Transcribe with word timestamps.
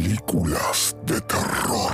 películas 0.00 0.96
de 1.04 1.20
terror. 1.20 1.89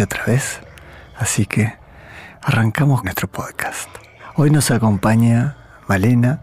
Otra 0.00 0.24
vez, 0.24 0.58
así 1.16 1.44
que 1.44 1.74
arrancamos 2.40 3.04
nuestro 3.04 3.28
podcast. 3.28 3.88
Hoy 4.36 4.50
nos 4.50 4.70
acompaña 4.70 5.56
Malena, 5.86 6.40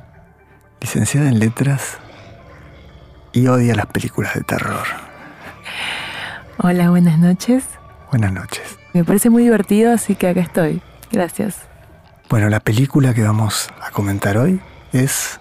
licenciada 0.80 1.28
en 1.28 1.40
letras 1.40 1.98
y 3.34 3.48
odia 3.48 3.76
las 3.76 3.88
películas 3.88 4.36
de 4.36 4.42
terror. 4.42 4.86
Hola, 6.60 6.92
buenas 6.92 7.18
noches. 7.18 7.66
Buenas 8.12 8.32
noches. 8.32 8.78
Me 8.94 9.04
parece 9.04 9.30
muy 9.30 9.44
divertido, 9.44 9.92
así 9.92 10.16
que 10.16 10.30
acá 10.30 10.42
estoy. 10.42 10.82
Gracias. 11.12 11.58
Bueno, 12.30 12.50
la 12.50 12.60
película 12.60 13.14
que 13.14 13.24
vamos 13.24 13.70
a 13.82 13.90
comentar 13.92 14.38
hoy 14.38 14.62
es 14.94 15.40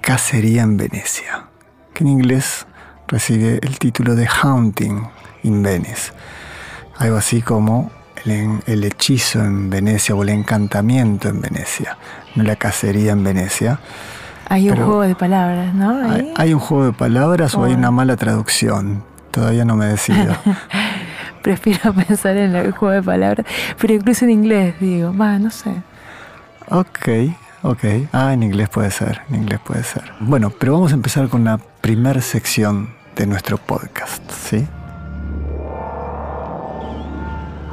Cacería 0.00 0.62
en 0.62 0.76
Venecia, 0.76 1.46
que 1.92 2.04
en 2.04 2.10
inglés 2.10 2.66
recibe 3.08 3.58
el 3.60 3.78
título 3.78 4.14
de 4.14 4.26
Haunting 4.28 5.08
in 5.42 5.62
Venice. 5.62 6.12
Algo 6.98 7.16
así 7.16 7.42
como 7.42 7.90
el, 8.24 8.60
el 8.66 8.84
hechizo 8.84 9.40
en 9.40 9.70
Venecia 9.70 10.14
o 10.14 10.22
el 10.22 10.28
encantamiento 10.30 11.28
en 11.28 11.40
Venecia, 11.40 11.96
no 12.34 12.42
la 12.44 12.56
cacería 12.56 13.12
en 13.12 13.24
Venecia. 13.24 13.78
Hay 14.48 14.68
un 14.68 14.74
Pero- 14.74 14.86
juego 14.86 15.02
de 15.02 15.14
palabras, 15.14 15.74
¿no? 15.74 16.02
¿Hay, 16.36 16.54
un 16.54 16.60
juego 16.60 16.86
de 16.86 16.92
palabras 16.92 17.54
o 17.54 17.64
hay 17.64 17.74
una 17.74 17.90
mala 17.90 18.16
traducción? 18.16 19.02
Todavía 19.30 19.64
no 19.64 19.74
me 19.76 19.86
decido. 19.86 20.36
Prefiero 21.42 21.92
pensar 21.92 22.36
en 22.36 22.54
el 22.54 22.72
juego 22.72 22.94
de 22.94 23.02
palabras, 23.02 23.46
pero 23.78 23.94
incluso 23.94 24.24
en 24.24 24.30
inglés, 24.30 24.74
digo, 24.80 25.14
va, 25.16 25.38
no 25.38 25.50
sé. 25.50 25.70
Ok, 26.70 27.08
ok. 27.62 27.84
Ah, 28.12 28.32
en 28.32 28.42
inglés 28.42 28.68
puede 28.70 28.90
ser, 28.90 29.20
en 29.28 29.36
inglés 29.36 29.60
puede 29.64 29.82
ser. 29.82 30.04
Bueno, 30.20 30.50
pero 30.50 30.72
vamos 30.74 30.92
a 30.92 30.94
empezar 30.94 31.28
con 31.28 31.44
la 31.44 31.58
primera 31.80 32.20
sección 32.22 32.94
de 33.16 33.26
nuestro 33.26 33.58
podcast, 33.58 34.22
¿sí? 34.30 34.66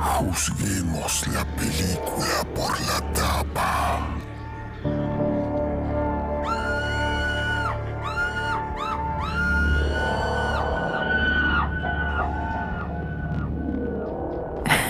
Juzguemos 0.02 1.28
la 1.28 1.46
película 1.56 2.44
por 2.56 2.72
la 2.82 3.14
tapa. 3.14 4.08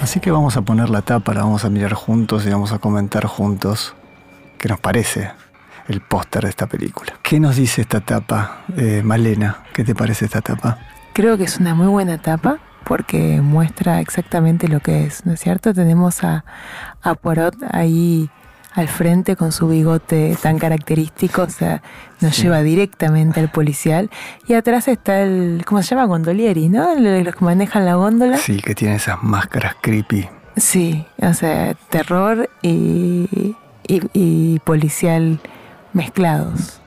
Así 0.02 0.22
que 0.22 0.32
vamos 0.32 0.56
a 0.56 0.62
poner 0.62 0.90
la 0.90 1.02
tapa, 1.02 1.34
la 1.34 1.42
vamos 1.42 1.66
a 1.66 1.70
mirar 1.70 1.94
juntos 1.94 2.46
y 2.46 2.50
vamos 2.50 2.72
a 2.72 2.80
comentar 2.80 3.26
juntos 3.26 3.94
qué 4.58 4.70
nos 4.70 4.80
parece 4.80 5.32
el 5.90 6.00
póster 6.00 6.44
de 6.44 6.50
esta 6.50 6.68
película. 6.68 7.14
¿Qué 7.22 7.40
nos 7.40 7.58
dice 7.58 7.82
esta 7.82 8.00
tapa, 8.00 8.62
eh, 8.78 9.02
Malena? 9.04 9.64
¿Qué 9.74 9.84
te 9.84 9.94
parece 9.94 10.26
esta 10.26 10.42
tapa? 10.42 10.80
Creo 11.14 11.38
que 11.38 11.44
es 11.44 11.58
una 11.58 11.76
muy 11.76 11.88
buena 11.88 12.14
etapa 12.14 12.60
porque 12.86 13.42
muestra 13.42 14.00
exactamente 14.02 14.68
lo 14.68 14.80
que 14.80 15.06
es, 15.06 15.26
¿no 15.26 15.34
es 15.34 15.40
cierto? 15.40 15.74
Tenemos 15.74 16.24
a, 16.24 16.44
a 17.02 17.14
Poirot 17.16 17.56
ahí 17.72 18.30
al 18.74 18.88
frente 18.88 19.36
con 19.36 19.52
su 19.52 19.68
bigote 19.68 20.38
tan 20.42 20.58
característico, 20.58 21.42
o 21.44 21.50
sea, 21.50 21.82
nos 22.22 22.36
Sí. 22.36 22.44
lleva 22.44 22.62
directamente 22.62 23.40
al 23.42 23.50
policial. 23.52 24.10
Y 24.48 24.54
atrás 24.54 24.88
está 24.88 25.22
el, 25.22 25.64
¿cómo 25.66 25.84
se 25.84 25.90
llama? 25.94 26.06
Gondolieri, 26.08 26.70
¿no? 26.70 26.96
Los 26.98 27.36
que 27.36 27.44
manejan 27.46 27.86
la 27.86 27.96
góndola. 27.96 28.38
Sí, 28.38 28.62
que 28.62 28.74
tiene 28.74 28.96
esas 28.96 29.22
máscaras 29.24 29.76
creepy. 29.82 30.30
Sí, 30.56 31.06
o 31.22 31.34
sea, 31.34 31.74
terror 31.90 32.50
y, 32.62 33.56
y- 33.88 34.02
y 34.14 34.60
policial 34.60 35.40
mezclados. 35.94 36.80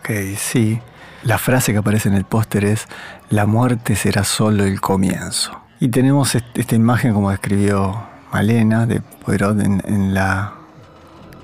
Ok, 0.00 0.10
sí. 0.36 0.80
La 1.24 1.38
frase 1.38 1.72
que 1.72 1.78
aparece 1.78 2.08
en 2.08 2.14
el 2.14 2.24
póster 2.24 2.64
es, 2.64 2.86
la 3.30 3.46
muerte 3.46 3.96
será 3.96 4.24
solo 4.24 4.64
el 4.64 4.80
comienzo. 4.80 5.52
Y 5.80 5.88
tenemos 5.88 6.34
est- 6.34 6.56
esta 6.58 6.74
imagen 6.76 7.12
como 7.12 7.30
describió 7.30 8.02
Malena 8.32 8.86
de 8.86 9.00
Poirot 9.00 9.60
en, 9.60 9.82
en 9.84 10.14
la, 10.14 10.52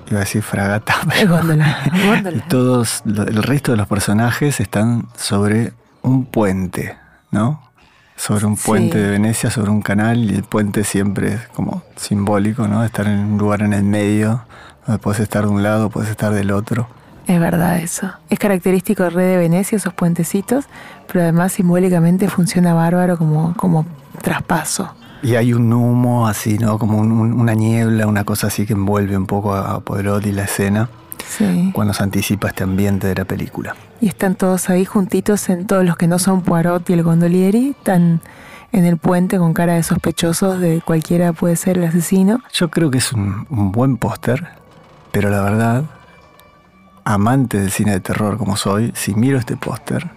iba 0.09 0.17
a 0.17 0.19
decir 0.21 0.41
fragata, 0.43 0.95
pero- 1.09 1.35
Góndola, 1.37 1.77
y 1.93 2.07
góndola. 2.07 2.43
todos, 2.47 3.03
el 3.05 3.43
resto 3.43 3.71
de 3.71 3.77
los 3.77 3.87
personajes 3.87 4.59
están 4.59 5.07
sobre 5.17 5.73
un 6.01 6.25
puente, 6.25 6.97
¿no? 7.31 7.61
Sobre 8.17 8.45
un 8.45 8.55
Sí. 8.55 8.63
puente 8.67 8.97
de 8.97 9.09
Venecia, 9.09 9.49
sobre 9.51 9.71
un 9.71 9.81
canal, 9.81 10.19
y 10.31 10.35
el 10.35 10.43
puente 10.43 10.85
siempre 10.85 11.33
es 11.33 11.47
como 11.49 11.83
simbólico, 11.97 12.65
¿no? 12.67 12.83
Estar 12.85 13.07
en 13.07 13.19
un 13.19 13.37
lugar 13.37 13.61
en 13.61 13.73
el 13.73 13.83
medio, 13.83 14.45
donde 14.87 14.99
puedes 14.99 15.19
estar 15.19 15.43
de 15.43 15.49
un 15.49 15.63
lado, 15.63 15.89
puedes 15.89 16.09
estar 16.09 16.31
del 16.33 16.51
otro. 16.51 16.87
Es 17.27 17.39
verdad 17.39 17.79
eso. 17.79 18.11
Es 18.29 18.37
característico 18.39 19.03
de 19.03 19.09
Red 19.09 19.27
de 19.31 19.37
Venecia, 19.37 19.75
esos 19.77 19.93
puentecitos, 19.93 20.65
pero 21.07 21.21
además 21.23 21.53
simbólicamente 21.53 22.27
funciona 22.29 22.73
bárbaro 22.73 23.17
como, 23.17 23.53
como 23.57 23.85
traspaso. 24.21 24.93
Y 25.23 25.35
hay 25.35 25.53
un 25.53 25.71
humo 25.73 26.27
así, 26.27 26.57
¿no? 26.59 26.77
Como 26.77 26.99
un- 26.99 27.11
un- 27.11 27.33
una 27.33 27.53
niebla, 27.55 28.05
una 28.05 28.23
cosa 28.25 28.47
así 28.47 28.65
que 28.67 28.73
envuelve 28.73 29.17
un 29.17 29.25
poco 29.25 29.53
a 29.55 29.75
a 29.75 29.79
Poirot 29.79 30.23
y 30.25 30.31
la 30.31 30.43
escena 30.43 30.89
Sí. 31.27 31.71
cuando 31.73 31.93
se 31.93 32.03
anticipa 32.03 32.49
este 32.49 32.63
ambiente 32.63 33.07
de 33.07 33.15
la 33.15 33.25
película. 33.25 33.75
Y 34.01 34.07
están 34.07 34.35
todos 34.35 34.69
ahí 34.69 34.85
juntitos, 34.85 35.49
en 35.49 35.65
todos 35.65 35.83
los 35.83 35.97
que 35.97 36.07
no 36.07 36.19
son 36.19 36.41
Poirot 36.43 36.87
y 36.89 36.93
el 36.93 37.01
Gondolieri, 37.01 37.69
están 37.69 38.21
en 38.71 38.85
el 38.85 38.97
puente 38.97 39.39
con 39.39 39.53
cara 39.53 39.73
de 39.73 39.81
sospechosos 39.83 40.59
de 40.59 40.81
cualquiera 40.85 41.33
puede 41.33 41.55
ser 41.55 41.79
el 41.79 41.85
asesino. 41.85 42.41
Yo 42.53 42.69
creo 42.69 42.91
que 42.91 42.99
es 42.99 43.11
un, 43.13 43.47
un 43.49 43.71
buen 43.71 43.97
póster, 43.97 44.47
pero 45.11 45.29
la 45.31 45.41
verdad, 45.41 45.83
amante 47.05 47.59
del 47.59 47.71
cine 47.71 47.91
de 47.91 47.99
terror 48.01 48.37
como 48.37 48.57
soy, 48.57 48.91
si 48.95 49.15
miro 49.15 49.37
este 49.37 49.55
póster, 49.55 50.09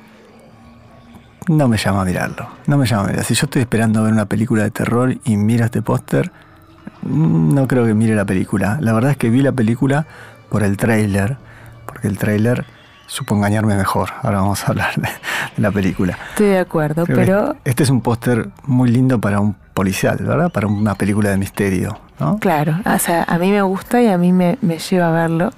no 1.47 1.69
me 1.69 1.77
llama 1.77 2.03
a 2.03 2.05
mirarlo. 2.05 2.49
No 2.67 2.77
me 2.77 2.87
llama 2.87 3.05
a 3.05 3.07
mirar. 3.09 3.25
Si 3.25 3.35
yo 3.35 3.45
estoy 3.45 3.63
esperando 3.63 4.03
ver 4.03 4.13
una 4.13 4.27
película 4.27 4.65
de 4.65 4.71
terror 4.71 5.17
y 5.25 5.37
miro 5.37 5.65
este 5.65 5.83
póster, 5.83 6.33
no 7.03 7.69
creo 7.69 7.87
que 7.87 7.95
mire 7.95 8.15
la 8.15 8.25
película. 8.25 8.79
La 8.81 8.93
verdad 8.93 9.13
es 9.13 9.17
que 9.17 9.31
vi 9.31 9.43
la 9.43 9.53
película 9.53 10.07
por 10.49 10.63
el 10.63 10.77
tráiler, 10.77 11.37
porque 11.87 12.09
el 12.09 12.19
tráiler 12.19 12.65
supo 13.07 13.35
engañarme 13.35 13.77
mejor. 13.77 14.11
Ahora 14.23 14.41
vamos 14.41 14.65
a 14.65 14.69
hablar 14.69 14.95
de, 14.97 15.09
de 15.57 15.63
la 15.63 15.71
película. 15.71 16.19
Estoy 16.31 16.49
de 16.49 16.59
acuerdo, 16.59 17.05
Creo 17.05 17.17
pero 17.17 17.57
Este 17.65 17.83
es 17.83 17.91
un 17.91 18.01
póster 18.01 18.49
muy 18.65 18.91
lindo 18.91 19.19
para 19.19 19.41
un 19.41 19.55
policial, 19.75 20.19
¿verdad? 20.21 20.51
Para 20.51 20.67
una 20.67 20.95
película 20.95 21.31
de 21.31 21.37
misterio, 21.37 21.99
¿no? 22.19 22.39
claro, 22.39 22.81
o 22.85 22.99
sea, 22.99 23.23
a 23.25 23.39
mí 23.39 23.51
me 23.51 23.63
gusta 23.63 24.03
y 24.03 24.09
a 24.09 24.19
mí 24.19 24.33
me, 24.33 24.59
me 24.61 24.79
lleva 24.79 25.09
a 25.09 25.13
verlo, 25.13 25.51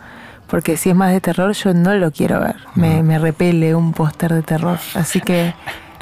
porque 0.50 0.76
si 0.76 0.90
es 0.90 0.96
más 0.96 1.12
de 1.12 1.20
terror 1.20 1.52
yo 1.52 1.72
no 1.72 1.94
lo 1.94 2.10
quiero 2.10 2.40
ver, 2.40 2.56
me, 2.74 3.02
me 3.02 3.18
repele 3.18 3.74
un 3.74 3.92
póster 3.92 4.34
de 4.34 4.42
terror, 4.42 4.78
así 4.94 5.20
que 5.20 5.54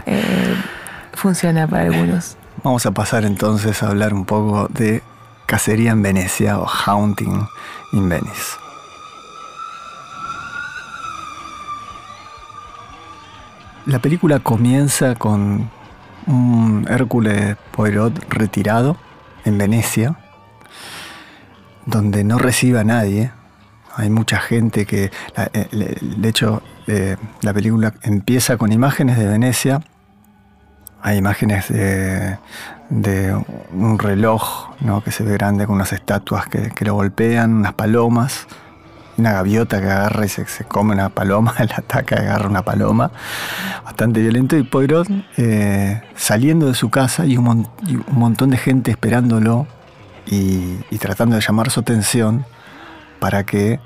eh, 0.06 0.54
funciona 1.12 1.66
para 1.66 1.84
algunos. 1.84 2.36
Vamos 2.64 2.86
a 2.86 2.90
pasar 2.90 3.24
entonces 3.24 3.82
a 3.82 3.88
hablar 3.88 4.14
un 4.14 4.24
poco 4.24 4.68
de 4.68 5.02
Cacería 5.46 5.92
en 5.92 6.02
Venecia 6.02 6.58
o 6.58 6.66
Haunting 6.66 7.46
in 7.92 8.08
Venice. 8.08 8.56
La 13.86 14.00
película 14.00 14.40
comienza 14.40 15.14
con 15.14 15.70
un 16.26 16.86
Hércules 16.90 17.56
Poirot 17.70 18.22
retirado 18.28 18.98
en 19.46 19.56
Venecia, 19.56 20.18
donde 21.86 22.22
no 22.22 22.38
recibe 22.38 22.80
a 22.80 22.84
nadie. 22.84 23.32
Hay 23.98 24.10
mucha 24.10 24.38
gente 24.38 24.86
que, 24.86 25.10
eh, 25.36 25.96
de 26.00 26.28
hecho, 26.28 26.62
eh, 26.86 27.16
la 27.42 27.52
película 27.52 27.92
empieza 28.02 28.56
con 28.56 28.70
imágenes 28.72 29.18
de 29.18 29.26
Venecia 29.26 29.80
hay 31.02 31.16
imágenes 31.18 31.68
de, 31.68 32.38
un 33.72 33.98
reloj 33.98 34.70
¿no? 34.80 35.02
que 35.02 35.12
se 35.12 35.22
ve 35.22 35.32
grande 35.34 35.66
con 35.66 35.76
unas 35.76 35.92
estatuas 35.92 36.46
que, 36.48 36.84
lo 36.84 36.94
golpean, 36.94 37.54
unas 37.54 37.74
palomas, 37.74 38.46
una 39.16 39.32
gaviota 39.32 39.80
que 39.80 39.86
agarra 39.86 40.26
y 40.26 40.28
se, 40.28 40.44
come 40.64 40.94
una 40.94 41.08
paloma, 41.08 41.54
la 41.58 41.76
ataca 41.76 42.16
y 42.16 42.26
agarra 42.26 42.48
una 42.48 42.62
paloma, 42.62 43.10
bastante 43.84 44.20
violento. 44.20 44.56
Y 44.56 44.64
Poirot 44.64 45.08
eh, 45.36 46.02
saliendo 46.16 46.66
de 46.66 46.74
su 46.74 46.90
casa 46.90 47.26
y 47.26 47.36
un, 47.36 47.44
mon- 47.44 47.68
y 47.86 47.96
un 47.96 48.04
montón 48.18 48.50
de 48.50 48.56
gente 48.56 48.90
esperándolo 48.90 49.66
y 50.30 50.98
tratando 50.98 51.36
de 51.36 51.42
llamar 51.42 51.70
su 51.70 51.80
atención 51.80 52.44
para 53.18 53.44
que 53.44 53.80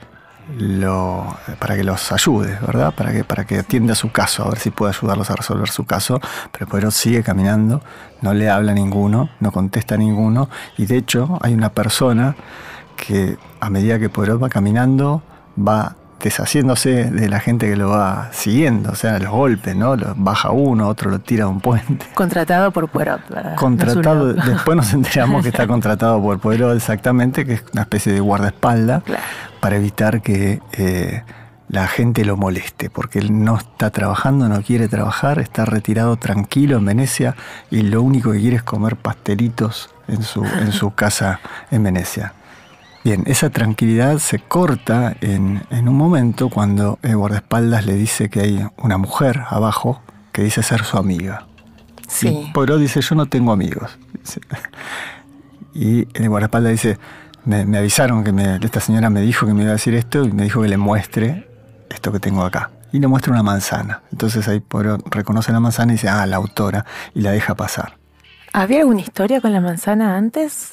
lo, 0.59 1.37
para 1.59 1.77
que 1.77 1.85
los 1.85 2.13
ayude, 2.13 2.59
¿verdad? 2.67 2.95
Para 2.95 3.13
que, 3.13 3.25
para 3.25 3.45
que 3.45 3.59
atienda 3.59 3.95
su 3.95 4.11
caso, 4.11 4.45
a 4.45 4.51
ver 4.51 4.59
si 4.59 4.71
puede 4.71 4.93
ayudarlos 4.93 5.31
a 5.31 5.37
resolver 5.37 5.69
su 5.69 5.85
caso. 5.85 6.21
Pero 6.51 6.67
Poirot 6.67 6.93
sigue 6.93 7.23
caminando, 7.23 7.83
no 8.21 8.35
le 8.35 8.51
habla 8.51 8.73
a 8.73 8.75
ninguno, 8.75 9.31
no 9.41 9.53
contesta 9.53 9.95
a 9.95 9.99
ninguno. 9.99 10.49
Y 10.77 10.87
de 10.87 10.97
hecho, 10.97 11.39
hay 11.43 11.55
una 11.55 11.71
persona 11.71 12.37
que 12.97 13.37
a 13.61 13.71
medida 13.71 13.99
que 13.99 14.09
Poirot 14.09 14.43
va 14.43 14.49
caminando, 14.49 15.23
va 15.57 15.97
deshaciéndose 16.23 17.11
de 17.11 17.29
la 17.29 17.41
gente 17.41 17.69
que 17.69 17.77
lo 17.77 17.91
va 17.91 18.29
siguiendo, 18.33 18.93
o 18.93 18.95
sea, 18.95 19.19
los 19.19 19.31
golpes, 19.31 19.75
¿no? 19.75 19.97
Lo 19.97 20.15
baja 20.17 20.51
uno, 20.51 20.89
otro 20.89 21.11
lo 21.11 21.19
tira 21.21 21.45
a 21.45 21.49
un 21.49 21.61
puente. 21.61 22.07
Contratado 22.15 22.71
por 22.71 22.89
Poirot, 22.89 23.29
¿verdad? 23.29 23.57
Contratado, 23.57 24.33
después 24.33 24.77
nos 24.77 24.93
enteramos 24.93 25.43
que 25.43 25.49
está 25.49 25.67
contratado 25.73 26.23
por 26.23 26.39
Poirot 26.39 26.77
exactamente, 26.77 27.45
que 27.45 27.55
es 27.55 27.65
una 27.73 27.83
especie 27.83 28.13
de 28.13 28.21
guardaespaldas, 28.21 29.03
para 29.61 29.77
evitar 29.77 30.23
que 30.23 30.61
eh, 30.73 31.23
la 31.69 31.87
gente 31.87 32.25
lo 32.25 32.37
moleste, 32.37 32.91
porque 32.91 33.19
él 33.19 33.45
no 33.45 33.57
está 33.57 33.91
trabajando, 33.91 34.49
no 34.49 34.63
quiere 34.63 34.89
trabajar, 34.89 35.39
está 35.39 35.65
retirado 35.65 36.17
tranquilo 36.17 36.77
en 36.77 36.85
Venecia 36.85 37.35
y 37.71 37.83
lo 37.83 38.03
único 38.03 38.33
que 38.33 38.41
quiere 38.41 38.57
es 38.57 38.63
comer 38.63 38.97
pastelitos 38.97 39.91
en 40.07 40.23
su, 40.23 40.45
en 40.45 40.73
su 40.73 40.91
casa 40.95 41.41
en 41.71 41.83
Venecia. 41.83 42.35
Bien, 43.05 43.25
esa 43.27 43.51
tranquilidad 43.51 44.19
se 44.19 44.39
corta 44.39 45.17
en, 45.21 45.63
un 45.73 45.97
momento 45.97 46.49
cuando 46.49 47.01
el 47.03 47.17
guardaespaldas 47.17 47.85
le 47.85 47.95
dice 47.95 48.31
que 48.31 48.41
hay 48.41 48.67
una 48.77 48.97
mujer 48.97 49.43
abajo 49.49 50.01
que 50.31 50.43
dice 50.43 50.63
ser 50.63 50.85
su 50.85 50.99
amiga. 50.99 51.47
Sí. 52.07 52.29
Y 52.29 52.53
Poirot 52.53 52.79
dice, 52.79 53.01
yo 53.01 53.17
no 53.17 53.27
tengo 53.27 53.53
amigos. 53.53 53.99
Y 55.75 56.07
el 56.15 56.29
guardaespaldas 56.29 56.73
dice, 56.73 56.99
me, 57.45 57.79
avisaron 57.79 58.23
que 58.23 58.59
esta 58.65 58.79
señora 58.79 59.11
me 59.11 59.23
dijo 59.23 59.47
que 59.47 59.55
me 59.55 59.63
iba 59.63 59.71
a 59.71 59.75
decir 59.75 59.95
esto 59.95 60.23
y 60.23 60.31
me 60.31 60.45
dijo 60.45 60.63
que 60.63 60.69
le 60.69 60.77
muestre 60.77 61.49
esto 61.91 62.13
que 62.13 62.21
tengo 62.21 62.45
acá. 62.45 62.71
Y 62.93 63.01
le 63.01 63.07
muestra 63.07 63.33
una 63.33 63.43
manzana. 63.43 64.03
Entonces 64.13 64.47
ahí 64.49 64.61
Poirot 64.61 65.03
reconoce 65.13 65.51
la 65.51 65.61
manzana 65.61 65.93
y 65.93 65.97
dice, 65.97 66.09
ah, 66.09 66.27
la 66.27 66.37
autora, 66.37 66.85
y 67.15 67.23
la 67.23 67.33
deja 67.33 67.55
pasar. 67.55 67.97
¿Había 68.53 68.81
alguna 68.81 69.01
historia 69.01 69.41
con 69.41 69.53
la 69.53 69.61
manzana 69.61 70.17
antes? 70.17 70.73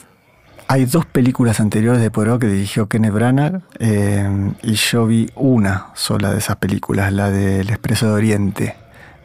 Hay 0.72 0.86
dos 0.86 1.08
películas 1.08 1.60
anteriores 1.60 2.00
de 2.00 2.12
Poirot 2.12 2.40
que 2.40 2.46
dirigió 2.46 2.88
Kenneth 2.88 3.12
Branagh 3.12 3.64
eh, 3.80 4.54
y 4.62 4.74
yo 4.74 5.08
vi 5.08 5.28
una 5.34 5.88
sola 5.96 6.32
de 6.32 6.38
esas 6.38 6.58
películas, 6.58 7.12
la 7.12 7.32
de 7.32 7.62
El 7.62 7.72
Expreso 7.72 8.06
de 8.06 8.14
Oriente. 8.14 8.76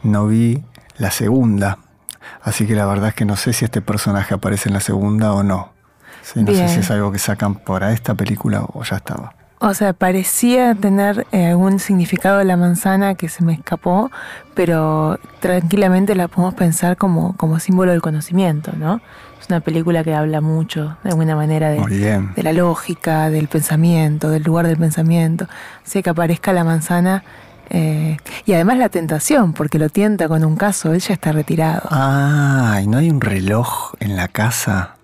No 0.02 0.26
vi 0.26 0.64
la 0.96 1.10
segunda, 1.10 1.76
así 2.40 2.66
que 2.66 2.74
la 2.74 2.86
verdad 2.86 3.08
es 3.08 3.14
que 3.14 3.26
no 3.26 3.36
sé 3.36 3.52
si 3.52 3.66
este 3.66 3.82
personaje 3.82 4.32
aparece 4.32 4.70
en 4.70 4.72
la 4.72 4.80
segunda 4.80 5.34
o 5.34 5.42
no. 5.42 5.74
no 6.34 6.54
sé 6.54 6.68
si 6.68 6.80
es 6.80 6.90
algo 6.90 7.12
que 7.12 7.18
sacan 7.18 7.56
para 7.56 7.92
esta 7.92 8.14
película 8.14 8.64
o 8.72 8.82
ya 8.82 8.96
estaba. 8.96 9.34
O 9.58 9.74
sea, 9.74 9.92
parecía 9.92 10.74
tener 10.74 11.26
eh, 11.30 11.48
algún 11.48 11.78
significado 11.78 12.38
de 12.38 12.46
la 12.46 12.56
manzana 12.56 13.16
que 13.16 13.28
se 13.28 13.44
me 13.44 13.52
escapó, 13.52 14.10
pero 14.54 15.18
tranquilamente 15.40 16.14
la 16.14 16.28
podemos 16.28 16.54
pensar 16.54 16.96
como, 16.96 17.36
como 17.36 17.60
símbolo 17.60 17.92
del 17.92 18.00
conocimiento, 18.00 18.72
¿no? 18.78 19.02
Es 19.44 19.50
una 19.50 19.60
película 19.60 20.02
que 20.02 20.14
habla 20.14 20.40
mucho, 20.40 20.96
de 21.04 21.10
alguna 21.10 21.36
manera, 21.36 21.68
de, 21.68 22.22
de 22.34 22.42
la 22.42 22.54
lógica, 22.54 23.28
del 23.28 23.46
pensamiento, 23.46 24.30
del 24.30 24.42
lugar 24.42 24.66
del 24.66 24.78
pensamiento. 24.78 25.46
Así 25.84 26.02
que 26.02 26.08
aparezca 26.08 26.54
la 26.54 26.64
manzana 26.64 27.22
eh, 27.68 28.16
y 28.46 28.54
además 28.54 28.78
la 28.78 28.88
tentación, 28.88 29.52
porque 29.52 29.78
lo 29.78 29.90
tienta 29.90 30.28
con 30.28 30.46
un 30.46 30.56
caso, 30.56 30.94
él 30.94 31.00
ya 31.00 31.12
está 31.12 31.30
retirado. 31.32 31.82
Ah, 31.90 32.80
¿y 32.82 32.86
no 32.86 32.96
hay 32.96 33.10
un 33.10 33.20
reloj 33.20 33.92
en 34.00 34.16
la 34.16 34.28
casa? 34.28 34.94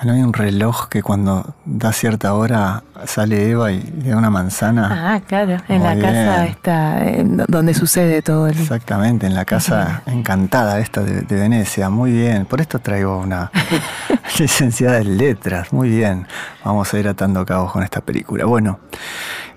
Ah, 0.00 0.06
¿No 0.06 0.14
hay 0.14 0.22
un 0.22 0.32
reloj 0.32 0.88
que 0.88 1.02
cuando 1.02 1.54
da 1.66 1.92
cierta 1.92 2.32
hora 2.32 2.84
sale 3.04 3.50
Eva 3.50 3.70
y 3.70 3.82
le 3.82 4.08
da 4.08 4.16
una 4.16 4.30
manzana? 4.30 5.12
Ah, 5.14 5.20
claro, 5.20 5.58
en 5.68 5.82
la 5.82 5.98
casa 5.98 6.46
está 6.46 7.02
donde 7.46 7.74
sucede 7.74 8.22
todo. 8.22 8.46
El... 8.46 8.58
Exactamente, 8.58 9.26
en 9.26 9.34
la 9.34 9.44
casa 9.44 10.02
encantada 10.06 10.80
esta 10.80 11.02
de, 11.02 11.20
Venecia. 11.36 11.90
Muy 11.90 12.12
bien, 12.12 12.46
por 12.46 12.62
esto 12.62 12.78
traigo 12.78 13.18
una 13.18 13.50
licenciada 14.38 15.00
en 15.00 15.18
letras. 15.18 15.70
Muy 15.70 15.90
bien, 15.90 16.26
vamos 16.64 16.94
a 16.94 16.98
ir 16.98 17.06
atando 17.06 17.44
cabos 17.44 17.70
con 17.70 17.82
esta 17.82 18.00
película. 18.00 18.46
Bueno, 18.46 18.80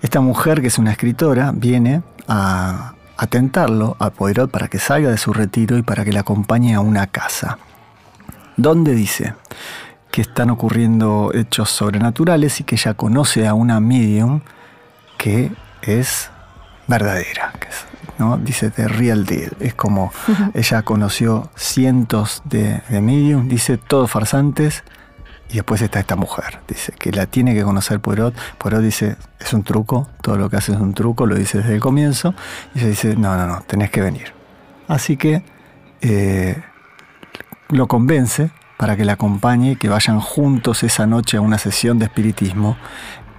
esta 0.02 0.20
mujer 0.20 0.60
que 0.60 0.66
es 0.66 0.76
una 0.76 0.90
escritora 0.90 1.52
viene 1.54 2.02
a, 2.28 2.92
a 3.16 3.26
tentarlo 3.28 3.96
a 3.98 4.10
Poirot 4.10 4.50
para 4.50 4.68
que 4.68 4.78
salga 4.78 5.08
de 5.08 5.16
su 5.16 5.32
retiro 5.32 5.78
y 5.78 5.82
para 5.82 6.04
que 6.04 6.12
le 6.12 6.18
acompañe 6.18 6.74
a 6.74 6.80
una 6.80 7.06
casa. 7.06 7.56
¿Dónde 8.58 8.94
dice? 8.94 9.34
Que 10.14 10.22
están 10.22 10.48
ocurriendo 10.50 11.32
hechos 11.34 11.70
sobrenaturales 11.70 12.60
y 12.60 12.62
que 12.62 12.76
ella 12.76 12.94
conoce 12.94 13.48
a 13.48 13.54
una 13.54 13.80
medium 13.80 14.42
que 15.18 15.50
es 15.82 16.30
verdadera, 16.86 17.52
que 17.58 17.66
¿no? 18.20 18.38
dice 18.38 18.70
de 18.70 18.86
real 18.86 19.26
deal. 19.26 19.56
Es 19.58 19.74
como 19.74 20.12
ella 20.54 20.82
conoció 20.82 21.50
cientos 21.56 22.42
de, 22.44 22.80
de 22.88 23.00
medium, 23.00 23.48
dice 23.48 23.76
todos 23.76 24.08
farsantes, 24.08 24.84
y 25.50 25.54
después 25.54 25.82
está 25.82 25.98
esta 25.98 26.14
mujer, 26.14 26.60
dice 26.68 26.92
que 26.92 27.10
la 27.10 27.26
tiene 27.26 27.52
que 27.52 27.64
conocer 27.64 27.98
Poirot. 27.98 28.36
Poirot 28.58 28.82
dice, 28.82 29.16
es 29.40 29.52
un 29.52 29.64
truco, 29.64 30.08
todo 30.22 30.36
lo 30.36 30.48
que 30.48 30.58
hace 30.58 30.74
es 30.74 30.78
un 30.78 30.94
truco, 30.94 31.26
lo 31.26 31.34
dice 31.34 31.58
desde 31.58 31.74
el 31.74 31.80
comienzo, 31.80 32.36
y 32.72 32.78
ella 32.78 32.88
dice, 32.88 33.16
no, 33.16 33.36
no, 33.36 33.48
no, 33.48 33.62
tenés 33.62 33.90
que 33.90 34.00
venir. 34.00 34.32
Así 34.86 35.16
que 35.16 35.42
eh, 36.02 36.62
lo 37.70 37.88
convence 37.88 38.52
para 38.76 38.96
que 38.96 39.04
la 39.04 39.14
acompañe 39.14 39.72
y 39.72 39.76
que 39.76 39.88
vayan 39.88 40.20
juntos 40.20 40.82
esa 40.82 41.06
noche 41.06 41.36
a 41.36 41.40
una 41.40 41.58
sesión 41.58 41.98
de 41.98 42.06
espiritismo 42.06 42.76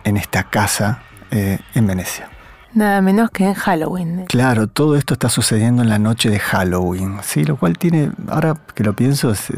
en 0.04 0.18
esta 0.18 0.44
casa 0.44 1.02
eh, 1.32 1.60
en 1.74 1.88
Venecia. 1.88 2.30
Nada 2.74 3.02
menos 3.02 3.32
que 3.32 3.46
en 3.46 3.54
Halloween. 3.54 4.26
Claro, 4.26 4.68
todo 4.68 4.98
esto 4.98 5.14
está 5.14 5.30
sucediendo 5.30 5.82
en 5.82 5.90
la 5.90 5.98
noche 5.98 6.30
de 6.30 6.40
Halloween, 6.40 7.18
¿sí? 7.24 7.46
Lo 7.46 7.56
cual 7.56 7.78
tiene, 7.78 8.12
ahora 8.28 8.56
que 8.74 8.84
lo 8.84 8.94
pienso, 8.94 9.32
es, 9.32 9.50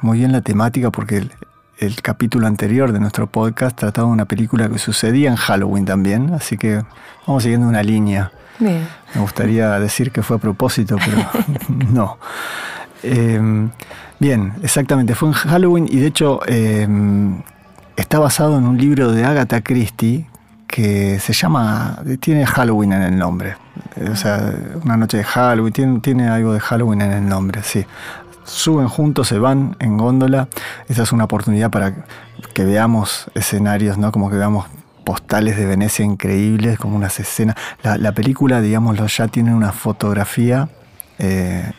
muy 0.00 0.18
bien 0.18 0.32
la 0.32 0.40
temática 0.40 0.90
porque 0.90 1.18
el, 1.18 1.32
el, 1.78 2.00
capítulo 2.00 2.46
anterior 2.46 2.92
de 2.92 3.00
nuestro 3.00 3.26
podcast 3.26 3.76
trataba 3.76 4.08
de 4.08 4.14
una 4.14 4.24
película 4.24 4.70
que 4.70 4.78
sucedía 4.78 5.28
en 5.28 5.36
Halloween 5.36 5.84
también, 5.84 6.32
así 6.32 6.56
que 6.56 6.82
vamos 7.26 7.42
siguiendo 7.42 7.68
una 7.68 7.82
línea. 7.82 8.32
Bien. 8.58 8.88
Me 9.14 9.20
gustaría 9.20 9.78
decir 9.78 10.10
que 10.10 10.22
fue 10.22 10.36
a 10.36 10.40
propósito, 10.40 10.96
pero 11.04 11.18
no. 11.68 12.18
Eh, 13.04 13.68
Bien, 14.24 14.54
exactamente. 14.62 15.14
Fue 15.14 15.28
en 15.28 15.34
Halloween 15.34 15.86
y 15.90 15.98
de 15.98 16.06
hecho 16.06 16.40
eh, 16.46 16.88
está 17.96 18.18
basado 18.18 18.56
en 18.56 18.64
un 18.64 18.78
libro 18.78 19.12
de 19.12 19.24
Agatha 19.24 19.60
Christie 19.60 20.26
que 20.66 21.18
se 21.20 21.32
llama, 21.32 22.02
tiene 22.20 22.46
Halloween 22.46 22.94
en 22.94 23.02
el 23.02 23.18
nombre. 23.18 23.56
O 24.10 24.16
sea, 24.16 24.52
una 24.82 24.96
noche 24.96 25.18
de 25.18 25.24
Halloween, 25.24 25.72
tiene, 25.72 26.00
tiene 26.00 26.28
algo 26.28 26.52
de 26.52 26.60
Halloween 26.60 27.02
en 27.02 27.12
el 27.12 27.28
nombre, 27.28 27.62
sí. 27.62 27.84
Suben 28.44 28.88
juntos, 28.88 29.28
se 29.28 29.38
van 29.38 29.76
en 29.78 29.98
góndola. 29.98 30.48
Esa 30.88 31.02
es 31.02 31.12
una 31.12 31.24
oportunidad 31.24 31.70
para 31.70 31.94
que 32.54 32.64
veamos 32.64 33.30
escenarios, 33.34 33.98
¿no? 33.98 34.10
Como 34.10 34.30
que 34.30 34.36
veamos 34.36 34.66
postales 35.04 35.56
de 35.56 35.66
Venecia 35.66 36.04
increíbles, 36.04 36.78
como 36.78 36.96
unas 36.96 37.20
escenas. 37.20 37.56
La, 37.82 38.12
película, 38.12 38.60
digámoslo, 38.60 39.06
ya 39.06 39.28
tiene 39.28 39.54
una 39.54 39.72
fotografía 39.72 40.68
eh, 41.18 41.70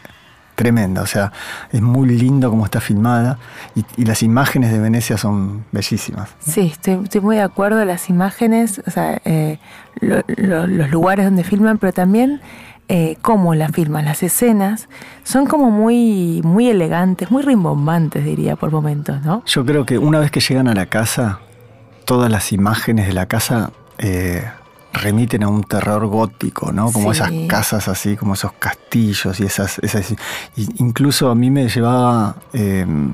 tremenda, 0.56 1.02
o 1.02 1.06
sea, 1.06 1.32
es 1.72 1.82
muy 1.82 2.10
lindo 2.10 2.50
como 2.50 2.66
está 2.66 2.80
filmada 2.80 3.38
y, 3.76 4.06
las 4.06 4.24
imágenes 4.24 4.72
de 4.72 4.80
Venecia 4.80 5.18
son 5.18 5.66
bellísimas. 5.72 6.30
Sí, 6.40 6.72
estoy, 6.72 7.22
muy 7.22 7.36
de 7.36 7.42
acuerdo, 7.42 7.84
las 7.86 8.10
imágenes, 8.10 8.82
o 8.88 8.92
sea, 8.92 9.20
eh, 9.26 9.60
los 10.00 10.90
lugares 10.90 11.26
donde 11.26 11.44
filman, 11.44 11.78
pero 11.78 11.92
también 11.92 12.42
eh, 12.88 13.18
cómo 13.22 13.56
la 13.56 13.70
filman, 13.70 14.06
las 14.06 14.22
escenas, 14.22 14.90
son 15.24 15.48
como 15.48 15.72
muy, 15.72 16.42
muy 16.44 16.70
elegantes, 16.70 17.32
muy 17.32 17.42
rimbombantes, 17.42 18.24
diría, 18.24 18.56
por 18.56 18.72
momentos, 18.72 19.22
¿no? 19.24 19.44
Yo 19.46 19.66
creo 19.66 19.86
que 19.86 19.98
una 19.98 20.20
vez 20.20 20.30
que 20.30 20.40
llegan 20.40 20.68
a 20.68 20.76
la 20.76 20.86
casa, 20.86 21.40
todas 22.06 22.32
las 22.32 22.52
imágenes 22.52 23.08
de 23.08 23.14
la 23.14 23.26
casa... 23.26 23.72
Eh, 23.98 24.44
remiten 24.98 25.44
a 25.44 25.48
un 25.48 25.64
terror 25.64 26.06
gótico, 26.08 26.72
¿no? 26.72 26.92
Como 26.92 27.12
esas 27.12 27.32
casas 27.48 27.88
así, 27.88 28.16
como 28.16 28.34
esos 28.34 28.54
castillos 28.54 29.40
y 29.40 29.44
esas... 29.46 29.80
esas 29.80 30.14
incluso 30.56 31.30
a 31.30 31.36
mí 31.36 31.52
me 31.52 31.68
llevaba 31.68 32.36
em, 32.54 33.14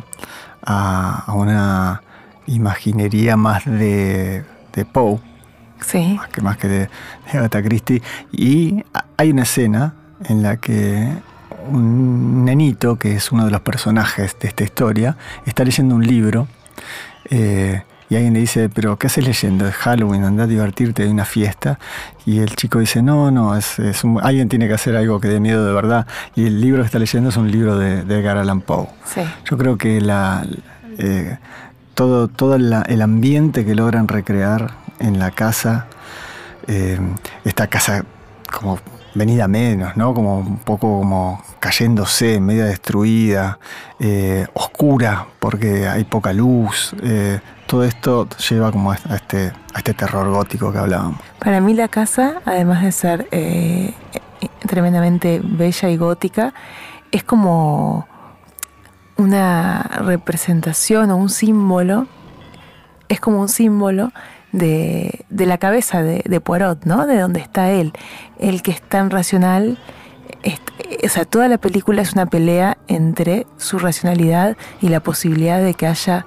a, 0.64 1.32
una 1.34 2.02
imaginería 2.48 3.38
más 3.38 3.66
de, 3.66 4.44
de 4.74 4.86
Poe. 4.86 5.20
Sí. 5.86 6.16
Más 6.16 6.30
que, 6.30 6.42
más 6.42 6.58
que 6.58 6.68
de, 6.68 6.80
de 7.32 7.38
Agatha 7.38 7.64
Christie. 7.64 8.02
Y 8.32 8.84
hay 9.18 9.32
una 9.32 9.44
escena 9.44 9.96
en 10.26 10.44
la 10.44 10.58
que 10.58 11.12
un 11.70 12.46
nenito, 12.46 12.98
que 12.98 13.16
es 13.16 13.32
uno 13.32 13.46
de 13.46 13.52
los 13.52 13.62
personajes 13.62 14.38
de 14.40 14.48
esta 14.48 14.64
historia, 14.64 15.18
está 15.46 15.64
leyendo 15.64 15.96
un 15.96 16.06
libro 16.06 16.48
eh, 17.30 17.84
y 18.12 18.18
alguien 18.18 18.34
le 18.34 18.42
dice, 18.42 18.68
pero 18.68 19.00
¿qué 19.00 19.08
haces 19.08 19.26
leyendo? 19.26 19.66
Es 19.66 19.74
Halloween, 19.74 20.26
anda 20.26 20.44
a 20.44 20.48
divertirte, 20.48 21.04
hay 21.04 21.10
una 21.10 21.24
fiesta. 21.24 21.80
Y 22.26 22.40
el 22.40 22.58
chico 22.58 22.80
dice, 22.80 23.02
no, 23.02 23.32
no, 23.32 23.56
es, 23.56 23.78
alguien 24.22 24.50
tiene 24.50 24.68
que 24.68 24.74
hacer 24.74 24.98
algo 24.98 25.22
que 25.22 25.30
dé 25.30 25.40
miedo 25.40 25.66
de 25.66 25.72
verdad. 25.72 26.06
Y 26.36 26.46
el 26.46 26.60
libro 26.60 26.82
que 26.82 26.88
está 26.88 27.00
leyendo 27.00 27.30
es 27.30 27.38
un 27.38 27.50
libro 27.50 27.78
de, 27.78 28.04
de 28.04 28.20
Edgar 28.20 28.36
Allan 28.36 28.60
Poe. 28.60 28.90
Yo 29.50 29.58
creo 29.58 29.78
que 29.78 30.02
la, 30.02 30.46
eh, 30.98 31.38
todo, 31.94 32.28
todo 32.28 32.56
el 32.56 33.02
ambiente 33.02 33.64
que 33.64 33.76
logran 33.76 34.10
recrear 34.10 34.72
en 35.00 35.18
la 35.18 35.32
casa 35.32 35.88
eh, 36.68 37.00
esta 37.46 37.68
casa 37.68 38.04
como 38.52 38.78
venida 39.14 39.48
menos, 39.48 39.96
¿no? 39.98 40.14
Como 40.14 40.40
un 40.40 40.58
poco 40.60 41.00
como 41.00 41.44
cayéndose, 41.60 42.40
media 42.40 42.66
destruida, 42.66 43.60
eh, 44.00 44.48
oscura, 44.54 45.28
porque 45.40 45.88
hay 45.88 46.04
poca 46.04 46.34
luz. 46.34 46.96
eh, 47.04 47.40
todo 47.68 47.86
esto 47.86 48.28
lleva 48.50 48.70
como 48.70 48.92
a 48.92 48.96
este, 48.96 49.54
a 49.74 49.78
este 49.78 49.94
terror 49.94 50.30
gótico 50.30 50.74
que 50.74 50.80
hablábamos. 50.80 51.22
Para 51.40 51.62
mí 51.62 51.74
la 51.74 51.88
casa, 51.88 52.42
además 52.44 52.84
de 52.84 52.92
ser 52.92 53.30
eh, 53.32 53.94
tremendamente 54.68 55.42
bella 55.42 55.90
y 55.90 55.96
gótica, 55.96 56.54
es 57.12 57.24
como 57.24 58.08
una 59.16 59.84
representación 60.04 61.12
o 61.12 61.16
un 61.16 61.30
símbolo, 61.30 62.08
es 63.08 63.22
como 63.22 63.40
un 63.40 63.48
símbolo 63.50 64.12
de, 64.52 65.26
de 65.30 65.46
la 65.46 65.58
cabeza 65.58 66.02
de, 66.04 66.42
Poirot, 66.42 66.86
¿no? 66.86 67.06
De 67.08 67.20
donde 67.20 67.40
está 67.40 67.72
él. 67.72 67.94
El 68.40 68.62
que 68.62 68.72
es 68.72 68.82
tan 68.82 69.10
racional. 69.10 69.78
o 71.04 71.10
sea, 71.10 71.26
toda 71.26 71.48
la 71.48 71.58
película 71.58 72.02
es 72.02 72.14
una 72.14 72.26
pelea 72.26 72.78
entre 72.88 73.48
su 73.58 73.80
racionalidad 73.80 74.58
y 74.82 74.90
la 74.90 75.00
posibilidad 75.00 75.62
de 75.62 75.74
que 75.74 75.88
haya 75.88 76.26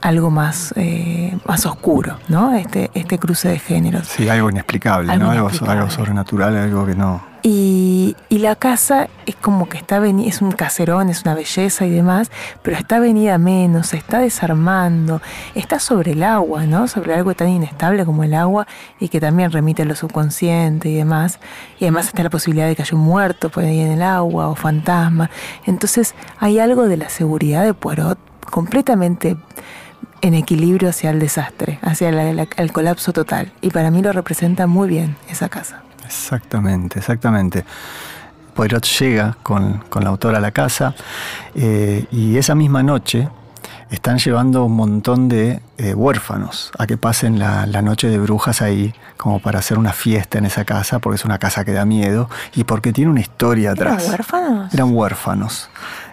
algo 0.00 0.30
más, 0.30 0.72
eh, 0.76 1.36
más 1.46 1.66
oscuro, 1.66 2.18
¿no? 2.28 2.54
Este, 2.54 2.90
este 2.94 3.18
cruce 3.18 3.48
de 3.48 3.58
géneros. 3.58 4.06
Sí, 4.08 4.28
algo 4.28 4.50
inexplicable, 4.50 5.12
Algo 5.12 5.24
¿no? 5.24 5.30
Algo, 5.30 5.44
inexplicable. 5.46 5.80
algo 5.80 5.90
sobrenatural, 5.92 6.56
algo 6.56 6.86
que 6.86 6.94
no. 6.94 7.28
Y, 7.42 8.16
y 8.28 8.38
la 8.38 8.56
casa 8.56 9.08
es 9.24 9.36
como 9.36 9.68
que 9.68 9.78
está 9.78 10.00
veni- 10.00 10.26
es 10.26 10.42
un 10.42 10.50
caserón, 10.50 11.08
es 11.08 11.22
una 11.22 11.34
belleza 11.34 11.86
y 11.86 11.90
demás, 11.90 12.32
pero 12.62 12.76
está 12.76 12.98
venida 12.98 13.38
menos, 13.38 13.86
se 13.88 13.96
está 13.96 14.18
desarmando, 14.18 15.22
está 15.54 15.78
sobre 15.78 16.12
el 16.12 16.24
agua, 16.24 16.64
¿no? 16.66 16.88
Sobre 16.88 17.14
algo 17.14 17.34
tan 17.34 17.48
inestable 17.48 18.04
como 18.04 18.24
el 18.24 18.34
agua 18.34 18.66
y 18.98 19.08
que 19.08 19.20
también 19.20 19.52
remite 19.52 19.82
a 19.82 19.84
lo 19.84 19.94
subconsciente 19.94 20.88
y 20.88 20.94
demás. 20.96 21.38
Y 21.78 21.84
además 21.84 22.06
está 22.08 22.24
la 22.24 22.30
posibilidad 22.30 22.66
de 22.66 22.74
que 22.74 22.82
haya 22.82 22.96
un 22.96 23.04
muerto 23.04 23.50
por 23.50 23.62
ahí 23.64 23.80
en 23.80 23.92
el 23.92 24.02
agua 24.02 24.48
o 24.48 24.56
fantasma. 24.56 25.30
Entonces 25.64 26.16
hay 26.40 26.58
algo 26.58 26.88
de 26.88 26.96
la 26.96 27.08
seguridad 27.08 27.62
de 27.64 27.72
Poirot 27.72 28.18
completamente 28.50 29.36
en 30.20 30.34
equilibrio 30.34 30.88
hacia 30.90 31.10
el 31.10 31.18
desastre, 31.20 31.78
hacia 31.82 32.10
la- 32.12 32.32
la- 32.32 32.48
el 32.56 32.72
colapso 32.72 33.12
total. 33.12 33.52
Y 33.60 33.70
para 33.70 33.90
mí 33.90 34.02
lo 34.02 34.12
representa 34.12 34.66
muy 34.66 34.88
bien 34.88 35.16
esa 35.28 35.48
casa. 35.48 35.82
Exactamente, 36.04 36.98
exactamente. 36.98 37.64
Poirot 38.54 38.84
llega 38.98 39.36
con, 39.42 39.84
con 39.88 40.02
la 40.02 40.10
autora 40.10 40.38
a 40.38 40.40
la 40.40 40.50
casa 40.50 40.94
eh, 41.54 42.06
y 42.10 42.36
esa 42.38 42.54
misma 42.56 42.82
noche 42.82 43.28
están 43.90 44.18
llevando 44.18 44.64
un 44.64 44.72
montón 44.76 45.28
de 45.28 45.62
eh, 45.78 45.94
huérfanos 45.94 46.72
a 46.78 46.86
que 46.86 46.96
pasen 46.98 47.38
la, 47.38 47.66
la 47.66 47.80
noche 47.82 48.08
de 48.08 48.18
brujas 48.18 48.60
ahí, 48.60 48.92
como 49.16 49.40
para 49.40 49.60
hacer 49.60 49.78
una 49.78 49.92
fiesta 49.92 50.38
en 50.38 50.44
esa 50.46 50.64
casa, 50.64 50.98
porque 50.98 51.16
es 51.16 51.24
una 51.24 51.38
casa 51.38 51.64
que 51.64 51.72
da 51.72 51.84
miedo 51.84 52.28
y 52.54 52.64
porque 52.64 52.92
tiene 52.92 53.10
una 53.10 53.20
historia 53.20 53.70
¿Eran 53.70 53.92
atrás. 53.94 54.08
huérfanos? 54.10 54.74
Eran 54.74 54.94
huérfanos. 54.94 55.70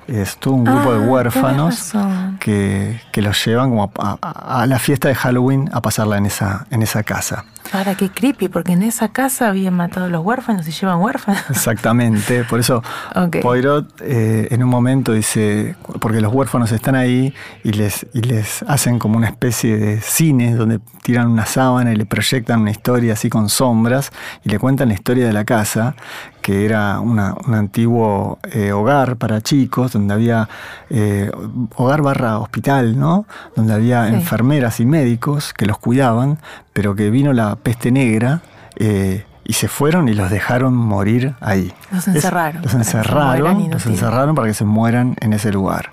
Es 0.07 0.37
todo 0.37 0.53
un 0.53 0.63
grupo 0.65 0.79
Ah, 0.89 0.93
de 0.93 0.99
tenés 0.99 1.09
huérfanos 1.09 1.93
que, 2.39 3.01
que 3.11 3.21
los 3.21 3.43
llevan 3.45 3.69
como 3.69 3.91
a, 3.97 4.17
a- 4.21 4.61
a 4.61 4.65
la 4.67 4.77
fiesta 4.79 5.07
de 5.07 5.15
Halloween 5.15 5.69
a 5.73 5.81
pasarla 5.81 6.17
en 6.17 6.25
esa, 6.27 6.67
en 6.71 6.83
esa 6.83 7.03
casa. 7.03 7.45
Ahora 7.73 7.95
qué 7.95 8.09
creepy, 8.11 8.47
porque 8.47 8.73
en 8.73 8.83
esa 8.83 9.07
casa 9.07 9.47
habían 9.49 9.73
matado 9.73 10.05
a 10.05 10.09
los 10.09 10.23
huérfanos 10.23 10.67
y 10.67 10.71
llevan 10.71 10.99
huérfanos. 11.01 11.41
Exactamente, 11.49 12.43
por 12.43 12.59
eso. 12.59 12.83
Poirot 13.41 14.01
eh, 14.01 14.47
en 14.51 14.63
un 14.63 14.69
momento 14.69 15.13
dice, 15.13 15.75
porque 15.99 16.21
los 16.21 16.31
huérfanos 16.31 16.71
están 16.71 16.93
ahí 16.93 17.33
y 17.63 17.71
les, 17.71 18.05
y 18.13 18.21
les 18.21 18.61
hacen 18.67 18.99
como 18.99 19.17
una 19.17 19.27
especie 19.27 19.77
de 19.77 19.99
cine 20.01 20.53
donde 20.53 20.79
tiran 21.01 21.27
una 21.27 21.47
sábana 21.47 21.91
y 21.91 21.95
le 21.95 22.05
proyectan 22.05 22.61
una 22.61 22.69
historia 22.71 23.13
así 23.13 23.29
con 23.29 23.49
sombras 23.49 24.11
y 24.43 24.49
le 24.49 24.59
cuentan 24.59 24.89
la 24.89 24.93
historia 24.93 25.25
de 25.25 25.33
la 25.33 25.43
casa, 25.43 25.95
que 26.45 26.63
era 26.63 26.99
una- 26.99 27.33
un 27.47 27.55
antiguo 27.55 28.37
eh, 28.51 28.71
hogar 28.71 29.15
para 29.17 29.41
chicos, 29.41 29.93
donde 29.93 30.13
había 30.13 30.47
eh, 30.91 31.31
hogar 31.75 32.03
barra 32.03 32.37
hospital, 32.37 32.99
¿no? 32.99 33.25
Donde 33.55 33.73
había 33.73 34.07
Sí. 34.09 34.13
enfermeras 34.13 34.79
y 34.79 34.85
médicos 34.85 35.53
que 35.55 35.65
los 35.65 35.79
cuidaban, 35.79 36.37
pero 36.71 36.93
que 36.95 37.09
vino 37.09 37.33
la 37.33 37.55
peste 37.55 37.91
negra. 37.91 38.41
eh, 38.77 39.25
y 39.47 39.53
se 39.53 39.67
fueron 39.69 40.09
y 40.09 40.13
los 40.13 40.29
dejaron 40.29 40.75
morir 40.75 41.33
ahí. 41.39 41.71
Los 41.91 42.07
Es- 42.07 42.15
encerraron, 42.15 42.61
los 42.61 42.73
encerraron, 42.73 43.69
los 43.71 43.85
encerraron 43.85 44.35
para 44.35 44.47
que 44.49 44.53
se 44.53 44.65
mueran 44.65 45.15
en 45.21 45.31
ese 45.33 45.51
lugar. 45.51 45.91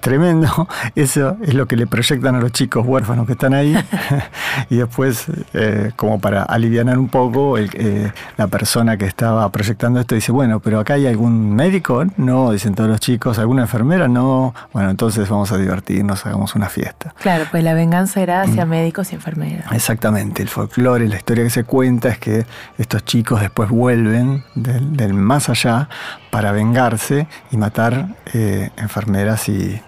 Tremendo, 0.00 0.48
eso 0.94 1.36
es 1.42 1.54
lo 1.54 1.66
que 1.66 1.76
le 1.76 1.86
proyectan 1.86 2.34
a 2.36 2.40
los 2.40 2.52
chicos 2.52 2.84
huérfanos 2.86 3.26
que 3.26 3.32
están 3.32 3.54
ahí. 3.54 3.76
y 4.70 4.76
después, 4.76 5.26
eh, 5.54 5.92
como 5.96 6.20
para 6.20 6.42
aliviar 6.42 6.78
un 6.98 7.08
poco, 7.08 7.58
el- 7.58 7.70
eh, 7.74 8.12
la 8.36 8.46
persona 8.46 8.96
que 8.96 9.04
estaba 9.06 9.48
proyectando 9.50 10.00
esto 10.00 10.14
dice, 10.14 10.32
bueno, 10.32 10.60
pero 10.60 10.80
acá 10.80 10.94
hay 10.94 11.06
algún 11.06 11.54
médico, 11.54 12.04
no, 12.16 12.52
dicen 12.52 12.74
todos 12.74 12.88
los 12.88 13.00
chicos, 13.00 13.38
alguna 13.38 13.62
enfermera, 13.62 14.08
no, 14.08 14.54
bueno, 14.72 14.90
entonces 14.90 15.28
vamos 15.28 15.50
a 15.52 15.58
divertirnos, 15.58 16.24
hagamos 16.24 16.54
una 16.54 16.68
fiesta. 16.68 17.14
Claro, 17.20 17.44
pues 17.50 17.64
la 17.64 17.74
venganza 17.74 18.20
era 18.20 18.42
hacia 18.42 18.64
Mm. 18.64 18.68
médicos 18.70 19.12
y 19.12 19.16
enfermeras. 19.16 19.70
Exactamente, 19.72 20.42
el 20.42 20.48
folclore, 20.48 21.08
la 21.08 21.16
historia 21.16 21.44
que 21.44 21.50
se 21.50 21.64
cuenta 21.64 22.08
es 22.08 22.18
que 22.18 22.46
estos 22.78 23.04
chicos 23.04 23.40
después 23.40 23.68
vuelven 23.70 24.44
del, 24.54 24.96
del 24.96 25.14
más 25.14 25.48
allá 25.48 25.88
para 26.30 26.52
vengarse 26.52 27.26
y 27.50 27.56
matar 27.56 28.16
eh, 28.32 28.70
enfermeras 28.76 29.48
y, 29.48 29.80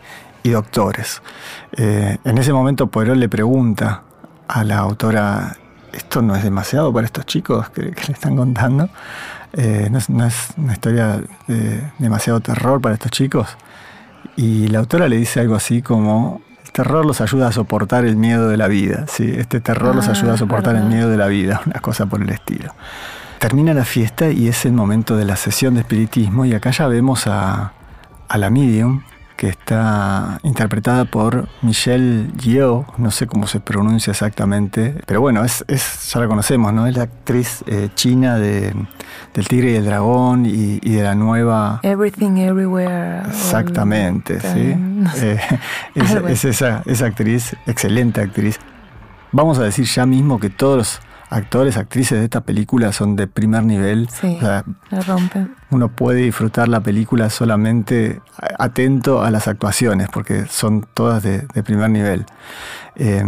y 0.42 0.50
doctores. 0.50 1.22
Eh, 1.76 2.18
en 2.24 2.38
ese 2.38 2.52
momento 2.52 2.86
Poirot 2.88 3.16
le 3.16 3.28
pregunta 3.28 4.02
a 4.48 4.64
la 4.64 4.78
autora, 4.78 5.56
¿esto 5.92 6.22
no 6.22 6.34
es 6.34 6.42
demasiado 6.42 6.92
para 6.92 7.06
estos 7.06 7.26
chicos 7.26 7.70
que, 7.70 7.90
que 7.90 8.06
le 8.06 8.12
están 8.12 8.36
contando? 8.36 8.88
Eh, 9.52 9.88
¿no, 9.90 9.98
es, 9.98 10.08
no 10.08 10.26
es 10.26 10.48
una 10.56 10.72
historia 10.72 11.20
de 11.46 11.82
demasiado 11.98 12.40
terror 12.40 12.80
para 12.80 12.94
estos 12.94 13.10
chicos? 13.10 13.48
Y 14.36 14.68
la 14.68 14.80
autora 14.80 15.08
le 15.08 15.16
dice 15.16 15.40
algo 15.40 15.56
así 15.56 15.82
como, 15.82 16.40
el 16.64 16.72
terror 16.72 17.04
los 17.04 17.20
ayuda 17.20 17.48
a 17.48 17.52
soportar 17.52 18.04
el 18.04 18.16
miedo 18.16 18.48
de 18.48 18.56
la 18.56 18.68
vida. 18.68 19.06
Sí, 19.08 19.32
este 19.36 19.60
terror 19.60 19.94
los 19.94 20.08
Ah, 20.08 20.12
ayuda 20.12 20.34
a 20.34 20.36
soportar 20.36 20.76
el 20.76 20.84
miedo 20.84 21.08
de 21.08 21.16
la 21.16 21.26
vida, 21.26 21.60
una 21.66 21.80
cosa 21.80 22.06
por 22.06 22.22
el 22.22 22.30
estilo. 22.30 22.74
Termina 23.40 23.72
la 23.72 23.86
fiesta 23.86 24.30
y 24.30 24.48
es 24.48 24.66
el 24.66 24.72
momento 24.72 25.16
de 25.16 25.24
la 25.24 25.34
sesión 25.34 25.72
de 25.72 25.80
espiritismo 25.80 26.44
y 26.44 26.52
acá 26.52 26.72
ya 26.72 26.86
vemos 26.88 27.26
a, 27.26 27.72
a 28.28 28.38
la 28.38 28.50
medium 28.50 29.00
que 29.36 29.48
está 29.48 30.38
interpretada 30.42 31.06
por 31.06 31.48
Michelle 31.62 32.30
Yeoh, 32.36 32.84
no 32.98 33.10
sé 33.10 33.26
cómo 33.26 33.46
se 33.46 33.58
pronuncia 33.58 34.10
exactamente, 34.10 34.94
pero 35.06 35.22
bueno, 35.22 35.42
es, 35.42 35.64
es 35.68 36.12
ya 36.12 36.20
la 36.20 36.28
conocemos, 36.28 36.74
¿no? 36.74 36.86
Es 36.86 36.94
la 36.94 37.04
actriz 37.04 37.64
eh, 37.66 37.88
china 37.94 38.36
de, 38.36 38.74
del 39.32 39.48
Tigre 39.48 39.72
y 39.72 39.76
el 39.76 39.86
Dragón 39.86 40.44
y, 40.44 40.78
y 40.82 40.92
de 40.92 41.02
la 41.02 41.14
nueva... 41.14 41.80
Everything, 41.82 42.36
everywhere. 42.36 43.22
Exactamente, 43.26 44.38
sí. 44.40 44.48
time. 44.48 44.76
No 44.76 45.10
sé. 45.12 45.40
Eh, 45.94 46.24
es 46.28 46.44
esa, 46.44 46.82
esa 46.84 47.06
actriz, 47.06 47.56
excelente 47.66 48.20
actriz. 48.20 48.58
Vamos 49.32 49.58
a 49.58 49.62
decir 49.62 49.86
ya 49.86 50.04
mismo 50.04 50.38
que 50.38 50.50
todos 50.50 50.76
los 50.76 51.00
actores, 51.30 51.76
actrices 51.76 52.18
de 52.18 52.24
esta 52.24 52.42
película 52.42 52.92
son 52.92 53.16
de 53.16 53.26
primer 53.26 53.62
nivel. 53.62 54.08
Sí. 54.10 54.36
O 54.36 54.40
sea, 54.40 54.64
La 54.90 55.00
uno 55.70 55.88
puede 55.88 56.22
disfrutar 56.22 56.68
la 56.68 56.80
película 56.80 57.30
solamente 57.30 58.20
atento 58.58 59.22
a 59.22 59.30
las 59.30 59.48
actuaciones, 59.48 60.08
porque 60.12 60.46
son 60.46 60.86
todas 60.92 61.22
de, 61.22 61.46
de 61.54 61.62
primer 61.62 61.90
nivel. 61.90 62.26
Eh, 62.96 63.24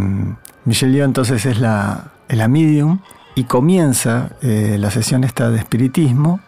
Michelle 0.65 0.93
Yeoh 0.93 1.05
entonces 1.05 1.45
es 1.45 1.59
la, 1.59 2.11
la 2.29 2.47
medium 2.47 2.99
y 3.35 3.45
comienza 3.45 4.31
eh, 4.41 4.77
la 4.79 4.91
sesión 4.91 5.23
esta 5.23 5.49
de 5.49 5.57
espiritismo 5.57 6.39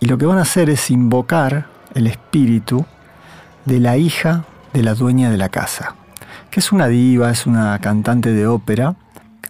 y 0.00 0.06
lo 0.06 0.16
que 0.16 0.26
van 0.26 0.38
a 0.38 0.42
hacer 0.42 0.70
es 0.70 0.90
invocar 0.90 1.66
el 1.94 2.06
espíritu 2.06 2.86
de 3.64 3.80
la 3.80 3.96
hija 3.96 4.44
de 4.72 4.82
la 4.82 4.94
dueña 4.94 5.30
de 5.30 5.36
la 5.36 5.48
casa, 5.48 5.94
que 6.50 6.60
es 6.60 6.72
una 6.72 6.86
diva, 6.86 7.30
es 7.30 7.46
una 7.46 7.78
cantante 7.80 8.32
de 8.32 8.46
ópera, 8.46 8.94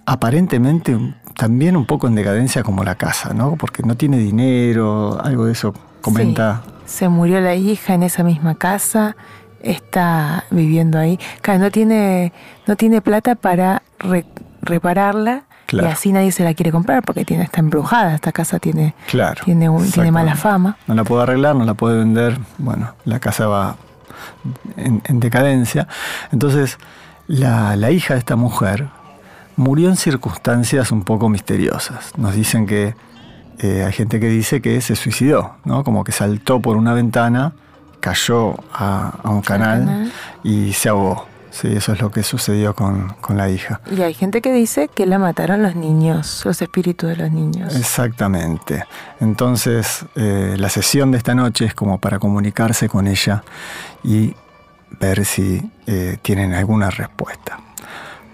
aparentemente 0.06 0.98
también 1.38 1.76
un 1.76 1.86
poco 1.86 2.08
en 2.08 2.16
decadencia 2.16 2.64
como 2.64 2.82
la 2.82 2.96
casa, 2.96 3.32
¿no? 3.32 3.54
Porque 3.54 3.84
no 3.84 3.94
tiene 3.96 4.18
dinero, 4.18 5.18
algo 5.24 5.44
de 5.46 5.52
eso 5.52 5.72
comenta. 6.00 6.62
Sí. 6.84 6.94
Se 6.98 7.08
murió 7.08 7.40
la 7.40 7.54
hija 7.54 7.94
en 7.94 8.02
esa 8.02 8.24
misma 8.24 8.56
casa, 8.56 9.14
está 9.62 10.44
viviendo 10.50 10.98
ahí. 10.98 11.16
Claro, 11.40 11.60
no 11.60 11.70
tiene, 11.70 12.32
no 12.66 12.74
tiene 12.76 13.00
plata 13.00 13.36
para 13.36 13.82
re- 14.00 14.26
repararla 14.62 15.44
Claro. 15.66 15.88
y 15.88 15.92
así 15.92 16.12
nadie 16.12 16.32
se 16.32 16.42
la 16.44 16.54
quiere 16.54 16.72
comprar 16.72 17.02
porque 17.04 17.24
tiene, 17.24 17.44
está 17.44 17.60
embrujada. 17.60 18.14
Esta 18.16 18.32
casa 18.32 18.58
tiene, 18.58 18.94
Claro. 19.08 19.42
tiene, 19.44 19.68
un- 19.68 19.88
tiene 19.90 20.10
mala 20.10 20.34
fama. 20.34 20.76
No 20.88 20.94
la 20.94 21.04
puede 21.04 21.22
arreglar, 21.22 21.54
no 21.54 21.64
la 21.64 21.74
puede 21.74 21.98
vender. 21.98 22.36
Bueno, 22.58 22.94
la 23.04 23.20
casa 23.20 23.46
va 23.46 23.76
en, 24.76 25.02
en 25.04 25.20
decadencia. 25.20 25.86
Entonces, 26.32 26.78
la, 27.28 27.76
la 27.76 27.90
hija 27.92 28.14
de 28.14 28.20
esta 28.20 28.34
mujer 28.34 28.88
murió 29.58 29.88
en 29.88 29.96
circunstancias 29.96 30.92
un 30.92 31.02
poco 31.02 31.28
misteriosas. 31.28 32.12
Nos 32.16 32.34
dicen 32.34 32.66
que 32.66 32.94
eh, 33.58 33.82
hay 33.84 33.92
gente 33.92 34.20
que 34.20 34.28
dice 34.28 34.62
que 34.62 34.80
se 34.80 34.94
suicidó, 34.94 35.56
¿no? 35.64 35.82
Como 35.84 36.04
que 36.04 36.12
saltó 36.12 36.60
por 36.62 36.76
una 36.76 36.94
ventana, 36.94 37.52
cayó 38.00 38.54
a, 38.72 39.12
a 39.22 39.30
un 39.30 39.42
canal, 39.42 39.80
canal. 39.80 40.12
y 40.44 40.72
se 40.72 40.88
ahogó. 40.88 41.26
Sí, 41.50 41.68
eso 41.74 41.92
es 41.92 42.00
lo 42.00 42.10
que 42.12 42.22
sucedió 42.22 42.74
con, 42.74 43.14
con 43.20 43.36
la 43.36 43.50
hija. 43.50 43.80
Y 43.90 44.02
hay 44.02 44.14
gente 44.14 44.42
que 44.42 44.52
dice 44.52 44.86
que 44.86 45.06
la 45.06 45.18
mataron 45.18 45.62
los 45.62 45.74
niños, 45.74 46.42
los 46.44 46.62
espíritus 46.62 47.08
de 47.08 47.16
los 47.16 47.32
niños. 47.32 47.74
Exactamente. 47.74 48.84
Entonces, 49.18 50.04
eh, 50.14 50.54
la 50.56 50.68
sesión 50.68 51.10
de 51.10 51.18
esta 51.18 51.34
noche 51.34 51.64
es 51.64 51.74
como 51.74 51.98
para 51.98 52.20
comunicarse 52.20 52.88
con 52.88 53.08
ella 53.08 53.42
y 54.04 54.36
ver 55.00 55.24
si 55.24 55.68
eh, 55.86 56.18
tienen 56.22 56.54
alguna 56.54 56.90
respuesta. 56.90 57.58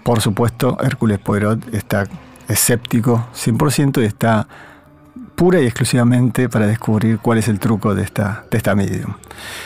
Por 0.05 0.21
supuesto, 0.21 0.77
Hércules 0.83 1.17
Poirot 1.17 1.73
está 1.73 2.03
escéptico 2.47 3.25
100% 3.33 4.03
y 4.03 4.05
está 4.05 4.47
pura 5.33 5.59
y 5.59 5.65
exclusivamente 5.65 6.47
para 6.47 6.67
descubrir 6.67 7.17
cuál 7.17 7.39
es 7.39 7.47
el 7.47 7.57
truco 7.57 7.95
de 7.95 8.03
esta, 8.03 8.45
de 8.51 8.57
esta 8.57 8.75
medium. 8.75 9.15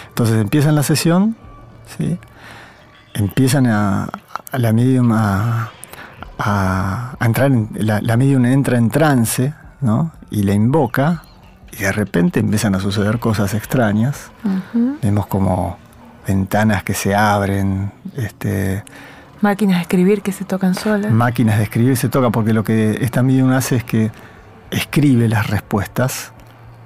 Entonces 0.07 0.39
empiezan 0.39 0.75
la 0.75 0.83
sesión, 0.83 1.35
¿sí? 1.97 2.17
empiezan 3.13 3.67
a, 3.67 4.07
a 4.53 4.57
la 4.57 4.71
medium 4.71 5.11
a, 5.11 5.71
a, 6.37 7.15
a 7.19 7.25
entrar, 7.25 7.51
en, 7.51 7.67
la, 7.73 7.99
la 7.99 8.15
medium 8.15 8.45
entra 8.45 8.77
en 8.77 8.89
trance 8.89 9.53
¿no? 9.81 10.13
y 10.31 10.43
la 10.43 10.53
invoca 10.53 11.23
y 11.73 11.83
de 11.83 11.91
repente 11.91 12.39
empiezan 12.39 12.75
a 12.75 12.79
suceder 12.79 13.19
cosas 13.19 13.53
extrañas. 13.53 14.31
Vemos 15.01 15.27
como 15.27 15.77
ventanas 16.25 16.83
que 16.83 16.93
se 16.93 17.13
abren, 17.13 17.91
este, 18.15 18.85
Máquinas 19.41 19.77
de 19.77 19.81
escribir 19.83 20.21
que 20.21 20.31
se 20.31 20.45
tocan 20.45 20.75
solas. 20.75 21.11
máquinas 21.11 21.57
de 21.57 21.63
escribir 21.63 21.97
se 21.97 22.09
toca, 22.09 22.29
porque 22.29 22.53
lo 22.53 22.63
que 22.63 22.97
esta 23.01 23.23
medium 23.23 23.51
hace 23.51 23.77
es 23.77 23.83
que 23.83 24.11
escribe 24.71 25.27
las 25.27 25.47
respuestas, 25.47 26.33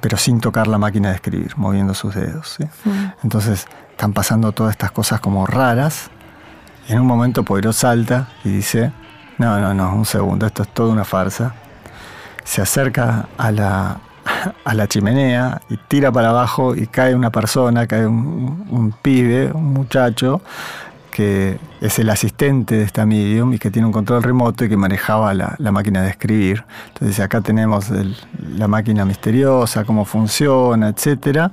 pero 0.01 0.17
sin 0.17 0.39
tocar 0.39 0.67
la 0.67 0.77
máquina 0.77 1.09
de 1.09 1.15
escribir, 1.15 1.53
moviendo 1.57 1.93
sus 1.93 2.15
dedos. 2.15 2.57
¿sí? 2.57 2.65
Entonces 3.23 3.67
están 3.91 4.13
pasando 4.13 4.51
todas 4.51 4.71
estas 4.71 4.91
cosas 4.91 5.19
como 5.19 5.45
raras, 5.45 6.09
y 6.87 6.93
en 6.93 6.99
un 6.99 7.07
momento 7.07 7.43
Poirot 7.43 7.73
salta 7.73 8.27
y 8.43 8.49
dice, 8.49 8.91
no, 9.37 9.59
no, 9.59 9.73
no, 9.73 9.95
un 9.95 10.05
segundo, 10.05 10.45
esto 10.45 10.63
es 10.63 10.69
toda 10.69 10.91
una 10.91 11.05
farsa. 11.05 11.55
Se 12.43 12.61
acerca 12.61 13.29
a 13.37 13.51
la, 13.51 13.97
a 14.65 14.73
la 14.73 14.87
chimenea 14.87 15.61
y 15.69 15.77
tira 15.77 16.11
para 16.11 16.29
abajo 16.29 16.75
y 16.75 16.87
cae 16.87 17.15
una 17.15 17.31
persona, 17.31 17.87
cae 17.87 18.05
un, 18.05 18.67
un 18.69 18.91
pibe, 18.91 19.51
un 19.53 19.73
muchacho, 19.73 20.41
que 21.13 21.59
es 21.79 21.99
el 21.99 22.09
asistente 22.09 22.75
de 22.75 22.83
esta 22.83 23.05
medium 23.05 23.53
y 23.53 23.59
que 23.59 23.69
tiene 23.71 23.85
un 23.85 23.91
control 23.93 24.23
remoto 24.23 24.65
y 24.65 24.69
que 24.69 24.75
manejaba 24.77 25.33
la, 25.33 25.55
la 25.59 25.71
máquina 25.71 26.01
de 26.01 26.09
escribir. 26.09 26.63
Entonces 26.89 27.19
acá 27.19 27.41
tenemos 27.41 27.89
el- 27.91 28.15
la 28.57 28.67
máquina 28.67 29.05
misteriosa, 29.05 29.85
cómo 29.85 30.05
funciona, 30.05 30.89
etcétera, 30.89 31.51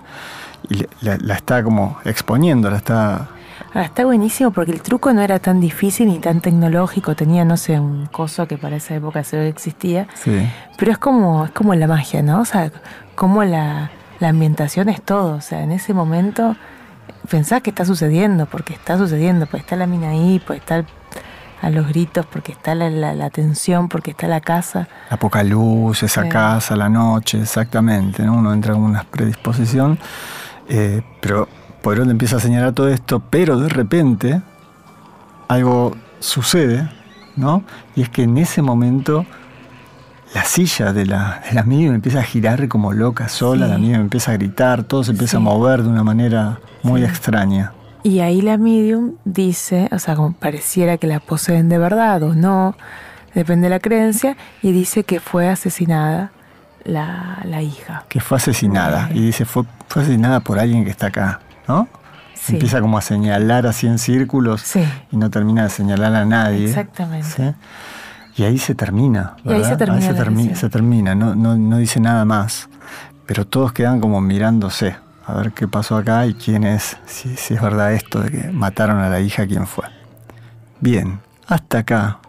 y 0.68 0.86
la 1.02 1.34
está 1.34 1.62
como 1.62 1.98
exponiendo, 2.04 2.70
la 2.70 2.78
está... 2.78 3.28
Ah, 3.72 3.82
está 3.82 4.04
buenísimo 4.04 4.50
porque 4.50 4.72
el 4.72 4.80
truco 4.82 5.12
no 5.12 5.20
era 5.20 5.38
tan 5.38 5.60
difícil 5.60 6.08
ni 6.08 6.18
tan 6.18 6.40
tecnológico. 6.40 7.14
Tenía, 7.14 7.44
no 7.44 7.56
sé, 7.56 7.78
un 7.78 8.06
coso 8.06 8.48
que 8.48 8.56
para 8.58 8.76
esa 8.76 8.96
época 8.96 9.22
se 9.22 9.46
existía. 9.48 10.08
Sí, 10.14 10.48
Pero 10.76 10.90
es 10.90 10.98
como, 10.98 11.44
es 11.44 11.50
como 11.52 11.72
la 11.74 11.86
magia, 11.86 12.20
¿no? 12.22 12.40
O 12.40 12.44
sea, 12.44 12.72
como 13.14 13.44
la, 13.44 13.90
la 14.18 14.28
ambientación 14.30 14.88
es 14.88 15.00
todo. 15.02 15.36
O 15.36 15.40
sea, 15.40 15.62
en 15.62 15.70
ese 15.70 15.94
momento 15.94 16.56
pensás 17.30 17.62
que 17.62 17.70
está 17.70 17.84
sucediendo, 17.84 18.46
porque 18.46 18.74
está 18.74 18.98
sucediendo, 18.98 19.46
pues 19.46 19.62
está 19.62 19.76
la 19.76 19.86
mina 19.86 20.10
ahí, 20.10 20.42
pues 20.46 20.58
está 20.60 20.76
el- 20.78 20.86
a 21.62 21.68
los 21.70 21.86
gritos, 21.88 22.24
porque 22.26 22.52
está 22.52 22.74
la, 22.74 22.88
la, 22.88 23.12
la 23.14 23.28
tensión, 23.30 23.88
porque 23.88 24.12
está 24.12 24.26
la 24.28 24.40
casa. 24.40 24.88
la 25.10 25.18
poca 25.18 25.42
luz, 25.44 26.02
esa 26.02 26.22
Sí. 26.22 26.28
casa, 26.30 26.74
la 26.74 26.88
noche, 26.88 27.40
exactamente, 27.42 28.22
¿no? 28.24 28.34
Uno 28.34 28.52
entra 28.54 28.72
con 28.72 28.82
una 28.82 29.04
predisposición, 29.04 29.98
eh, 30.68 31.02
pero 31.20 31.48
Poirot 31.82 32.08
empieza 32.08 32.36
a 32.36 32.40
señalar 32.40 32.72
todo 32.72 32.88
esto, 32.88 33.20
pero 33.20 33.58
de 33.58 33.68
repente 33.68 34.40
algo 35.48 35.96
sucede, 36.18 36.88
¿no? 37.36 37.62
Y 37.94 38.02
es 38.02 38.08
que 38.08 38.22
en 38.22 38.38
ese 38.38 38.62
momento 38.62 39.26
la 40.34 40.44
silla 40.44 40.92
de 40.92 41.06
la, 41.06 41.42
de 41.48 41.54
la 41.54 41.62
medium 41.64 41.94
empieza 41.94 42.20
a 42.20 42.22
girar 42.22 42.68
como 42.68 42.92
loca 42.92 43.28
sola, 43.28 43.66
Sí. 43.66 43.72
la 43.72 43.78
medium 43.78 44.00
empieza 44.02 44.30
a 44.32 44.34
gritar, 44.34 44.84
todo 44.84 45.02
se 45.04 45.10
empieza 45.12 45.32
Sí. 45.32 45.36
a 45.38 45.40
mover 45.40 45.82
de 45.82 45.88
una 45.88 46.04
manera 46.04 46.60
muy 46.82 47.00
Sí. 47.02 47.06
extraña. 47.08 47.72
Y 48.02 48.20
ahí 48.20 48.40
la 48.40 48.56
medium 48.56 49.12
dice, 49.24 49.88
o 49.92 49.98
sea, 49.98 50.14
como 50.14 50.32
pareciera 50.32 50.96
que 50.98 51.06
la 51.06 51.20
poseen 51.20 51.68
de 51.68 51.78
verdad 51.78 52.22
o 52.22 52.34
no, 52.34 52.74
depende 53.34 53.64
de 53.66 53.70
la 53.70 53.80
creencia, 53.80 54.36
y 54.62 54.72
dice 54.72 55.04
que 55.04 55.20
fue 55.20 55.48
asesinada 55.48 56.30
la, 56.84 57.40
la 57.44 57.60
hija. 57.62 58.04
Que 58.08 58.20
fue 58.20 58.38
asesinada. 58.38 59.10
Y 59.12 59.20
dice, 59.26 59.44
fue, 59.44 59.64
fue 59.88 60.02
asesinada 60.02 60.40
por 60.40 60.58
alguien 60.58 60.84
que 60.84 60.90
está 60.90 61.08
acá, 61.08 61.40
¿no? 61.68 61.88
Sí. 62.34 62.54
Empieza 62.54 62.80
como 62.80 62.96
a 62.96 63.02
señalar 63.02 63.66
así 63.66 63.86
en 63.86 63.98
círculos 63.98 64.62
Sí, 64.62 64.82
y 65.12 65.16
no 65.18 65.28
termina 65.28 65.64
de 65.64 65.68
señalar 65.70 66.14
a 66.14 66.24
nadie. 66.24 66.64
exactamente. 66.68 67.54
Y 68.40 68.44
ahí 68.44 68.56
se 68.56 68.74
termina. 68.74 69.34
Y 69.44 69.48
ahí 69.48 69.54
¿verdad? 69.56 69.68
se 69.68 69.76
termina 69.76 70.00
se, 70.00 70.14
termi- 70.14 70.70
termina, 70.70 71.14
no, 71.14 71.34
no, 71.34 71.58
no 71.58 71.76
dice 71.76 72.00
nada 72.00 72.24
más. 72.24 72.70
Pero 73.26 73.46
todos 73.46 73.74
quedan 73.74 74.00
como 74.00 74.22
mirándose, 74.22 74.96
a 75.26 75.34
ver 75.34 75.52
qué 75.52 75.68
pasó 75.68 75.98
acá 75.98 76.24
y 76.24 76.32
quién 76.32 76.64
es, 76.64 76.96
si, 77.04 77.36
si 77.36 77.52
es 77.52 77.60
verdad 77.60 77.92
esto 77.92 78.20
de 78.22 78.30
que 78.30 78.50
mataron 78.50 78.96
a 78.98 79.10
la 79.10 79.20
hija, 79.20 79.46
quién 79.46 79.66
fue. 79.66 79.84
Bien, 80.80 81.20
hasta 81.48 81.80
acá. 81.80 82.20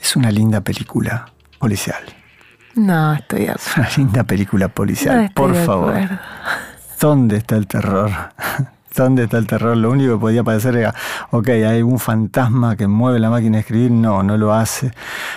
Es 0.00 0.16
una 0.16 0.32
linda 0.32 0.60
película 0.62 1.26
policial. 1.60 2.02
No, 2.74 3.14
estoy 3.14 3.46
de 3.46 3.52
Es 3.52 3.76
una 3.76 3.88
linda 3.96 4.24
película 4.24 4.66
policial, 4.66 5.26
no 5.26 5.30
por 5.32 5.52
de 5.52 5.64
favor. 5.64 5.94
acuerdo. 5.94 6.18
¿Dónde 7.00 7.36
está 7.36 7.54
el 7.54 7.68
terror? 7.68 8.10
¿Dónde 8.96 9.24
está 9.24 9.38
el 9.38 9.46
terror? 9.46 9.76
Lo 9.76 9.90
único 9.90 10.14
que 10.14 10.20
podía 10.20 10.42
parecer 10.42 10.76
era, 10.76 10.94
ok, 11.30 11.48
hay 11.48 11.82
un 11.82 11.98
fantasma 11.98 12.76
que 12.76 12.86
mueve 12.86 13.18
la 13.18 13.30
máquina 13.30 13.56
de 13.56 13.60
escribir. 13.60 13.90
No, 13.90 14.22
no 14.22 14.36
lo 14.36 14.54
hace. 14.54 14.90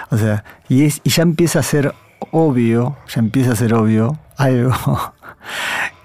O 0.10 0.18
sea, 0.18 0.44
y, 0.70 0.86
es, 0.86 1.02
y 1.04 1.10
ya 1.10 1.24
empieza 1.24 1.60
a 1.60 1.64
ser 1.64 1.94
obvio, 2.32 2.98
ya 3.14 3.20
empieza 3.20 3.52
a 3.52 3.56
ser 3.56 3.74
obvio 3.74 4.18
algo 4.38 4.74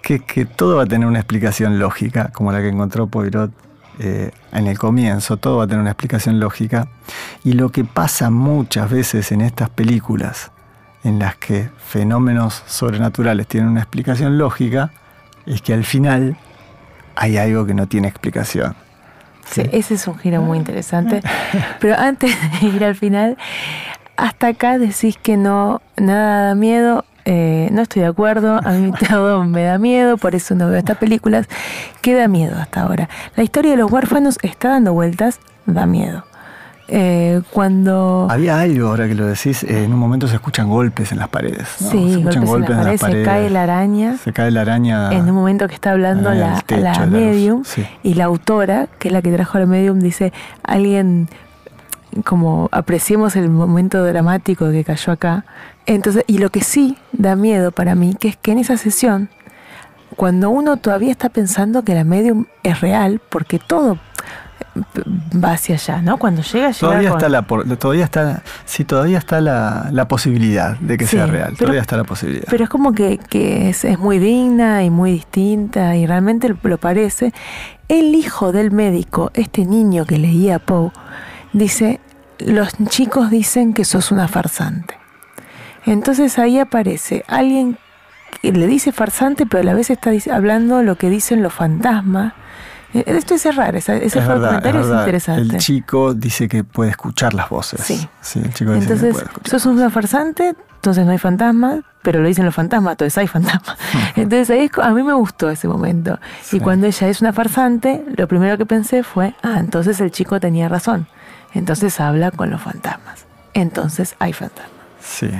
que, 0.03 0.21
que 0.21 0.45
todo 0.47 0.77
va 0.77 0.83
a 0.83 0.87
tener 0.87 1.07
una 1.07 1.21
explicación 1.21 1.79
lógica, 1.79 2.31
como 2.33 2.51
la 2.51 2.61
que 2.61 2.69
encontró 2.69 3.07
Poirot 3.07 3.53
eh, 4.01 4.33
en 4.53 4.67
el 4.67 4.77
comienzo. 4.77 5.37
Todo 5.37 5.59
va 5.59 5.64
a 5.64 5.67
tener 5.67 5.81
una 5.81 5.90
explicación 5.90 6.40
lógica. 6.40 6.88
Y 7.45 7.53
lo 7.53 7.71
que 7.71 7.85
pasa 7.85 8.31
muchas 8.31 8.90
veces 8.90 9.31
en 9.31 9.40
estas 9.40 9.71
películas, 9.71 10.51
en 11.05 11.21
las 11.21 11.37
que 11.37 11.71
fenómenos 11.79 12.64
sobrenaturales 12.67 13.47
tienen 13.47 13.71
una 13.71 13.81
explicación 13.81 14.38
lógica, 14.38 14.90
es 15.47 15.62
que 15.62 15.75
al 15.75 15.85
final 15.85 16.37
hay 17.16 17.37
algo 17.37 17.66
que 17.66 17.74
no 17.74 17.87
tiene 17.87 18.09
explicación. 18.09 18.74
Sí, 19.46 19.62
ese 19.72 19.94
es 19.94 20.07
un 20.07 20.18
giro 20.18 20.40
muy 20.42 20.59
interesante. 20.59 21.20
Pero 21.81 21.98
antes 21.98 22.35
de 22.61 22.66
ir 22.66 22.85
al 22.85 22.94
final, 22.94 23.37
hasta 24.16 24.48
acá 24.48 24.79
decís 24.79 25.16
que 25.22 25.37
no, 25.37 25.83
nada 25.96 26.48
da 26.48 26.55
miedo. 26.55 27.05
eh, 27.27 27.68
no 27.72 27.83
estoy 27.83 28.03
de 28.03 28.09
acuerdo, 28.09 28.61
a 28.62 28.70
mí 28.72 28.92
todo 29.09 29.44
me 29.44 29.62
da 29.64 29.79
miedo, 29.79 30.16
por 30.18 30.35
eso 30.35 30.55
no 30.55 30.68
veo 30.68 30.79
estas 30.79 30.98
películas. 30.98 31.46
¿Qué 32.03 32.14
da 32.14 32.29
miedo 32.29 32.57
hasta 32.59 32.83
ahora? 32.83 33.09
La 33.37 33.42
historia 33.42 33.72
de 33.72 33.77
los 33.79 33.90
huérfanos 33.90 34.38
está 34.42 34.68
dando 34.70 34.92
vueltas, 34.92 35.40
da 35.66 35.87
miedo. 35.87 36.24
Eh, 36.88 37.40
cuando... 37.51 38.27
Había 38.31 38.61
algo, 38.61 38.88
ahora 38.88 39.09
que 39.09 39.14
lo 39.14 39.27
decís, 39.27 39.62
eh, 39.64 39.85
en 39.85 39.92
un 39.92 39.99
momento 39.99 40.29
se 40.29 40.35
escuchan 40.35 40.68
golpes 40.68 41.12
en 41.12 41.18
las 41.18 41.29
paredes. 41.29 41.66
¿no? 41.81 41.90
Sí, 41.90 42.12
se 42.12 42.18
escuchan 42.18 42.44
golpes 42.44 42.70
en 42.70 42.85
la 42.85 42.97
pared, 42.97 43.18
se 43.18 43.23
cae 43.25 43.51
la 43.51 43.62
araña. 43.62 44.16
Se 44.18 44.33
cae 44.33 44.51
la 44.51 44.61
araña. 44.62 45.12
En 45.12 45.29
un 45.29 45.35
momento 45.35 45.66
que 45.66 45.75
está 45.75 45.92
hablando 45.92 46.33
la, 46.33 46.61
techo 46.61 46.83
la 46.83 47.07
medium 47.07 47.64
sí. 47.64 47.87
y 48.03 48.14
la 48.14 48.25
autora, 48.25 48.88
que 48.99 49.09
es 49.09 49.12
la 49.12 49.23
que 49.23 49.33
trajo 49.33 49.57
a 49.57 49.61
la 49.61 49.66
medium, 49.66 49.99
dice, 49.99 50.33
alguien 50.62 51.29
como 52.23 52.68
apreciemos 52.70 53.35
el 53.35 53.49
momento 53.51 54.05
dramático 54.05 54.70
que 54.70 54.85
cayó 54.85 55.12
acá. 55.12 55.44
Entonces, 55.87 56.25
y 56.27 56.38
lo 56.38 56.51
que 56.51 56.62
sí 56.62 56.97
da 57.12 57.35
miedo 57.35 57.73
para 57.73 57.94
mí, 57.94 58.14
que 58.14 58.29
es 58.29 58.37
que 58.37 58.53
en 58.53 58.59
esa 58.59 58.77
sesión, 58.77 59.31
cuando 60.16 60.51
uno 60.51 60.77
todavía 60.77 61.11
está 61.11 61.29
pensando 61.29 61.83
que 61.83 61.94
la 61.94 62.05
medium 62.05 62.47
es 62.62 62.81
real, 62.81 63.20
porque 63.31 63.59
todo 63.59 63.99
va 65.43 65.53
hacia 65.53 65.75
allá, 65.77 66.03
¿no? 66.03 66.17
Cuando 66.19 66.43
llega, 66.43 66.69
llega 66.71 66.79
Todavía 66.79 67.09
con- 67.11 67.19
está 67.19 67.29
la 67.29 67.77
todavía 67.77 68.05
está 68.05 68.43
sí 68.64 68.85
todavía 68.85 69.19
está 69.19 69.40
la, 69.40 69.88
la 69.93 70.09
posibilidad 70.09 70.77
de 70.79 70.97
que 70.99 71.07
Sí, 71.07 71.17
sea 71.17 71.27
real. 71.27 71.49
pero- 71.51 71.59
todavía 71.59 71.81
está 71.81 71.97
la 71.97 72.05
posibilidad. 72.05 72.47
Pero 72.51 72.64
es 72.64 72.71
como 72.71 72.93
que, 72.93 73.19
que 73.19 73.69
es, 73.71 73.85
es 73.85 73.99
muy 73.99 74.19
digna 74.19 74.83
y 74.85 74.90
muy 74.90 75.12
distinta 75.12 75.97
y 75.97 76.07
realmente 76.07 76.55
lo, 76.62 76.79
parece. 76.79 77.33
El 77.88 78.14
hijo 78.14 78.51
del 78.53 78.71
médico, 78.73 79.31
este 79.35 79.64
niño 79.64 80.07
que 80.07 80.19
leía 80.19 80.59
Poe, 80.59 80.90
dice, 81.53 82.01
los 82.38 82.71
chicos 82.88 83.31
dicen 83.31 83.75
que 83.75 83.85
sos 83.85 84.11
una 84.11 84.27
farsante. 84.29 84.97
Entonces 85.87 86.38
ahí 86.38 86.59
aparece 86.59 87.25
alguien 87.29 87.77
que 88.40 88.53
le 88.53 88.67
dice 88.67 88.90
farsante, 88.93 89.47
pero 89.47 89.61
a 89.62 89.64
la 89.64 89.75
vez 89.75 89.90
está 89.90 90.11
hablando 90.33 90.83
lo 90.83 90.97
que 90.97 91.11
dicen 91.11 91.43
los 91.43 91.53
fantasmas. 91.53 92.33
Eh, 92.94 93.04
Esto 93.07 93.35
es 93.35 93.57
raro, 93.57 93.76
ese 93.76 94.04
es 94.04 94.14
verdad, 94.14 94.48
comentario, 94.48 94.80
es 94.80 94.87
interesante. 95.00 95.57
El 95.57 95.59
chico 95.59 96.14
dice 96.14 96.48
que 96.48 96.64
puede 96.64 96.90
escuchar 96.90 97.35
las 97.35 97.48
voces. 97.48 97.80
Sí. 97.80 98.09
el 98.38 98.54
chico 98.54 98.72
dice 98.72 98.87
que 98.87 98.92
Entonces, 98.92 99.12
puede 99.12 99.24
escuchar. 99.26 99.50
sos 99.61 99.66
una 99.66 99.90
farsante, 99.90 100.54
entonces 100.76 101.04
no 101.04 101.12
hay 101.12 101.18
fantasmas, 101.18 101.80
pero 102.02 102.20
lo 102.20 102.28
dicen 102.28 102.44
los 102.44 102.54
fantasmas, 102.54 102.92
entonces 102.92 103.18
hay 103.18 103.26
fantasmas. 103.26 103.76
Entonces 104.16 104.50
ahí 104.50 104.66
es 104.66 104.78
a 104.78 104.90
mí 104.90 105.02
me 105.02 105.14
gustó 105.14 105.48
ese 105.50 105.66
momento. 105.66 106.18
Sí. 106.42 106.59
Y 106.59 106.61
cuando 106.61 106.87
ella 106.87 107.09
es 107.09 107.20
una 107.20 107.33
farsante, 107.33 108.04
lo 108.16 108.28
primero 108.28 108.57
que 108.59 108.66
pensé 108.66 109.02
fue, 109.02 109.35
ah, 109.42 109.57
entonces 109.59 110.00
el 110.00 110.11
chico 110.11 110.38
tenía 110.38 110.68
razón. 110.68 111.07
Entonces 111.54 111.98
habla 112.00 112.30
con 112.30 112.50
los 112.50 112.61
fantasmas. 112.61 113.24
Entonces 113.54 114.14
hay 114.18 114.33
fantasmas. 114.35 114.70
Sí. 115.00 115.30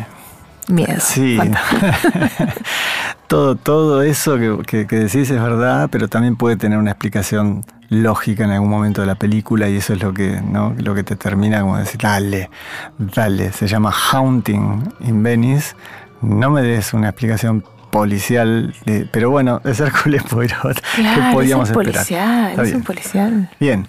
Miedo. 0.68 0.96
Sí. 0.98 1.38
todo, 3.29 3.57
todo 3.57 4.03
eso 4.03 4.37
que, 4.38 4.59
que- 4.66 4.87
que 4.87 4.96
decís 4.96 5.31
es 5.31 5.42
verdad, 5.42 5.88
pero 5.90 6.09
también 6.09 6.37
puede 6.37 6.57
tener 6.57 6.79
una 6.79 6.90
explicación 6.92 7.64
lógica 7.88 8.44
en 8.44 8.50
algún 8.50 8.70
momento 8.70 9.00
de 9.03 9.07
la 9.07 9.14
película 9.14 9.68
y 9.68 9.77
eso 9.77 9.92
es 9.92 10.03
lo 10.03 10.12
que, 10.14 10.40
¿no? 10.40 10.74
lo 10.79 10.94
que 10.94 11.03
te 11.05 11.16
termina 11.16 11.61
como 11.61 11.77
decir, 11.79 12.00
dale, 12.00 12.50
dale. 12.98 13.53
Se 13.53 13.66
llama 13.66 13.92
Haunting 13.92 14.83
in 15.00 15.22
Venice. 15.22 15.74
No 16.22 16.50
me 16.50 16.62
des 16.62 16.94
una 16.94 17.11
explicación 17.11 17.62
policial, 17.90 18.74
de- 18.87 19.07
pero 19.11 19.31
bueno, 19.31 19.61
es 19.64 19.79
Hércules 19.81 20.22
Poirot. 20.24 20.81
¿Qué 20.96 21.03
Claro, 21.03 21.33
podíamos 21.33 21.70
es 21.70 21.77
un 21.77 21.83
policial, 21.83 22.61
es 22.66 22.74
un 22.74 22.83
policial. 22.83 23.50
Bien, 23.61 23.87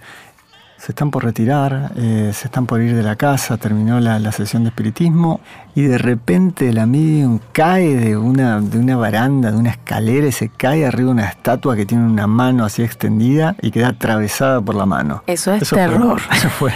se 0.86 0.92
están 0.92 1.10
por 1.10 1.24
retirar, 1.24 1.94
eh, 1.96 2.30
se 2.32 2.46
están 2.46 2.68
por 2.68 2.80
ir 2.80 2.96
de 2.96 3.02
la 3.02 3.16
casa, 3.16 3.58
terminó 3.58 4.00
la, 4.00 4.20
la 4.20 4.32
sesión 4.32 4.62
de 4.66 4.70
espiritismo 4.70 5.42
y 5.74 5.82
de 5.82 5.98
repente 5.98 6.72
la 6.72 6.86
medium 6.86 7.40
cae 7.54 7.96
de 7.96 8.16
una, 8.16 8.62
de 8.62 8.78
una 8.78 8.96
baranda, 8.96 9.52
de 9.52 9.58
una 9.58 9.72
escalera 9.72 10.28
y 10.28 10.32
se 10.32 10.50
cae 10.50 10.86
arriba 10.86 11.08
de 11.08 11.14
una 11.14 11.26
estatua 11.26 11.76
que 11.76 11.88
tiene 11.88 12.06
una 12.06 12.28
mano 12.28 12.64
así 12.66 12.84
extendida 12.84 13.56
y 13.64 13.72
queda 13.72 13.88
atravesada 13.88 14.62
por 14.62 14.76
la 14.76 14.86
mano. 14.86 15.24
Eso 15.26 15.54
es 15.54 15.68
fue- 15.68 15.76
terror. 15.80 16.22
eso, 16.32 16.50
fue, 16.50 16.72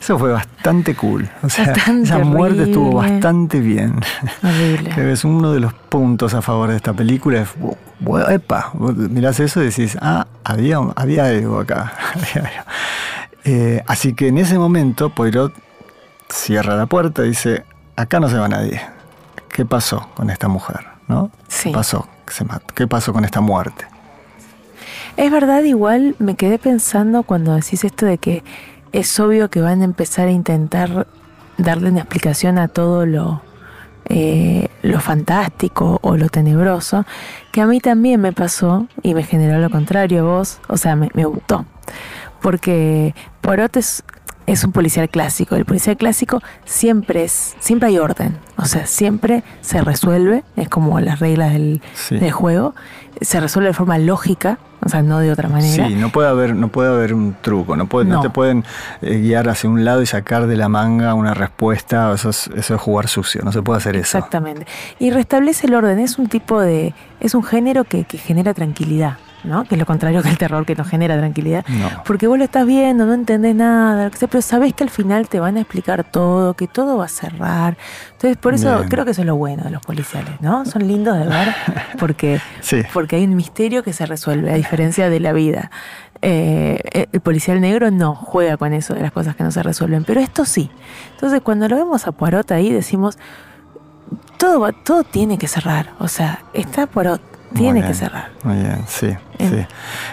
eso 0.00 0.18
fue 0.18 0.32
bastante 0.32 0.96
cool. 0.96 1.28
O 1.44 1.48
sea, 1.48 1.66
Bastante 1.68 2.02
esa 2.08 2.18
muerte 2.18 2.64
estuvo 2.64 2.94
bastante 2.96 3.60
bien. 3.60 3.94
Horrible. 4.42 5.12
Es 5.12 5.24
uno 5.24 5.52
de 5.52 5.60
los 5.60 5.72
puntos 5.72 6.34
a 6.34 6.42
favor 6.42 6.70
de 6.70 6.76
esta 6.76 6.92
película. 6.94 7.42
Es, 7.42 7.48
"Wow, 7.60 7.76
wow, 8.00 8.28
epa, 8.28 8.72
mirás 8.74 9.38
eso 9.38 9.62
y 9.62 9.66
decís, 9.66 9.96
ah, 10.00 10.26
había, 10.42 10.78
había 10.96 11.26
algo 11.26 11.60
acá. 11.60 11.92
Eh, 13.44 13.82
así 13.86 14.14
que 14.14 14.28
en 14.28 14.38
ese 14.38 14.58
momento 14.58 15.10
Poirot 15.10 15.52
cierra 16.28 16.76
la 16.76 16.86
puerta 16.86 17.24
y 17.24 17.30
dice, 17.30 17.64
acá 17.96 18.20
no 18.20 18.28
se 18.28 18.36
va 18.36 18.48
nadie. 18.48 18.80
¿Qué 19.48 19.64
pasó 19.64 20.08
con 20.14 20.30
esta 20.30 20.48
mujer? 20.48 20.80
¿No? 21.08 21.30
Sí. 21.48 21.70
¿Qué 21.70 21.74
pasó? 21.74 22.08
Se 22.28 22.44
mató. 22.44 22.74
¿Qué 22.74 22.86
pasó 22.86 23.12
con 23.12 23.24
esta 23.24 23.40
muerte? 23.40 23.84
Es 25.16 25.30
verdad, 25.30 25.62
igual 25.64 26.16
me 26.18 26.36
quedé 26.36 26.58
pensando 26.58 27.22
cuando 27.22 27.54
decís 27.54 27.84
esto 27.84 28.06
de 28.06 28.16
que 28.16 28.42
es 28.92 29.20
obvio 29.20 29.50
que 29.50 29.60
van 29.60 29.82
a 29.82 29.84
empezar 29.84 30.28
a 30.28 30.30
intentar 30.30 31.06
darle 31.58 31.90
una 31.90 32.00
explicación 32.00 32.58
a 32.58 32.68
todo 32.68 33.04
lo, 33.04 33.42
eh, 34.06 34.68
lo 34.82 35.00
fantástico 35.00 35.98
o 36.02 36.16
lo 36.16 36.28
tenebroso, 36.28 37.04
que 37.52 37.60
a 37.60 37.66
mí 37.66 37.80
también 37.80 38.20
me 38.20 38.32
pasó 38.32 38.86
y 39.02 39.14
me 39.14 39.22
generó 39.22 39.58
lo 39.58 39.68
contrario 39.68 40.20
a 40.20 40.36
vos, 40.36 40.60
o 40.68 40.78
sea, 40.78 40.96
me, 40.96 41.10
me 41.12 41.26
gustó. 41.26 41.66
Porque 42.40 43.14
Poirot 43.42 43.76
es, 43.76 44.02
es 44.46 44.64
un 44.64 44.72
policial 44.72 45.08
clásico. 45.10 45.54
El 45.56 45.64
policial 45.66 45.96
clásico 45.98 46.40
siempre 46.64 47.24
es, 47.24 47.54
siempre 47.60 47.88
hay 47.88 47.98
orden. 47.98 48.38
O 48.56 48.64
sea, 48.64 48.86
siempre 48.86 49.42
se 49.60 49.82
resuelve, 49.82 50.44
es 50.56 50.68
como 50.68 50.98
las 51.00 51.18
reglas 51.20 51.52
del, 51.52 51.82
Sí. 51.94 52.16
del 52.16 52.32
juego, 52.32 52.74
se 53.20 53.40
resuelve 53.40 53.68
de 53.68 53.74
forma 53.74 53.98
lógica, 53.98 54.58
o 54.84 54.88
sea, 54.88 55.02
no 55.02 55.18
de 55.18 55.30
otra 55.30 55.48
manera. 55.48 55.86
Sí, 55.88 55.94
no 55.94 56.10
puede 56.10 56.28
haber, 56.28 56.54
no 56.56 56.68
puede 56.68 56.88
haber 56.90 57.14
un 57.14 57.36
truco, 57.40 57.76
no, 57.76 57.86
puede, 57.86 58.06
no. 58.06 58.16
No. 58.16 58.20
te 58.22 58.30
pueden 58.30 58.64
eh, 59.00 59.18
guiar 59.18 59.48
hacia 59.48 59.68
un 59.70 59.84
lado 59.84 60.02
y 60.02 60.06
sacar 60.06 60.46
de 60.46 60.56
la 60.56 60.68
manga 60.68 61.14
una 61.14 61.34
respuesta, 61.34 62.12
eso 62.12 62.30
es, 62.30 62.48
eso 62.56 62.74
es 62.74 62.80
jugar 62.80 63.06
sucio, 63.08 63.42
no 63.44 63.52
se 63.52 63.62
puede 63.62 63.78
hacer 63.78 63.94
eso. 63.96 64.18
Exactamente. 64.18 64.66
Y 64.98 65.10
restablece 65.10 65.66
el 65.66 65.74
orden, 65.74 65.98
es 66.00 66.18
un 66.18 66.28
tipo 66.28 66.60
de, 66.60 66.94
es 67.20 67.34
un 67.34 67.44
género 67.44 67.84
que, 67.84 68.04
que 68.04 68.18
genera 68.18 68.54
tranquilidad, 68.54 69.18
¿no? 69.44 69.64
Que 69.64 69.74
es 69.74 69.78
lo 69.78 69.86
contrario 69.86 70.22
que 70.22 70.28
el 70.28 70.38
terror 70.38 70.64
que 70.66 70.74
no 70.74 70.84
genera 70.84 71.16
tranquilidad. 71.18 71.64
No. 71.68 72.02
Porque 72.04 72.26
vos 72.26 72.38
lo 72.38 72.44
estás 72.44 72.66
viendo, 72.66 73.04
no 73.06 73.14
entendés 73.14 73.54
nada, 73.54 74.10
pero 74.18 74.42
sabés 74.42 74.74
que 74.74 74.84
al 74.84 74.90
final 74.90 75.28
te 75.28 75.40
van 75.40 75.56
a 75.56 75.60
explicar 75.60 76.04
todo, 76.04 76.54
que 76.54 76.68
todo 76.68 76.96
va 76.98 77.06
a 77.06 77.08
cerrar. 77.08 77.76
Entonces, 78.12 78.36
por 78.36 78.54
eso 78.54 78.76
Bien. 78.76 78.88
creo 78.88 79.04
que 79.04 79.10
eso 79.12 79.22
es 79.22 79.26
lo 79.26 79.36
bueno 79.36 79.64
de 79.64 79.70
los 79.70 79.82
policiales, 79.82 80.40
¿no? 80.40 80.64
Son 80.64 80.86
lindos 80.86 81.18
de 81.18 81.26
ver 81.26 81.54
porque, 81.98 82.40
Sí. 82.60 82.82
porque 82.92 83.16
hay 83.16 83.24
un 83.24 83.34
misterio 83.36 83.82
que 83.82 83.92
se 83.92 84.06
resuelve, 84.06 84.50
a 84.52 84.54
diferencia 84.54 85.08
de 85.10 85.20
la 85.20 85.32
vida. 85.32 85.70
Eh, 86.24 87.08
el 87.10 87.20
policial 87.20 87.60
negro 87.60 87.90
no 87.90 88.14
juega 88.14 88.56
con 88.56 88.72
eso 88.72 88.94
de 88.94 89.00
las 89.00 89.10
cosas 89.10 89.34
que 89.34 89.42
no 89.42 89.50
se 89.50 89.60
resuelven, 89.62 90.04
pero 90.04 90.20
esto 90.20 90.44
sí. 90.44 90.70
Entonces, 91.14 91.40
cuando 91.40 91.68
lo 91.68 91.76
vemos 91.76 92.06
a 92.06 92.12
Poirot 92.12 92.50
ahí, 92.52 92.70
decimos, 92.70 93.18
todo, 94.38 94.70
todo 94.72 95.04
tiene 95.04 95.38
que 95.38 95.48
cerrar. 95.48 95.90
O 95.98 96.08
sea, 96.08 96.40
está 96.52 96.86
Poirot, 96.86 97.20
tiene 97.52 97.74
bien, 97.74 97.86
que 97.86 97.94
cerrar. 97.94 98.30
Muy 98.44 98.56
bien, 98.56 98.84
sí, 98.86 99.14
En- 99.38 99.50
sí. 99.50 99.66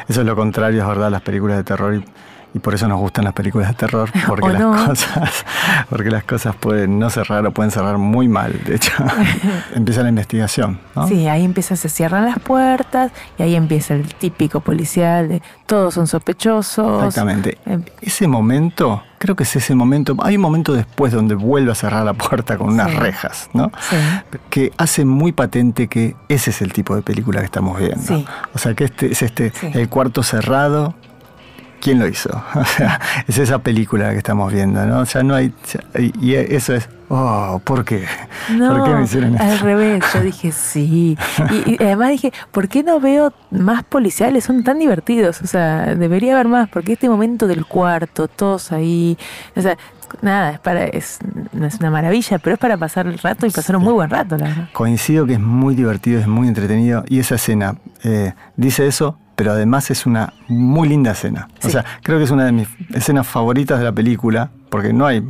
Eso 0.08 0.22
es 0.22 0.28
lo 0.28 0.36
contrario, 0.36 0.82
es 0.82 0.88
verdad, 0.88 1.10
las 1.12 1.22
películas 1.22 1.58
de 1.58 1.64
terror 1.64 1.96
y, 1.96 2.06
y 2.54 2.60
por 2.60 2.74
eso 2.74 2.88
nos 2.88 3.00
gustan 3.00 3.26
las 3.26 3.34
películas 3.34 3.68
de 3.70 3.74
terror, 3.76 4.10
porque 4.28 4.50
las 4.50 4.62
no. 4.62 4.86
cosas, 4.86 5.46
porque 5.90 6.10
las 6.10 6.24
cosas 6.24 6.56
pueden 6.56 6.98
no 7.00 7.10
cerrar 7.10 7.46
o 7.46 7.52
pueden 7.52 7.72
cerrar 7.72 7.98
muy 7.98 8.28
mal. 8.28 8.60
De 8.66 8.76
hecho, 8.76 8.92
empieza 9.76 10.02
la 10.04 10.10
investigación, 10.10 10.80
¿no? 10.96 11.08
Sí, 11.08 11.28
ahí 11.28 11.44
empieza, 11.46 11.76
se 11.76 11.90
cierran 11.90 12.26
las 12.26 12.40
puertas 12.40 13.12
y 13.38 13.44
ahí 13.44 13.56
empieza 13.56 13.94
el 13.94 14.14
típico 14.16 14.62
policial 14.62 15.28
de 15.30 15.42
todos 15.66 15.94
son 15.94 16.08
sospechosos. 16.08 17.04
Exactamente. 17.06 17.58
Em, 17.66 17.84
Ese 18.02 18.28
momento, 18.28 19.04
creo 19.20 19.36
que 19.36 19.44
es 19.44 19.56
ese 19.56 19.76
momento. 19.76 20.16
Hay 20.24 20.36
un 20.38 20.42
momento 20.42 20.74
después 20.74 21.14
donde 21.14 21.36
vuelve 21.36 21.72
a 21.72 21.76
cerrar 21.76 22.04
la 22.06 22.14
puerta 22.14 22.58
con 22.58 22.70
unas 22.70 22.90
Sí. 22.90 22.98
rejas, 22.98 23.50
¿no? 23.54 23.72
Sí. 23.90 23.96
Que 24.50 24.72
hace 24.78 25.06
muy 25.06 25.32
patente 25.32 25.88
que 25.88 26.16
ese 26.30 26.50
es 26.50 26.62
el 26.64 26.74
tipo 26.74 26.96
de 26.96 27.04
película 27.04 27.40
que 27.40 27.46
estamos 27.46 27.78
viendo. 27.78 28.02
Sí. 28.02 28.26
O 28.56 28.58
sea, 28.58 28.74
que 28.74 28.86
este 28.86 29.12
es 29.12 29.22
este 29.22 29.52
el 29.74 29.88
cuarto 29.90 30.24
cerrado. 30.24 30.96
¿Quién 31.80 32.00
lo 32.00 32.08
hizo? 32.08 32.30
O 32.56 32.66
sea, 32.66 33.00
es 33.28 33.38
esa 33.38 33.60
película 33.60 34.12
que 34.12 34.18
estamos 34.18 34.52
viendo, 34.52 34.86
¿no? 34.86 35.00
O 35.00 35.06
sea, 35.06 35.24
no 35.24 35.36
hay. 35.36 35.54
Y 35.98 36.30
y 36.32 36.36
eso 36.36 36.76
es. 36.76 36.90
Oh, 37.12 37.60
¿por 37.64 37.86
qué? 37.86 38.06
No, 38.50 38.70
¿Por 38.76 38.84
qué 38.84 38.94
me 38.94 39.04
hicieron 39.04 39.36
al 39.42 39.54
esto? 39.54 39.66
revés, 39.66 40.04
yo 40.14 40.22
dije 40.22 40.52
sí. 40.52 41.18
Y, 41.50 41.72
y 41.74 41.78
además 41.84 42.10
dije, 42.10 42.32
¿por 42.52 42.68
qué 42.68 42.84
no 42.84 43.00
veo 43.00 43.34
más 43.50 43.84
policiales? 43.84 44.44
Son 44.44 44.64
tan 44.64 44.78
divertidos, 44.78 45.42
o 45.42 45.48
sea, 45.48 45.96
debería 45.96 46.34
haber 46.36 46.48
más, 46.48 46.70
porque 46.70 46.94
este 46.94 47.10
momento 47.10 47.48
del 47.48 47.66
cuarto, 47.66 48.28
todos 48.28 48.72
ahí, 48.72 49.18
o 49.56 49.62
sea, 49.62 49.76
nada, 50.22 50.52
es 50.52 50.60
para, 50.60 50.86
es, 50.86 51.18
no 51.52 51.66
es 51.66 51.80
una 51.80 51.90
maravilla, 51.90 52.38
pero 52.38 52.54
es 52.54 52.60
para 52.60 52.78
pasar 52.78 53.08
el 53.08 53.18
rato 53.18 53.48
y 53.48 53.50
pasar 53.50 53.76
un 53.78 53.84
muy 53.84 53.94
buen 53.94 54.10
rato, 54.10 54.38
la 54.38 54.48
verdad. 54.48 54.70
Coincido 54.74 55.26
que 55.26 55.34
es 55.34 55.40
muy 55.40 55.74
divertido, 55.74 56.20
es 56.20 56.28
muy 56.28 56.48
entretenido. 56.48 57.04
Y 57.08 57.20
esa 57.20 57.36
escena 57.36 57.76
eh, 58.04 58.34
dice 58.56 58.86
eso, 58.86 59.18
pero 59.40 59.54
además 59.54 59.90
es 59.90 60.06
una 60.06 60.34
muy 60.50 60.90
linda 60.90 61.12
escena. 61.12 61.48
O 61.64 61.70
sea, 61.70 61.86
creo 62.04 62.18
que 62.18 62.26
es 62.26 62.30
una 62.30 62.44
de 62.44 62.52
mis 62.52 62.68
escenas 62.94 63.26
favoritas 63.26 63.80
de 63.80 63.86
la 63.86 63.94
película, 63.94 64.52
porque 64.70 64.92
no 64.92 65.06
hay. 65.06 65.24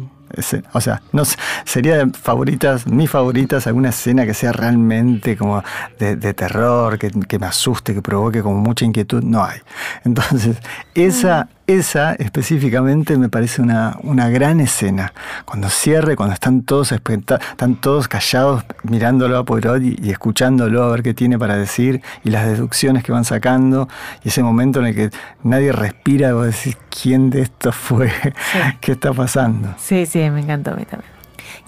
o 0.74 0.82
sea, 0.82 1.04
no 1.12 1.22
sería 1.64 2.04
de 2.04 2.12
favoritas, 2.14 2.88
mis 2.88 3.08
favoritas, 3.08 3.68
alguna 3.68 3.90
escena 3.90 4.26
que 4.26 4.34
sea 4.34 4.52
realmente 4.52 5.38
como 5.38 5.64
de, 6.00 6.16
de 6.16 6.34
terror, 6.34 6.98
que, 6.98 7.12
que 7.12 7.38
me 7.38 7.46
asuste, 7.46 7.94
que 7.94 8.02
provoque 8.02 8.42
como 8.42 8.58
mucha 8.58 8.84
inquietud, 8.84 9.22
no 9.22 9.44
hay. 9.44 9.60
Entonces, 10.04 10.58
esa, 10.96 11.48
esa 11.70 12.14
específicamente 12.14 13.18
me 13.18 13.30
parece 13.30 13.62
una, 13.62 13.98
una 14.02 14.30
gran 14.30 14.60
escena. 14.60 15.14
Cuando 15.46 15.70
cierre, 15.70 16.16
cuando 16.16 16.34
están 16.34 16.64
todos, 16.64 16.92
están 16.92 17.76
todos 17.76 18.08
callados 18.08 18.64
mirándolo 18.84 19.38
a 19.38 19.46
Poirot 19.46 19.82
y, 19.84 19.96
y 20.02 20.10
escuchándolo 20.10 20.84
a 20.84 20.92
ver 20.92 21.04
qué 21.04 21.14
tiene 21.14 21.38
para 21.38 21.58
decir 21.58 22.02
y 22.24 22.32
las 22.32 22.48
deducciones 22.48 23.04
que 23.04 23.12
van 23.12 23.24
sacando 23.24 23.88
y 24.24 24.30
ese 24.30 24.42
momento 24.42 24.80
en 24.80 24.88
el 24.88 24.96
que 24.96 25.10
nadie 25.44 25.72
respira 25.72 26.30
y 26.30 26.32
vos 26.32 26.46
decís, 26.48 26.76
¿quién 26.90 27.30
de 27.30 27.42
estos 27.44 27.76
fue? 27.76 28.12
¿Qué 28.82 28.94
está 28.94 29.14
pasando? 29.14 29.76
Sí, 29.78 30.06
sí, 30.08 30.28
me 30.30 30.42
encantó 30.42 30.72
a 30.72 30.76
mí 30.76 30.86
también. 30.86 31.19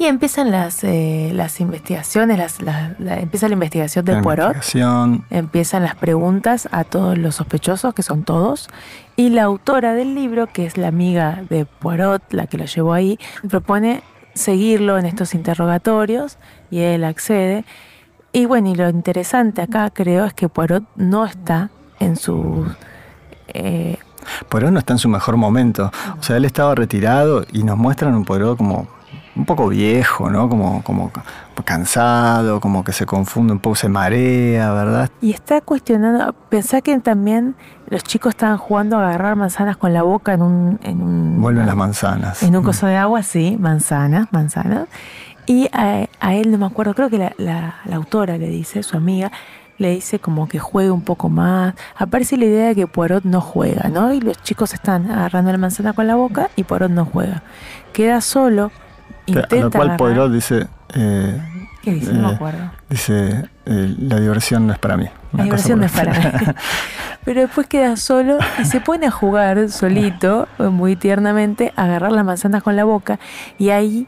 Y 0.01 0.05
empiezan 0.07 0.49
las, 0.49 0.83
eh, 0.83 1.29
las 1.35 1.59
investigaciones, 1.59 2.35
las, 2.39 2.59
la- 2.63 2.95
la- 2.97 3.19
empieza 3.19 3.47
la 3.47 3.53
investigación 3.53 4.03
de 4.03 4.13
La 4.13 4.21
Poirot. 4.23 4.47
investigación, 4.55 5.25
Empiezan 5.29 5.83
las 5.83 5.93
preguntas 5.93 6.67
a 6.71 6.83
todos 6.85 7.19
los 7.19 7.35
sospechosos, 7.35 7.93
que 7.93 8.01
son 8.01 8.23
todos, 8.23 8.67
y 9.15 9.29
la 9.29 9.43
autora 9.43 9.93
del 9.93 10.15
libro, 10.15 10.47
que 10.47 10.65
es 10.65 10.75
la 10.75 10.87
amiga 10.87 11.43
de 11.51 11.65
Poirot, 11.65 12.23
la 12.33 12.47
que 12.47 12.57
lo 12.57 12.65
llevó 12.65 12.93
ahí, 12.93 13.19
propone 13.47 14.01
seguirlo 14.33 14.97
en 14.97 15.05
estos 15.05 15.35
interrogatorios 15.35 16.39
y 16.71 16.79
él 16.79 17.03
accede. 17.03 17.63
Y 18.33 18.47
bueno, 18.47 18.69
y 18.69 18.75
lo 18.75 18.89
interesante 18.89 19.61
acá 19.61 19.91
creo 19.91 20.25
es 20.25 20.33
que 20.33 20.49
Poirot 20.49 20.83
no 20.95 21.25
está 21.25 21.69
en 21.99 22.15
su... 22.15 22.65
eh, 23.49 23.97
Poirot 24.49 24.71
no 24.71 24.79
está 24.79 24.93
en 24.93 24.99
su 24.99 25.09
mejor 25.09 25.37
momento. 25.37 25.91
O 26.19 26.23
sea, 26.23 26.37
él 26.37 26.45
estaba 26.45 26.73
retirado 26.73 27.45
y 27.51 27.61
nos 27.63 27.77
muestran 27.77 28.15
un 28.15 28.25
Poirot 28.25 28.57
como 28.57 28.87
un 29.35 29.45
poco 29.45 29.67
viejo, 29.69 30.29
¿no? 30.29 30.49
Como, 30.49 30.81
como 30.83 31.11
cansado, 31.65 32.59
como 32.59 32.83
que 32.83 32.91
se 32.91 33.05
confunde 33.05 33.53
un 33.53 33.59
poco, 33.59 33.75
se 33.75 33.87
marea, 33.87 34.71
¿verdad? 34.73 35.09
y 35.21 35.31
está 35.31 35.61
cuestionando, 35.61 36.33
pensá 36.49 36.81
que 36.81 36.97
también 36.99 37.55
los 37.87 38.03
chicos 38.03 38.31
estaban 38.31 38.57
jugando 38.57 38.97
a 38.97 39.07
agarrar 39.09 39.35
manzanas 39.35 39.77
con 39.77 39.93
la 39.93 40.01
boca 40.03 40.33
en 40.33 40.41
un... 40.41 40.79
En 40.83 41.01
un 41.01 41.41
Vuelven 41.41 41.65
las 41.65 41.75
manzanas. 41.75 42.43
En 42.43 42.55
un 42.55 42.63
coso 42.63 42.87
de 42.87 42.95
agua, 42.97 43.21
sí, 43.23 43.57
manzanas, 43.59 44.27
manzanas. 44.31 44.87
Y 45.45 45.69
a, 45.73 46.07
a 46.19 46.33
él, 46.35 46.51
no 46.51 46.57
me 46.57 46.65
acuerdo, 46.65 46.93
creo 46.93 47.09
que 47.09 47.17
la, 47.17 47.33
la- 47.37 47.75
la 47.85 47.95
autora 47.95 48.37
le 48.37 48.47
dice, 48.47 48.83
su 48.83 48.97
amiga, 48.97 49.31
le 49.77 49.91
dice 49.91 50.19
como 50.19 50.47
que 50.47 50.59
juegue 50.59 50.91
un 50.91 51.01
poco 51.01 51.29
más. 51.29 51.73
Aparece 51.97 52.37
la 52.37 52.45
idea 52.45 52.67
de 52.69 52.75
que 52.75 52.87
Poirot 52.87 53.23
no 53.23 53.41
juega, 53.41 53.89
¿no? 53.89 54.13
Y 54.13 54.19
los 54.21 54.41
chicos 54.43 54.73
están 54.73 55.09
agarrando 55.09 55.51
la 55.51 55.57
manzana 55.57 55.93
con 55.93 56.05
la 56.07 56.15
boca 56.15 56.49
y 56.55 56.63
Poirot 56.63 56.91
no 56.91 57.05
juega. 57.05 57.43
Queda 57.93 58.21
solo, 58.21 58.71
a 59.27 59.55
lo 59.55 59.71
cual 59.71 59.95
Poirot 59.97 60.31
dice, 60.31 60.67
eh, 60.93 61.41
¿Qué 61.81 61.93
dice? 61.95 62.13
No 62.13 62.27
me 62.27 62.31
eh, 62.31 62.35
acuerdo. 62.35 62.71
dice, 62.89 63.49
eh, 63.65 63.95
la 63.97 64.19
diversión 64.19 64.67
no 64.67 64.73
es 64.73 64.79
para 64.79 64.97
mí. 64.97 65.07
La 65.33 65.43
diversión 65.43 65.79
no 65.79 65.85
es 65.85 65.91
para 65.91 66.13
mí. 66.13 66.45
Pero 67.25 67.41
después 67.41 67.67
queda 67.67 67.95
solo 67.97 68.37
y 68.59 68.65
se 68.65 68.81
pone 68.81 69.07
a 69.07 69.11
jugar 69.11 69.69
solito, 69.69 70.47
muy 70.57 70.95
tiernamente, 70.95 71.73
a 71.75 71.83
agarrar 71.85 72.11
las 72.11 72.25
manzanas 72.25 72.61
con 72.61 72.75
la 72.75 72.83
boca. 72.83 73.19
Y 73.57 73.69
ahí 73.69 74.07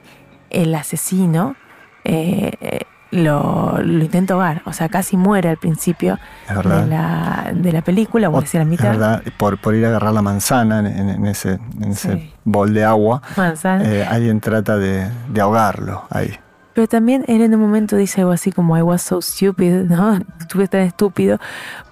el 0.49 0.73
asesino 0.75 1.55
eh, 2.03 2.81
lo, 3.13 3.77
lo 3.81 4.03
intenta 4.03 4.33
ahogar. 4.33 4.61
O 4.65 4.73
sea, 4.73 4.89
casi 4.89 5.17
muere 5.17 5.49
al 5.49 5.57
principio 5.57 6.17
Es 6.49 6.57
de 6.57 6.87
la, 6.87 7.51
de 7.53 7.71
la 7.71 7.81
película, 7.81 8.29
o 8.29 8.37
O- 8.37 8.41
decir, 8.41 8.59
a 8.59 8.63
la 8.63 8.65
es 8.65 8.69
mitad. 8.71 8.89
verdad, 8.91 9.23
por, 9.37 9.57
por 9.59 9.75
ir 9.75 9.85
a 9.85 9.89
agarrar 9.89 10.13
la 10.13 10.21
manzana 10.21 10.79
en, 10.79 10.87
en- 10.87 11.09
en 11.09 11.25
ese, 11.27 11.59
en 11.81 11.91
ese 11.91 12.13
Sí. 12.13 12.33
bol 12.43 12.73
de 12.73 12.83
agua, 12.83 13.21
Manzana. 13.37 13.83
eh, 13.85 14.05
alguien 14.05 14.39
trata 14.41 14.77
de, 14.77 15.09
de 15.29 15.41
ahogarlo 15.41 16.03
ahí. 16.09 16.33
Pero 16.73 16.87
también 16.87 17.23
él 17.27 17.41
en 17.41 17.53
un 17.53 17.61
momento 17.61 17.95
dice 17.97 18.21
algo 18.21 18.33
así 18.33 18.51
como 18.51 18.75
I 18.77 18.81
was 18.81 19.03
so 19.03 19.21
stupid, 19.21 19.83
¿no? 19.89 20.19
Estuve 20.39 20.67
tan 20.67 20.81
estúpido, 20.81 21.37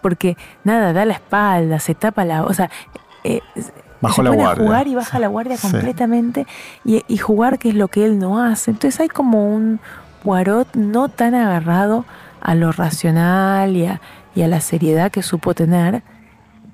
porque 0.02 0.38
nada, 0.64 0.92
da 0.92 1.06
la 1.06 1.14
espalda, 1.14 1.80
se 1.80 1.94
tapa 1.94 2.26
la. 2.26 2.44
O 2.44 2.54
sea, 2.54 2.70
eh, 3.24 3.42
Bajó 4.02 4.16
se 4.16 4.24
la 4.24 4.30
pone 4.32 4.42
guardia. 4.42 4.64
a 4.64 4.66
jugar 4.68 4.88
y 4.88 4.96
baja 4.96 5.20
la 5.20 5.28
guardia 5.28 5.58
Sí. 5.58 5.70
completamente 5.72 6.48
y, 6.84 7.04
y 7.08 7.18
jugar 7.18 7.60
que 7.60 7.70
es 7.70 7.76
lo 7.76 7.88
que 7.90 8.04
él 8.06 8.18
no 8.18 8.42
hace. 8.44 8.72
Entonces 8.72 9.00
hay 9.00 9.08
como 9.10 9.54
un 9.54 9.80
Poirot 10.24 10.76
no 10.76 11.10
tan 11.10 11.36
agarrado 11.36 12.06
a 12.42 12.56
lo 12.56 12.72
racional 12.72 13.76
y 13.76 13.86
a, 13.86 14.02
y 14.36 14.42
a 14.44 14.48
la 14.48 14.62
seriedad 14.62 15.12
que 15.12 15.22
supo 15.24 15.54
tener, 15.54 16.04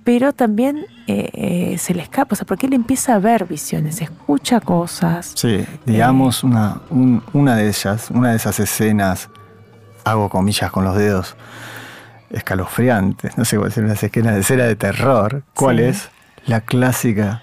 pero 0.04 0.32
también 0.34 0.86
eh, 1.08 1.30
eh, 1.34 1.78
se 1.78 1.94
le 1.94 2.02
escapa, 2.02 2.34
o 2.34 2.36
sea, 2.36 2.46
porque 2.46 2.68
él 2.68 2.74
empieza 2.74 3.16
a 3.16 3.20
ver 3.20 3.46
visiones, 3.46 4.02
escucha 4.02 4.60
cosas. 4.62 5.34
Sí, 5.36 5.66
digamos 5.86 6.44
una, 6.44 6.78
un- 6.90 7.22
una 7.34 7.56
de 7.56 7.68
ellas, 7.68 8.10
una 8.12 8.30
de 8.32 8.38
esas 8.38 8.60
escenas, 8.60 9.30
hago 10.06 10.30
comillas 10.30 10.72
con 10.72 10.86
los 10.86 10.96
dedos, 10.96 11.36
escalofriantes, 12.30 13.38
no 13.38 13.46
sé 13.46 13.58
cuál 13.58 13.70
es 13.70 13.78
una 13.78 13.94
escena 13.94 14.32
de 14.34 14.40
escena 14.42 14.64
de 14.66 14.76
terror. 14.76 15.44
¿Cuál 15.54 15.78
Sí. 15.78 15.84
es? 15.84 16.10
La 16.46 16.62
clásica, 16.62 17.42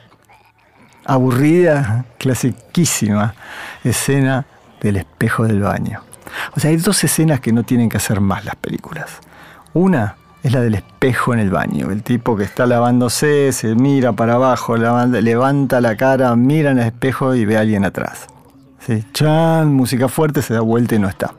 aburrida, 1.05 2.05
clasiquísima 2.19 3.35
escena 3.83 4.47
del 4.85 4.97
espejo 4.97 5.44
del 5.44 5.61
baño. 5.61 6.01
O 6.57 6.61
sea, 6.61 6.70
hay 6.70 6.77
dos 6.77 7.03
escenas 7.03 7.40
que 7.40 7.53
no 7.53 7.64
tienen 7.64 7.88
que 7.88 7.97
hacer 7.97 8.20
más 8.20 8.44
las 8.44 8.57
películas. 8.57 9.07
Una 9.73 10.16
es 10.42 10.53
la 10.53 10.61
del 10.61 10.75
espejo 10.75 11.33
en 11.33 11.40
el 11.40 11.51
baño. 11.51 11.90
El 11.90 12.03
tipo 12.03 12.37
que 12.37 12.44
está 12.44 12.66
lavándose, 12.66 13.51
se 13.53 13.75
mira 13.75 14.12
para 14.12 14.35
abajo, 14.35 14.77
levanta, 14.77 15.81
la 15.81 15.97
cara, 15.97 16.37
mira 16.37 16.70
en 16.70 16.79
el 16.79 16.87
espejo 16.87 17.35
y 17.35 17.44
ve 17.44 17.57
a 17.57 17.61
alguien 17.61 17.85
atrás. 17.85 18.27
¿Sí? 18.81 19.03
Chan, 19.14 19.73
música 19.73 20.09
fuerte, 20.09 20.42
se 20.42 20.53
da 20.53 20.61
vuelta 20.61 20.94
y 20.94 20.99
no 20.99 21.09
está. 21.09 21.33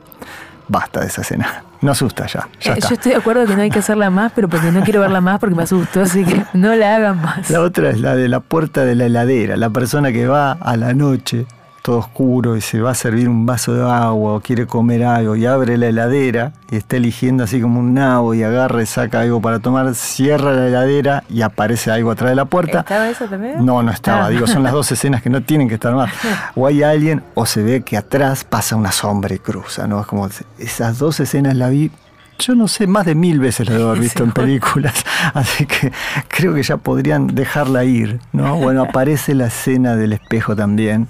Basta 0.68 1.00
de 1.00 1.06
esa 1.06 1.22
escena. 1.22 1.62
No 1.80 1.92
asusta 1.92 2.26
ya. 2.26 2.48
ya 2.60 2.74
Eh, 2.74 2.80
yo 2.80 2.94
estoy 2.94 3.12
de 3.12 3.18
acuerdo 3.18 3.46
que 3.46 3.54
no 3.54 3.62
hay 3.62 3.70
que 3.70 3.78
hacerla 3.78 4.10
más, 4.10 4.32
pero 4.34 4.48
porque 4.48 4.72
no 4.72 4.82
quiero 4.82 5.02
verla 5.02 5.20
más 5.20 5.38
porque 5.38 5.54
me 5.54 5.62
asustó, 5.62 6.00
así 6.00 6.24
que 6.24 6.44
no 6.54 6.74
la 6.74 6.96
hagan 6.96 7.22
más. 7.22 7.48
La 7.50 7.60
otra 7.60 7.90
es 7.90 8.00
la 8.00 8.16
de 8.16 8.28
la 8.28 8.40
puerta 8.40 8.84
de 8.84 8.96
la 8.96 9.04
heladera. 9.04 9.56
La 9.56 9.70
persona 9.70 10.10
que 10.10 10.26
va 10.26 10.52
a 10.52 10.76
la 10.76 10.94
noche, 10.94 11.46
todo 11.86 11.98
oscuro, 11.98 12.56
y 12.56 12.60
se 12.60 12.80
va 12.80 12.90
a 12.90 12.94
servir 12.96 13.28
un 13.28 13.46
vaso 13.46 13.72
de 13.72 13.80
agua 13.80 14.32
o 14.32 14.40
quiere 14.40 14.66
comer 14.66 15.04
algo 15.04 15.36
y 15.36 15.46
abre 15.46 15.78
la 15.78 15.86
heladera 15.86 16.52
y 16.68 16.74
está 16.74 16.96
eligiendo 16.96 17.44
así 17.44 17.60
como 17.60 17.78
un 17.78 17.94
nabo 17.94 18.34
y 18.34 18.42
agarra 18.42 18.82
y 18.82 18.86
saca 18.86 19.20
algo 19.20 19.40
para 19.40 19.60
tomar, 19.60 19.94
cierra 19.94 20.52
la 20.52 20.66
heladera 20.66 21.22
y 21.30 21.42
aparece 21.42 21.92
algo 21.92 22.10
atrás 22.10 22.30
de 22.30 22.34
la 22.34 22.44
puerta. 22.44 22.80
¿Estaba 22.80 23.08
eso 23.08 23.26
también? 23.26 23.64
No, 23.64 23.84
no 23.84 23.92
estaba. 23.92 24.26
Ah. 24.26 24.30
Digo, 24.30 24.48
son 24.48 24.64
las 24.64 24.72
dos 24.72 24.90
escenas 24.90 25.22
que 25.22 25.30
no 25.30 25.42
tienen 25.42 25.68
que 25.68 25.74
estar 25.74 25.94
más. 25.94 26.10
O 26.56 26.66
hay 26.66 26.82
alguien 26.82 27.22
o 27.34 27.46
se 27.46 27.62
ve 27.62 27.82
que 27.82 27.96
atrás 27.96 28.42
pasa 28.42 28.74
una 28.74 28.90
sombra 28.90 29.32
y 29.32 29.38
cruza, 29.38 29.86
¿no? 29.86 30.00
Es 30.00 30.06
como 30.06 30.28
esas 30.58 30.98
dos 30.98 31.20
escenas 31.20 31.54
la 31.54 31.68
vi. 31.68 31.92
Yo 32.40 32.56
no 32.56 32.66
sé, 32.66 32.88
más 32.88 33.06
de 33.06 33.14
mil 33.14 33.38
veces 33.38 33.68
la 33.68 33.76
debo 33.76 33.90
haber 33.90 34.00
visto 34.08 34.24
en 34.24 34.32
películas, 34.32 34.94
así 35.34 35.66
que 35.66 35.92
creo 36.26 36.52
que 36.52 36.64
ya 36.64 36.78
podrían 36.78 37.28
dejarla 37.28 37.84
ir, 37.84 38.18
¿no? 38.32 38.56
Bueno, 38.56 38.82
aparece 38.82 39.34
la 39.34 39.46
escena 39.46 39.94
del 39.94 40.12
espejo 40.14 40.56
también, 40.56 41.06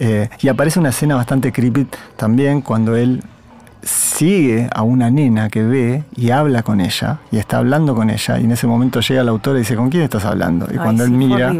eh, 0.00 0.28
y 0.40 0.48
aparece 0.48 0.80
una 0.80 0.88
escena 0.88 1.14
bastante 1.14 1.52
creepy 1.52 1.86
también 2.16 2.60
cuando 2.62 2.96
él 2.96 3.22
sigue 3.82 4.68
a 4.74 4.82
una 4.82 5.10
nena 5.10 5.48
que 5.48 5.62
ve 5.62 6.04
y 6.14 6.30
habla 6.30 6.62
con 6.62 6.80
ella, 6.80 7.18
y 7.30 7.38
está 7.38 7.58
hablando 7.58 7.94
con 7.94 8.10
ella, 8.10 8.38
y 8.38 8.44
en 8.44 8.52
ese 8.52 8.66
momento 8.66 9.00
llega 9.00 9.22
la 9.24 9.30
autora 9.30 9.56
y 9.58 9.60
dice, 9.60 9.74
¿con 9.76 9.88
quién 9.88 10.02
estás 10.02 10.24
hablando? 10.26 10.66
Y 10.66 10.72
Ay, 10.72 10.78
cuando 10.78 11.04
él 11.04 11.10
sí, 11.10 11.16
mira, 11.16 11.52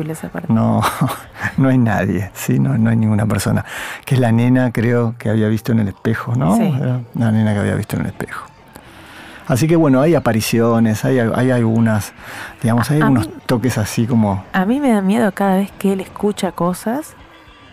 no, 0.48 0.82
no 1.56 1.68
hay 1.70 1.78
nadie, 1.78 2.30
¿sí? 2.34 2.58
no, 2.58 2.76
no 2.76 2.90
hay 2.90 2.96
ninguna 2.96 3.24
persona. 3.24 3.64
Que 4.04 4.16
es 4.16 4.20
la 4.20 4.32
nena, 4.32 4.70
creo, 4.70 5.14
que 5.18 5.30
había 5.30 5.48
visto 5.48 5.72
en 5.72 5.78
el 5.80 5.88
espejo, 5.88 6.34
¿no? 6.36 6.56
Sí. 6.56 6.62
Era 6.78 7.00
la 7.14 7.32
nena 7.32 7.54
que 7.54 7.60
había 7.60 7.74
visto 7.74 7.96
en 7.96 8.02
el 8.02 8.08
espejo. 8.08 8.46
Así 9.46 9.66
que 9.66 9.74
bueno, 9.76 10.00
hay 10.02 10.14
apariciones, 10.14 11.04
hay, 11.04 11.18
hay 11.18 11.50
algunas, 11.50 12.12
digamos, 12.62 12.88
hay 12.90 13.00
A 13.00 13.04
algunos 13.04 13.28
mí- 13.28 13.34
toques 13.46 13.78
así 13.78 14.06
como... 14.06 14.44
A 14.52 14.64
mí 14.64 14.78
me 14.78 14.90
da 14.90 15.00
miedo 15.00 15.32
cada 15.32 15.56
vez 15.56 15.72
que 15.78 15.92
él 15.94 16.00
escucha 16.00 16.52
cosas 16.52 17.14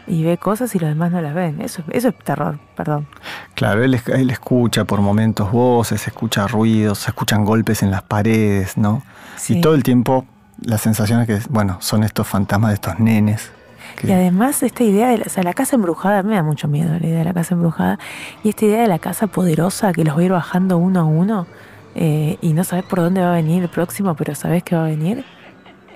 y 0.07 0.23
ve 0.23 0.37
cosas 0.37 0.73
y 0.75 0.79
los 0.79 0.89
demás 0.89 1.11
no 1.11 1.21
las 1.21 1.33
ven. 1.35 1.61
Eso, 1.61 1.83
eso 1.89 2.09
es 2.09 2.17
terror, 2.19 2.59
perdón. 2.75 3.07
Claro, 3.55 3.83
él, 3.83 3.93
es- 3.93 4.07
él 4.07 4.29
escucha 4.29 4.85
por 4.85 5.01
momentos 5.01 5.51
voces, 5.51 6.07
escucha 6.07 6.47
ruidos, 6.47 6.99
se 6.99 7.09
escuchan 7.11 7.43
golpes 7.45 7.83
en 7.83 7.91
las 7.91 8.01
paredes, 8.03 8.77
¿no? 8.77 9.03
Sí. 9.35 9.57
Y 9.57 9.61
todo 9.61 9.75
el 9.75 9.83
tiempo 9.83 10.25
la 10.61 10.77
sensación 10.77 11.21
es 11.21 11.27
que, 11.27 11.39
bueno, 11.49 11.77
son 11.81 12.03
estos 12.03 12.25
fantasmas 12.27 12.69
de 12.71 12.75
estos 12.75 12.99
nenes. 12.99 13.51
que- 13.99 14.07
Y 14.07 14.11
además 14.11 14.63
esta 14.63 14.83
idea 14.83 15.07
de 15.09 15.17
la, 15.19 15.23
o 15.25 15.29
sea, 15.29 15.43
la 15.43 15.53
casa 15.53 15.75
embrujada, 15.75 16.21
me 16.23 16.35
da 16.35 16.43
mucho 16.43 16.67
miedo 16.67 16.89
la 16.99 17.05
idea 17.05 17.19
de 17.19 17.25
la 17.25 17.33
casa 17.33 17.53
embrujada, 17.55 17.97
y 18.43 18.49
esta 18.49 18.65
idea 18.65 18.81
de 18.81 18.87
la 18.87 18.99
casa 18.99 19.27
poderosa 19.27 19.93
que 19.93 20.03
los 20.03 20.15
va 20.15 20.21
a 20.21 20.23
ir 20.23 20.31
bajando 20.31 20.77
uno 20.77 20.99
a 21.01 21.03
uno 21.05 21.47
eh, 21.95 22.37
y 22.41 22.53
no 22.53 22.63
sabes 22.63 22.85
por 22.85 22.99
dónde 22.99 23.21
va 23.21 23.31
a 23.31 23.35
venir 23.35 23.63
el 23.63 23.69
próximo, 23.69 24.13
pero 24.15 24.35
sabes 24.35 24.61
que 24.63 24.75
va 24.75 24.83
a 24.83 24.87
venir. 24.87 25.23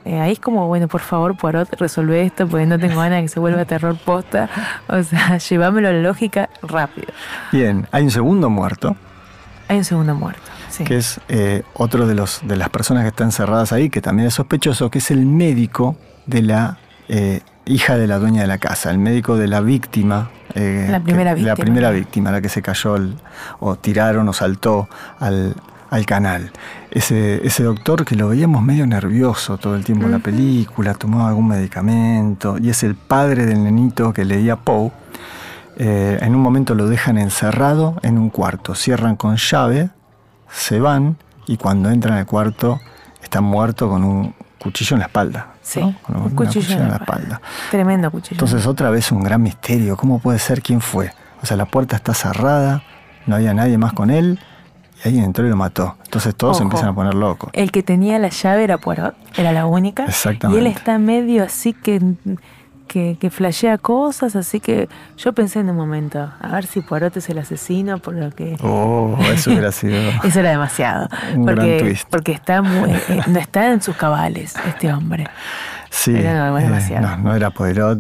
Eh, 0.06 0.20
ahí 0.20 0.32
es 0.34 0.40
como, 0.40 0.68
bueno, 0.68 0.88
por 0.88 1.02
favor, 1.02 1.38
Poirot, 1.38 1.74
resuelve 1.80 2.24
esto 2.24 2.48
porque 2.48 2.66
no 2.66 2.80
tengo 2.80 3.00
ganas 3.00 3.18
de 3.20 3.22
que 3.24 3.28
se 3.28 3.40
vuelva 3.40 3.66
terror 3.66 3.96
posta. 4.04 4.50
O 4.88 5.02
sea, 5.04 5.38
llevámelo 5.50 5.90
a 5.90 5.92
la 5.92 6.02
lógica 6.02 6.50
rápido. 6.64 7.08
Bien, 7.52 7.88
hay 7.92 8.04
un 8.04 8.12
segundo 8.12 8.50
muerto, 8.50 8.96
Hay 9.68 9.78
un 9.78 9.84
segundo 9.86 10.16
muerto. 10.16 10.42
Sí. 10.70 10.86
que 10.86 10.98
es 10.98 11.20
eh, 11.28 11.64
otro 11.74 12.08
de, 12.08 12.16
los, 12.16 12.40
de 12.48 12.56
las 12.56 12.70
personas 12.70 13.04
que 13.04 13.10
están 13.10 13.28
encerradas 13.28 13.74
ahí, 13.74 13.90
que 13.90 14.02
también 14.02 14.30
es 14.30 14.34
sospechoso, 14.36 14.90
que 14.90 15.00
es 15.00 15.12
el 15.12 15.26
médico 15.26 15.98
de 16.26 16.42
la 16.44 16.78
eh, 17.10 17.42
hija 17.66 17.98
de 17.98 18.08
la 18.08 18.18
dueña 18.20 18.42
de 18.42 18.48
la 18.48 18.58
casa, 18.58 18.90
el 18.90 18.98
médico 18.98 19.36
de 19.36 19.48
la 19.50 19.60
víctima. 19.60 20.30
eh, 20.56 20.88
La 20.90 21.02
primera 21.02 21.36
que- 21.36 21.42
La 21.42 21.50
víctima. 21.52 21.56
primera 21.66 21.92
víctima, 21.92 22.32
la 22.32 22.40
que 22.42 22.48
se 22.50 22.62
cayó 22.62 22.96
el- 22.96 23.18
o 23.60 23.76
tiraron 23.76 24.28
o 24.30 24.34
saltó 24.34 24.88
al, 25.20 25.56
al 25.92 26.06
canal. 26.06 26.52
Ese, 26.90 27.46
ese 27.46 27.64
doctor 27.64 28.06
que 28.06 28.16
lo 28.16 28.30
veíamos 28.30 28.64
medio 28.64 28.88
nervioso 28.88 29.58
todo 29.58 29.76
el 29.76 29.84
tiempo 29.84 30.06
en 30.06 30.14
la 30.14 30.20
película, 30.20 30.94
tomaba 30.94 31.28
algún 31.28 31.50
medicamento, 31.50 32.58
y 32.58 32.70
es 32.70 32.82
el 32.84 32.96
padre 32.96 33.46
del 33.46 33.64
nenito 33.64 34.14
que 34.14 34.26
leía 34.26 34.56
Poe. 34.56 34.92
Eh, 35.76 36.18
en 36.22 36.34
un 36.34 36.42
momento 36.42 36.76
lo 36.76 36.88
dejan 36.88 37.18
encerrado 37.18 37.98
en 38.04 38.18
un 38.18 38.30
cuarto, 38.30 38.74
cierran 38.74 39.18
con 39.18 39.36
llave, 39.36 39.90
se 40.50 40.80
van 40.80 41.18
y 41.46 41.58
cuando 41.58 41.90
entran 41.90 42.18
al 42.18 42.26
cuarto 42.26 42.80
está 43.22 43.42
muerto 43.42 43.90
con 43.90 44.04
un 44.04 44.34
cuchillo 44.60 44.96
en 44.96 45.00
la 45.00 45.06
espalda. 45.08 45.56
Sí, 45.62 45.82
¿no? 45.82 45.96
Con 46.02 46.22
un 46.22 46.30
cuchillo 46.32 46.78
en 46.78 46.90
la 46.90 46.98
espalda. 46.98 47.42
Tremendo 47.70 48.10
cuchillo. 48.12 48.36
Entonces 48.36 48.66
otra 48.66 48.92
vez 48.92 49.12
un 49.12 49.24
gran 49.24 49.42
misterio, 49.42 49.98
¿cómo 49.98 50.20
puede 50.20 50.40
ser 50.40 50.62
quién 50.62 50.80
fue? 50.80 51.12
O 51.42 51.46
sea, 51.46 51.58
la 51.58 51.66
puerta 51.66 51.98
está 51.98 52.14
cerrada, 52.14 52.84
no 53.26 53.36
había 53.36 53.54
nadie 53.54 53.78
más 53.78 53.92
con 53.92 54.10
él 54.10 54.40
y 55.04 55.08
alguien 55.08 55.26
entró 55.26 55.46
y 55.46 55.50
lo 55.50 55.56
mató. 55.56 55.96
Entonces 56.06 56.36
todos 56.36 56.58
se 56.58 56.64
empiezan 56.64 56.90
a 56.90 56.94
poner 56.96 57.14
locos. 57.14 57.50
El 57.54 57.72
que 57.72 57.84
tenía 57.84 58.20
la 58.20 58.30
llave 58.30 58.64
era 58.64 58.78
Poirot, 58.78 59.16
era 59.38 59.52
la 59.52 59.66
única. 59.66 60.06
Exactamente. 60.06 60.62
Y 60.62 60.66
él 60.66 60.72
está 60.72 60.98
medio 61.00 61.44
así 61.44 61.74
que, 61.74 62.02
que, 62.88 63.18
que 63.20 63.30
flashea 63.30 63.78
cosas, 63.78 64.36
así 64.36 64.60
que 64.60 64.90
yo 65.18 65.32
pensé 65.34 65.60
en 65.62 65.70
un 65.70 65.78
momento, 65.78 66.30
a 66.40 66.48
ver 66.50 66.66
si 66.66 66.82
Poirot 66.82 67.16
es 67.18 67.30
el 67.30 67.38
asesino, 67.38 68.00
por 68.00 68.14
lo 68.16 68.32
que... 68.32 68.58
Oh, 68.62 69.18
eso 69.34 69.52
hubiera 69.52 69.72
sido... 69.72 69.98
Eso 70.24 70.40
era 70.42 70.52
demasiado. 70.52 71.08
Un 71.36 71.46
gran 71.46 71.78
twist. 71.80 72.08
porque 72.10 72.34
está 72.34 72.62
muy- 72.62 72.92
eh, 72.92 73.22
no 73.28 73.40
está 73.40 73.72
en 73.72 73.82
sus 73.82 73.96
cabales 73.96 74.56
este 74.68 74.92
hombre. 74.94 75.28
Sí, 75.94 76.16
Era 76.16 76.58
eh, 76.58 76.64
demasiado. 76.64 77.06
no, 77.06 77.18
no 77.18 77.36
era 77.36 77.52
Poirot. 77.52 78.00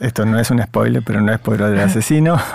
Esto 0.00 0.24
no 0.24 0.38
es 0.38 0.50
un 0.50 0.62
spoiler, 0.62 1.02
pero 1.04 1.20
no 1.20 1.30
es 1.30 1.38
Poirot 1.38 1.70
el 1.72 1.80
asesino. 1.80 2.36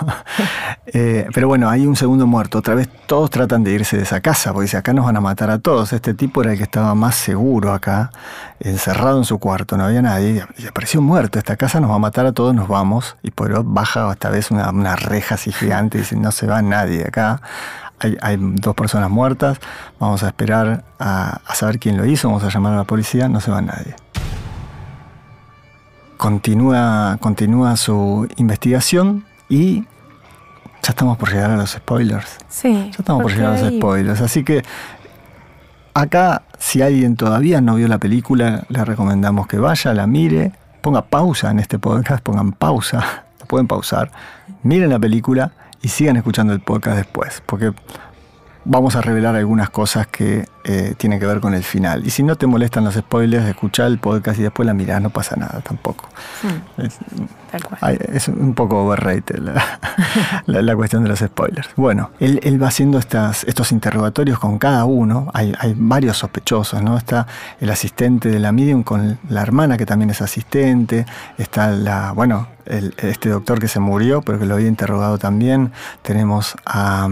Eh, 0.94 1.26
pero 1.34 1.48
bueno, 1.48 1.68
hay 1.68 1.86
un 1.86 1.96
segundo 1.96 2.26
muerto. 2.26 2.56
Otra 2.58 2.74
vez 2.74 2.88
todos 3.06 3.28
tratan 3.28 3.62
de 3.62 3.72
irse 3.72 3.98
de 3.98 4.04
esa 4.04 4.22
casa, 4.22 4.54
porque 4.54 4.64
dice, 4.64 4.78
acá 4.78 4.94
nos 4.94 5.04
van 5.04 5.18
a 5.18 5.20
matar 5.20 5.50
a 5.50 5.58
todos. 5.58 5.92
Este 5.92 6.14
tipo 6.14 6.40
era 6.40 6.52
el 6.52 6.56
que 6.56 6.64
estaba 6.64 6.94
más 6.94 7.14
seguro 7.14 7.74
acá, 7.74 8.10
encerrado 8.58 9.18
en 9.18 9.26
su 9.26 9.38
cuarto, 9.38 9.76
no 9.76 9.84
había 9.84 10.00
nadie. 10.00 10.46
Y 10.56 10.66
apareció 10.66 11.02
muerto, 11.02 11.38
esta 11.38 11.56
casa 11.56 11.78
nos 11.78 11.90
va 11.90 11.96
a 11.96 11.98
matar 11.98 12.24
a 12.24 12.32
todos, 12.32 12.54
nos 12.54 12.68
vamos. 12.68 13.18
Y 13.22 13.32
Poirot 13.32 13.66
baja 13.66 14.10
esta 14.10 14.30
vez 14.30 14.50
una, 14.50 14.70
una 14.70 14.96
reja 14.96 15.34
así 15.34 15.52
gigante 15.52 15.98
y 15.98 16.00
dice, 16.00 16.16
no 16.16 16.32
se 16.32 16.46
va 16.46 16.62
nadie 16.62 17.04
acá. 17.06 17.42
Hay, 17.98 18.16
hay 18.22 18.38
dos 18.40 18.74
personas 18.74 19.10
muertas, 19.10 19.58
vamos 20.00 20.22
a 20.22 20.28
esperar 20.28 20.84
a, 20.98 21.40
a 21.46 21.54
saber 21.54 21.78
quién 21.78 21.98
lo 21.98 22.06
hizo, 22.06 22.28
vamos 22.28 22.44
a 22.44 22.48
llamar 22.48 22.72
a 22.72 22.76
la 22.76 22.84
policía, 22.84 23.28
no 23.28 23.40
se 23.40 23.50
va 23.50 23.60
nadie 23.60 23.94
continúa, 26.18 27.16
continúa 27.20 27.76
su 27.76 28.28
investigación 28.36 29.24
y 29.48 29.84
ya 30.82 30.90
estamos 30.90 31.16
por 31.16 31.30
llegar 31.30 31.50
a 31.52 31.56
los 31.56 31.70
spoilers. 31.70 32.36
Sí. 32.48 32.90
Ya 32.90 32.98
estamos 32.98 33.22
por 33.22 33.32
llegar 33.32 33.54
a 33.54 33.60
los 33.62 33.72
spoilers. 33.72 34.20
Así 34.20 34.44
que 34.44 34.62
acá, 35.94 36.42
si 36.58 36.82
alguien 36.82 37.16
todavía 37.16 37.60
no 37.60 37.76
vio 37.76 37.88
la 37.88 37.98
película, 37.98 38.64
le 38.68 38.84
recomendamos 38.84 39.46
que 39.46 39.58
vaya, 39.58 39.94
la 39.94 40.06
mire, 40.06 40.52
ponga 40.82 41.02
pausa 41.02 41.50
en 41.50 41.60
este 41.60 41.78
podcast, 41.78 42.22
pongan 42.22 42.52
pausa, 42.52 43.24
lo 43.40 43.46
pueden 43.46 43.66
pausar, 43.66 44.10
miren 44.62 44.90
la 44.90 44.98
película 44.98 45.52
y 45.80 45.88
sigan 45.88 46.16
escuchando 46.16 46.52
el 46.52 46.60
podcast 46.60 46.96
después, 46.96 47.42
porque 47.46 47.72
vamos 48.64 48.96
a 48.96 49.00
revelar 49.00 49.36
algunas 49.36 49.70
cosas 49.70 50.08
que 50.08 50.46
eh, 50.70 50.94
tienen 50.98 51.18
que 51.18 51.24
ver 51.26 51.40
con 51.40 51.54
el 51.54 51.64
final. 51.64 52.06
Y 52.06 52.10
si 52.10 52.22
no 52.22 52.36
te 52.36 52.46
molestan 52.46 52.84
los 52.84 52.94
spoilers, 52.94 53.46
escucha 53.46 53.86
el 53.86 53.98
podcast 53.98 54.38
y 54.38 54.42
después 54.42 54.66
la 54.66 54.74
mirás, 54.74 55.00
no 55.00 55.08
pasa 55.10 55.34
nada 55.34 55.60
tampoco. 55.62 56.08
Mm, 56.42 56.82
Es, 56.82 56.98
tal 57.50 57.64
cual. 57.64 57.98
Es 58.12 58.28
un 58.28 58.52
poco 58.54 58.84
overrated 58.84 59.38
la, 59.38 59.64
la- 60.46 60.60
la 60.62 60.76
cuestión 60.76 61.02
de 61.04 61.08
los 61.08 61.20
spoilers. 61.20 61.70
Bueno, 61.76 62.10
él, 62.20 62.38
él 62.42 62.62
va 62.62 62.68
haciendo 62.68 62.98
estas, 62.98 63.44
estos 63.44 63.72
interrogatorios 63.72 64.38
con 64.38 64.58
cada 64.58 64.84
uno. 64.84 65.30
Hay, 65.32 65.54
hay 65.58 65.74
varios 65.74 66.18
sospechosos, 66.18 66.82
¿no? 66.82 66.98
Está 66.98 67.26
el 67.60 67.70
asistente 67.70 68.28
de 68.28 68.38
la 68.38 68.52
medium 68.52 68.82
con 68.82 69.18
la 69.30 69.40
hermana 69.40 69.78
que 69.78 69.86
también 69.86 70.10
es 70.10 70.20
asistente. 70.20 71.06
Está 71.38 71.68
la, 71.70 72.12
bueno, 72.12 72.46
el- 72.66 72.94
este 72.98 73.30
doctor 73.30 73.58
que 73.58 73.68
se 73.68 73.80
murió, 73.80 74.20
pero 74.20 74.38
que 74.38 74.44
lo 74.44 74.54
había 74.56 74.68
interrogado 74.68 75.16
también. 75.16 75.72
Tenemos 76.02 76.54
a, 76.66 77.08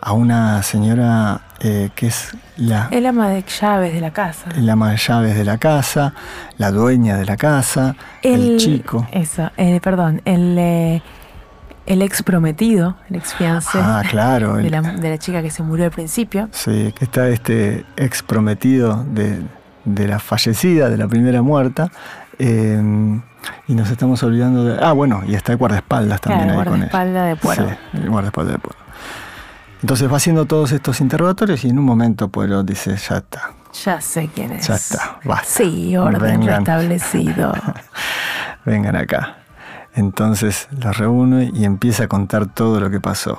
a 0.00 0.12
una 0.14 0.62
señora 0.62 1.42
eh, 1.60 1.90
que 1.94 2.08
es 2.08 2.36
la, 2.56 2.88
El 2.90 3.06
ama 3.06 3.28
de 3.28 3.42
llaves 3.60 3.94
de 3.94 4.00
la 4.00 4.12
casa. 4.12 4.50
el 4.56 4.68
ama 4.68 4.90
de 4.90 4.96
llaves 4.96 5.36
de 5.36 5.44
la 5.44 5.58
casa, 5.58 6.14
la 6.58 6.70
dueña 6.70 7.16
de 7.16 7.24
la 7.24 7.36
casa, 7.36 7.96
el, 8.22 8.56
chico. 8.58 9.06
Eso, 9.12 9.50
eh, 9.56 9.80
perdón, 9.82 10.20
el, 10.24 10.56
eh, 10.58 11.02
el 11.86 12.02
ex 12.02 12.22
prometido, 12.22 12.96
el 13.10 13.16
ex 13.16 13.34
fiancé 13.34 13.78
Ah, 13.80 14.02
claro. 14.08 14.56
de, 14.56 14.66
el- 14.66 14.70
la, 14.72 14.80
de 14.82 15.10
la 15.10 15.18
chica 15.18 15.42
que 15.42 15.50
se 15.50 15.62
murió 15.62 15.84
al 15.86 15.90
principio. 15.90 16.48
Sí, 16.52 16.92
que 16.98 17.04
está 17.04 17.28
este 17.28 17.84
ex 17.96 18.22
prometido 18.22 19.04
de, 19.04 19.42
de 19.84 20.08
la 20.08 20.18
fallecida, 20.18 20.88
de 20.88 20.96
la 20.96 21.08
primera 21.08 21.42
muerta. 21.42 21.90
eh, 22.38 23.20
y 23.68 23.74
nos 23.74 23.90
estamos 23.90 24.22
olvidando 24.22 24.64
de. 24.64 24.78
Ah, 24.82 24.92
bueno, 24.92 25.22
y 25.26 25.34
está 25.34 25.52
el 25.52 25.58
guardaespaldas 25.58 26.18
también 26.22 26.48
Claro, 26.48 26.60
ahí 26.60 26.66
con 26.66 26.82
él. 26.82 26.88
guardaespaldas 26.90 27.68
de. 27.68 27.72
Sí, 27.92 27.98
el 28.02 28.10
guardaespaldas 28.10 28.52
de 28.54 28.58
Poirot. 28.58 28.83
Entonces 29.84 30.10
va 30.10 30.16
haciendo 30.16 30.46
todos 30.46 30.72
estos 30.72 31.02
interrogatorios 31.02 31.62
y 31.62 31.68
en 31.68 31.78
un 31.78 31.84
momento 31.84 32.30
Poirot 32.30 32.66
dice: 32.66 32.96
Ya 32.96 33.18
está, 33.18 33.52
Ya 33.84 34.00
sé 34.00 34.30
quién 34.34 34.52
es. 34.52 34.66
ya 34.66 34.76
está, 34.76 35.18
basta. 35.24 35.44
Sí, 35.46 35.94
orden 35.94 36.40
Vengan. 36.40 36.64
restablecido. 36.64 37.52
Vengan 38.64 38.96
acá. 38.96 39.36
Entonces 39.94 40.68
los 40.70 40.96
reúne 40.96 41.50
y 41.52 41.66
empieza 41.66 42.04
a 42.04 42.08
contar 42.08 42.46
todo 42.46 42.80
lo 42.80 42.88
que 42.88 42.98
pasó. 42.98 43.38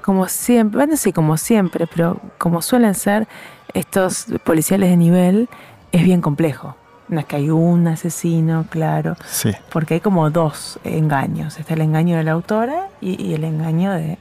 Como 0.00 0.28
siempre, 0.28 0.78
bueno, 0.78 0.96
sí, 0.96 1.12
como 1.12 1.36
siempre, 1.36 1.86
pero 1.86 2.22
como 2.38 2.62
suelen 2.62 2.94
ser 2.94 3.28
estos 3.74 4.28
policiales 4.44 4.88
de 4.88 4.96
nivel, 4.96 5.50
es 5.92 6.02
bien 6.04 6.22
complejo. 6.22 6.74
No 7.08 7.20
es 7.20 7.26
que 7.26 7.36
hay 7.36 7.50
un 7.50 7.86
asesino, 7.86 8.64
claro, 8.70 9.14
Sí, 9.26 9.52
porque 9.70 9.92
hay 9.92 10.00
como 10.00 10.30
dos 10.30 10.80
engaños. 10.84 11.58
Está 11.58 11.74
el 11.74 11.82
engaño 11.82 12.16
de 12.16 12.24
la 12.24 12.32
autora 12.32 12.88
y, 13.02 13.22
y 13.22 13.34
el 13.34 13.44
engaño 13.44 13.92
de 13.92 14.16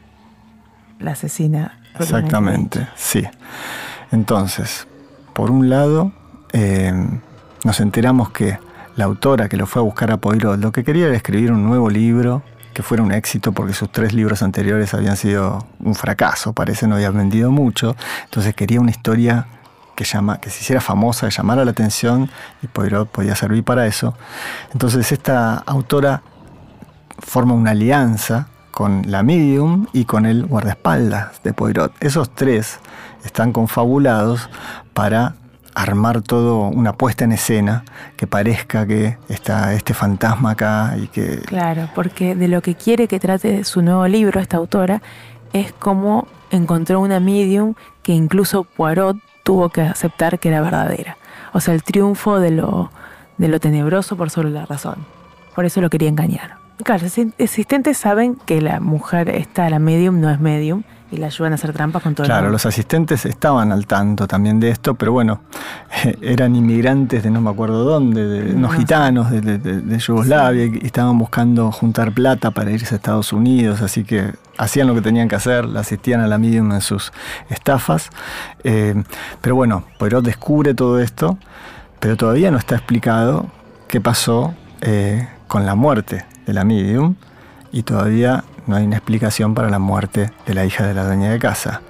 la 0.99 1.12
asesina. 1.12 1.79
Exactamente, 1.99 2.88
sí. 2.95 3.23
Entonces, 4.12 4.88
por 5.34 5.51
un 5.51 5.69
lado, 5.69 6.12
eh, 6.53 6.93
nos 7.63 7.79
enteramos 7.79 8.29
que 8.29 8.58
la 8.95 9.05
autora 9.05 9.49
que 9.49 9.58
lo 9.58 9.65
fue 9.65 9.81
a 9.81 9.84
buscar 9.84 10.12
a 10.12 10.17
Poirot 10.17 10.60
lo 10.60 10.71
que 10.71 10.84
quería 10.84 11.08
era 11.08 11.15
escribir 11.15 11.51
un 11.51 11.65
nuevo 11.65 11.89
libro 11.89 12.43
que 12.73 12.84
fuera 12.84 13.03
un 13.03 13.12
éxito 13.12 13.53
porque 13.53 13.73
sus 13.73 13.89
tres 13.91 14.13
libros 14.13 14.43
anteriores 14.43 14.93
habían 14.93 15.15
sido 15.15 15.65
un 15.79 15.95
fracaso, 15.95 16.53
parece 16.53 16.88
no 16.88 16.95
habían 16.95 17.15
vendido 17.15 17.49
mucho, 17.49 17.95
entonces 18.25 18.53
quería 18.53 18.81
una 18.81 18.91
historia 18.91 19.47
que, 19.95 20.03
llama, 20.03 20.39
que 20.41 20.49
se 20.49 20.62
hiciera 20.62 20.81
famosa, 20.81 21.27
que 21.27 21.34
llamara 21.34 21.63
la 21.63 21.71
atención 21.71 22.29
y 22.62 22.67
Poirot 22.67 23.10
podía 23.10 23.34
servir 23.34 23.63
para 23.63 23.88
eso. 23.88 24.13
Entonces 24.73 25.10
esta 25.13 25.55
autora 25.55 26.21
forma 27.19 27.53
una 27.53 27.71
alianza 27.71 28.49
con 28.75 29.03
la 29.07 29.23
medium 29.23 29.88
y 29.93 30.03
con 30.03 30.25
el 30.25 30.45
guardaespaldas 30.45 31.41
de 31.43 31.53
Poirot. 31.53 31.93
Esos 32.01 32.29
tres 32.29 32.79
están 33.23 33.53
confabulados 33.53 34.49
para 34.93 35.35
armar 35.73 36.21
todo 36.21 36.67
una 36.67 36.91
puesta 36.91 37.23
en 37.23 37.31
escena 37.31 37.85
que 38.17 38.27
parezca 38.27 38.85
que 38.85 39.17
está 39.29 39.73
este 39.73 39.93
fantasma 39.93 40.51
acá 40.51 40.95
y 41.01 41.07
que 41.07 41.39
Claro, 41.45 41.89
porque 41.95 42.35
de 42.35 42.49
lo 42.49 42.61
que 42.61 42.75
quiere 42.75 43.07
que 43.07 43.17
trate 43.17 43.63
su 43.63 43.81
nuevo 43.81 44.05
libro, 44.09 44.41
esta 44.41 44.57
autora, 44.57 45.01
es 45.53 45.71
cómo 45.71 46.27
encontró 46.51 46.99
una 46.99 47.21
medium 47.21 47.75
que 48.03 48.11
incluso 48.11 48.65
Poirot 48.65 49.15
tuvo 49.43 49.69
que 49.69 49.83
aceptar 49.83 50.38
que 50.38 50.49
era 50.49 50.59
verdadera. 50.59 51.15
O 51.53 51.61
sea, 51.61 51.73
el 51.73 51.81
triunfo 51.81 52.41
de 52.41 52.51
lo, 52.51 52.91
de 53.38 53.47
lo 53.47 53.61
tenebroso 53.61 54.17
por 54.17 54.29
sobre 54.31 54.49
la 54.49 54.65
razón. 54.65 54.97
Por 55.55 55.63
eso 55.63 55.79
lo 55.79 55.89
quería 55.89 56.09
engañar. 56.09 56.64
Claro, 56.83 57.03
los 57.03 57.17
asistentes 57.39 57.97
saben 57.97 58.35
que 58.45 58.61
la 58.61 58.79
mujer 58.79 59.29
esta, 59.29 59.69
la 59.69 59.79
medium, 59.79 60.19
no 60.19 60.29
es 60.29 60.39
medium 60.39 60.83
y 61.11 61.17
la 61.17 61.27
ayudan 61.27 61.51
a 61.53 61.55
hacer 61.55 61.71
trampas 61.71 62.01
con 62.03 62.15
todo 62.15 62.25
Claro, 62.25 62.49
los 62.49 62.65
asistentes 62.65 63.25
estaban 63.25 63.71
al 63.71 63.85
tanto 63.88 64.27
también 64.27 64.59
de 64.59 64.71
esto, 64.71 64.95
pero 64.95 65.11
bueno, 65.13 65.39
eran 66.21 66.55
inmigrantes 66.55 67.23
de 67.23 67.29
no 67.29 67.39
me 67.41 67.49
acuerdo 67.51 67.83
dónde, 67.85 68.25
de 68.27 68.55
unos 68.55 68.71
No 68.73 68.77
gitanos 68.77 69.31
de, 69.31 69.39
de- 69.41 69.57
de- 69.59 69.81
de 69.81 69.99
Yugoslavia 69.99 70.65
y 70.65 70.79
estaban 70.83 71.17
buscando 71.17 71.71
juntar 71.71 72.11
plata 72.11 72.51
para 72.51 72.71
irse 72.71 72.95
a 72.95 72.97
Estados 72.97 73.31
Unidos, 73.31 73.81
así 73.81 74.03
que 74.03 74.31
hacían 74.57 74.88
lo 74.88 74.95
que 74.95 75.01
tenían 75.01 75.27
que 75.29 75.35
hacer, 75.35 75.65
la 75.65 75.81
asistían 75.81 76.21
a 76.21 76.27
la 76.27 76.38
medium 76.38 76.71
en 76.73 76.81
sus 76.81 77.13
estafas. 77.49 78.09
Eh, 78.63 78.95
pero 79.41 79.55
bueno, 79.55 79.83
Poirot 79.99 80.25
descubre 80.25 80.73
todo 80.73 80.99
esto, 80.99 81.38
pero 81.99 82.17
todavía 82.17 82.51
no 82.51 82.57
está 82.57 82.75
explicado 82.75 83.45
qué 83.88 84.01
pasó 84.01 84.53
eh, 84.81 85.27
con 85.47 85.65
la 85.65 85.75
muerte 85.75 86.25
de 86.45 86.53
la 86.53 86.63
medium 86.63 87.15
y 87.71 87.84
todavía 87.84 88.43
no 88.67 88.75
hay 88.75 88.86
una 88.86 88.97
explicación 88.97 89.53
para 89.53 89.69
la 89.69 89.79
muerte 89.79 90.31
de 90.45 90.53
la 90.53 90.65
hija 90.65 90.86
de 90.86 90.93
la 90.93 91.05
dueña 91.05 91.31
de 91.31 91.39
casa. 91.39 91.81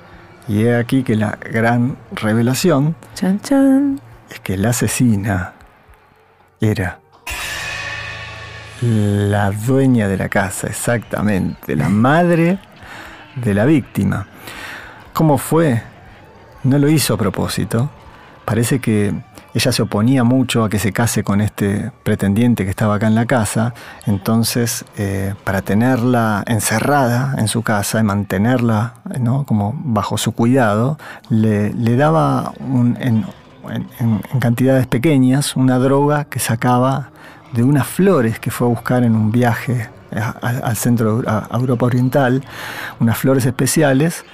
Y 0.47 0.63
he 0.63 0.75
aquí 0.75 1.03
que 1.03 1.15
la 1.15 1.37
gran 1.51 1.97
revelación 2.11 2.95
Chan, 3.15 3.39
chan. 3.41 3.99
es 4.29 4.39
que 4.39 4.57
la 4.57 4.69
asesina 4.69 5.53
era 6.59 6.99
la 8.81 9.51
dueña 9.51 10.07
de 10.07 10.17
la 10.17 10.29
casa, 10.29 10.67
exactamente, 10.67 11.75
la 11.75 11.89
madre 11.89 12.59
de 13.35 13.53
la 13.53 13.65
víctima. 13.65 14.27
¿Cómo 15.13 15.37
fue? 15.37 15.81
No 16.63 16.77
lo 16.77 16.89
hizo 16.89 17.13
a 17.13 17.17
propósito. 17.17 17.89
Parece 18.43 18.79
que 18.79 19.13
ella 19.55 19.71
se 19.71 19.81
oponía 19.81 20.23
mucho 20.25 20.65
a 20.65 20.69
que 20.69 20.79
se 20.79 20.91
case 20.91 21.23
con 21.23 21.39
este 21.39 21.91
pretendiente 22.03 22.65
que 22.65 22.69
estaba 22.69 22.95
acá 22.95 23.07
en 23.07 23.15
la 23.15 23.25
casa, 23.25 23.73
entonces 24.05 24.83
eh, 24.97 25.33
para 25.45 25.61
tenerla 25.61 26.43
encerrada 26.45 27.33
en 27.37 27.47
su 27.47 27.63
casa 27.63 27.99
y 28.01 28.03
mantenerla 28.03 28.95
como 29.45 29.73
bajo 29.83 30.17
su 30.17 30.33
cuidado, 30.33 30.97
le, 31.29 31.71
daba 31.95 32.51
en, 32.59 32.97
en- 32.99 33.25
cantidades 34.39 34.87
pequeñas 34.87 35.55
una 35.55 35.79
droga 35.79 36.25
que 36.25 36.39
sacaba 36.39 37.09
de 37.53 37.63
unas 37.63 37.87
flores 37.87 38.39
que 38.39 38.51
fue 38.51 38.67
a 38.67 38.69
buscar 38.69 39.03
en 39.03 39.15
un 39.15 39.31
viaje 39.31 39.89
al 40.41 40.75
centro, 40.75 41.23
a 41.25 41.47
Europa 41.57 41.85
Oriental, 41.85 42.43
unas 42.99 43.17
flores 43.17 43.45
especiales 43.45 44.25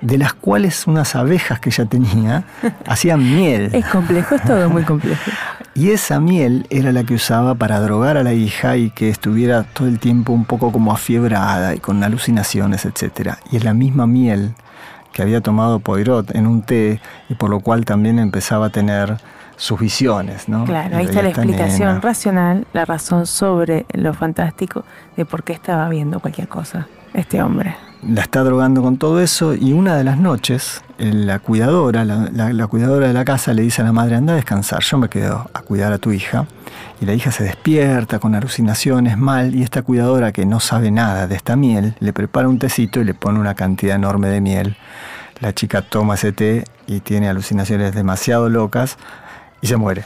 de 0.00 0.18
las 0.18 0.32
cuales 0.32 0.86
unas 0.86 1.16
abejas 1.16 1.60
que 1.60 1.70
ella 1.70 1.86
tenía 1.86 2.44
hacían 2.86 3.20
miel. 3.20 3.70
Es 3.74 3.86
complejo, 3.86 4.34
es 4.34 4.42
todo 4.42 4.68
muy 4.70 4.82
complejo. 4.84 5.30
Y 5.74 5.90
esa 5.90 6.20
miel 6.20 6.66
era 6.70 6.92
la 6.92 7.04
que 7.04 7.14
usaba 7.14 7.54
para 7.54 7.80
drogar 7.80 8.16
a 8.16 8.22
la 8.22 8.32
hija 8.32 8.76
y 8.76 8.90
que 8.90 9.10
estuviera 9.10 9.62
todo 9.62 9.86
el 9.86 9.98
tiempo 9.98 10.32
un 10.32 10.44
poco 10.44 10.72
como 10.72 10.92
afiebrada 10.92 11.74
y 11.74 11.78
con 11.78 12.02
alucinaciones, 12.02 12.84
etc. 12.84 13.34
Y 13.50 13.56
es 13.56 13.64
la 13.64 13.74
misma 13.74 14.06
miel 14.06 14.54
que 15.12 15.22
había 15.22 15.40
tomado 15.40 15.80
Poirot 15.80 16.34
en 16.34 16.46
un 16.46 16.62
té 16.62 17.00
y 17.28 17.34
por 17.34 17.50
lo 17.50 17.60
cual 17.60 17.84
también 17.84 18.18
empezaba 18.18 18.66
a 18.66 18.70
tener 18.70 19.18
sus 19.56 19.80
visiones, 19.80 20.48
¿no? 20.48 20.64
Claro, 20.64 20.96
ahí 20.96 21.06
está 21.06 21.22
la 21.22 21.30
explicación 21.30 21.88
nena. 21.88 22.00
racional, 22.00 22.66
la 22.72 22.84
razón 22.84 23.26
sobre 23.26 23.86
lo 23.92 24.14
fantástico 24.14 24.84
de 25.16 25.24
por 25.24 25.42
qué 25.42 25.52
estaba 25.52 25.88
viendo 25.88 26.20
cualquier 26.20 26.48
cosa 26.48 26.86
este 27.12 27.42
hombre. 27.42 27.76
La 28.06 28.22
está 28.22 28.44
drogando 28.44 28.82
con 28.82 28.96
todo 28.96 29.20
eso 29.20 29.54
y 29.54 29.72
una 29.72 29.96
de 29.96 30.04
las 30.04 30.18
noches 30.18 30.82
eh, 30.98 31.12
la 31.12 31.38
cuidadora, 31.38 32.04
la, 32.04 32.66
cuidadora 32.66 33.08
de 33.08 33.12
la 33.12 33.24
casa 33.24 33.54
le 33.54 33.62
dice 33.62 33.82
a 33.82 33.84
la 33.84 33.92
madre, 33.92 34.16
anda 34.16 34.32
a 34.32 34.36
descansar, 34.36 34.82
yo 34.82 34.98
me 34.98 35.08
quedo 35.08 35.50
a 35.52 35.60
cuidar 35.62 35.92
a 35.92 35.98
tu 35.98 36.12
hija. 36.12 36.46
Y 37.00 37.06
la 37.06 37.14
hija 37.14 37.30
se 37.30 37.44
despierta 37.44 38.18
con 38.18 38.34
alucinaciones 38.34 39.16
mal 39.16 39.54
y 39.54 39.62
esta 39.62 39.82
cuidadora 39.82 40.32
que 40.32 40.44
no 40.46 40.58
sabe 40.58 40.90
nada 40.90 41.28
de 41.28 41.36
esta 41.36 41.54
miel 41.54 41.94
le 42.00 42.12
prepara 42.12 42.48
un 42.48 42.58
tecito 42.58 43.00
y 43.00 43.04
le 43.04 43.14
pone 43.14 43.38
una 43.38 43.54
cantidad 43.54 43.94
enorme 43.94 44.28
de 44.28 44.40
miel. 44.40 44.76
La 45.40 45.54
chica 45.54 45.82
toma 45.82 46.14
ese 46.14 46.32
té 46.32 46.64
y 46.88 47.00
tiene 47.00 47.28
alucinaciones 47.28 47.94
demasiado 47.94 48.48
locas 48.48 48.96
y 49.60 49.66
se 49.66 49.76
muere. 49.76 50.04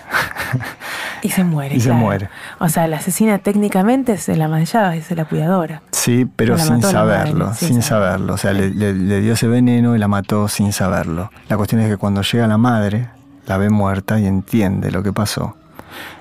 Y 1.22 1.28
se 1.30 1.44
muere. 1.44 1.74
Y 1.76 1.80
se 1.80 1.92
muere. 1.92 2.28
O 2.58 2.68
sea, 2.68 2.86
la 2.88 2.96
asesina 2.96 3.38
técnicamente 3.38 4.12
es 4.12 4.28
la 4.28 4.48
manchada, 4.48 4.96
es 4.96 5.10
la 5.12 5.24
cuidadora. 5.24 5.82
Sí, 5.92 6.26
pero 6.36 6.58
sin 6.58 6.74
mató 6.76 6.90
saberlo, 6.90 7.44
madre, 7.46 7.58
sin 7.58 7.68
sin 7.68 7.82
saberlo. 7.82 8.08
saberlo. 8.08 8.34
O 8.34 8.36
sea, 8.38 8.52
le, 8.52 8.70
le- 8.70 8.92
le 8.94 9.20
dio 9.20 9.34
ese 9.34 9.46
veneno 9.46 9.94
y 9.94 9.98
la 9.98 10.08
mató 10.08 10.48
sin 10.48 10.72
saberlo. 10.72 11.30
La 11.48 11.56
cuestión 11.56 11.80
es 11.80 11.88
que 11.88 11.96
cuando 11.96 12.22
llega 12.22 12.46
la 12.48 12.58
madre, 12.58 13.08
la 13.46 13.56
ve 13.56 13.70
muerta 13.70 14.18
y 14.18 14.26
entiende 14.26 14.90
lo 14.90 15.02
que 15.02 15.12
pasó. 15.12 15.56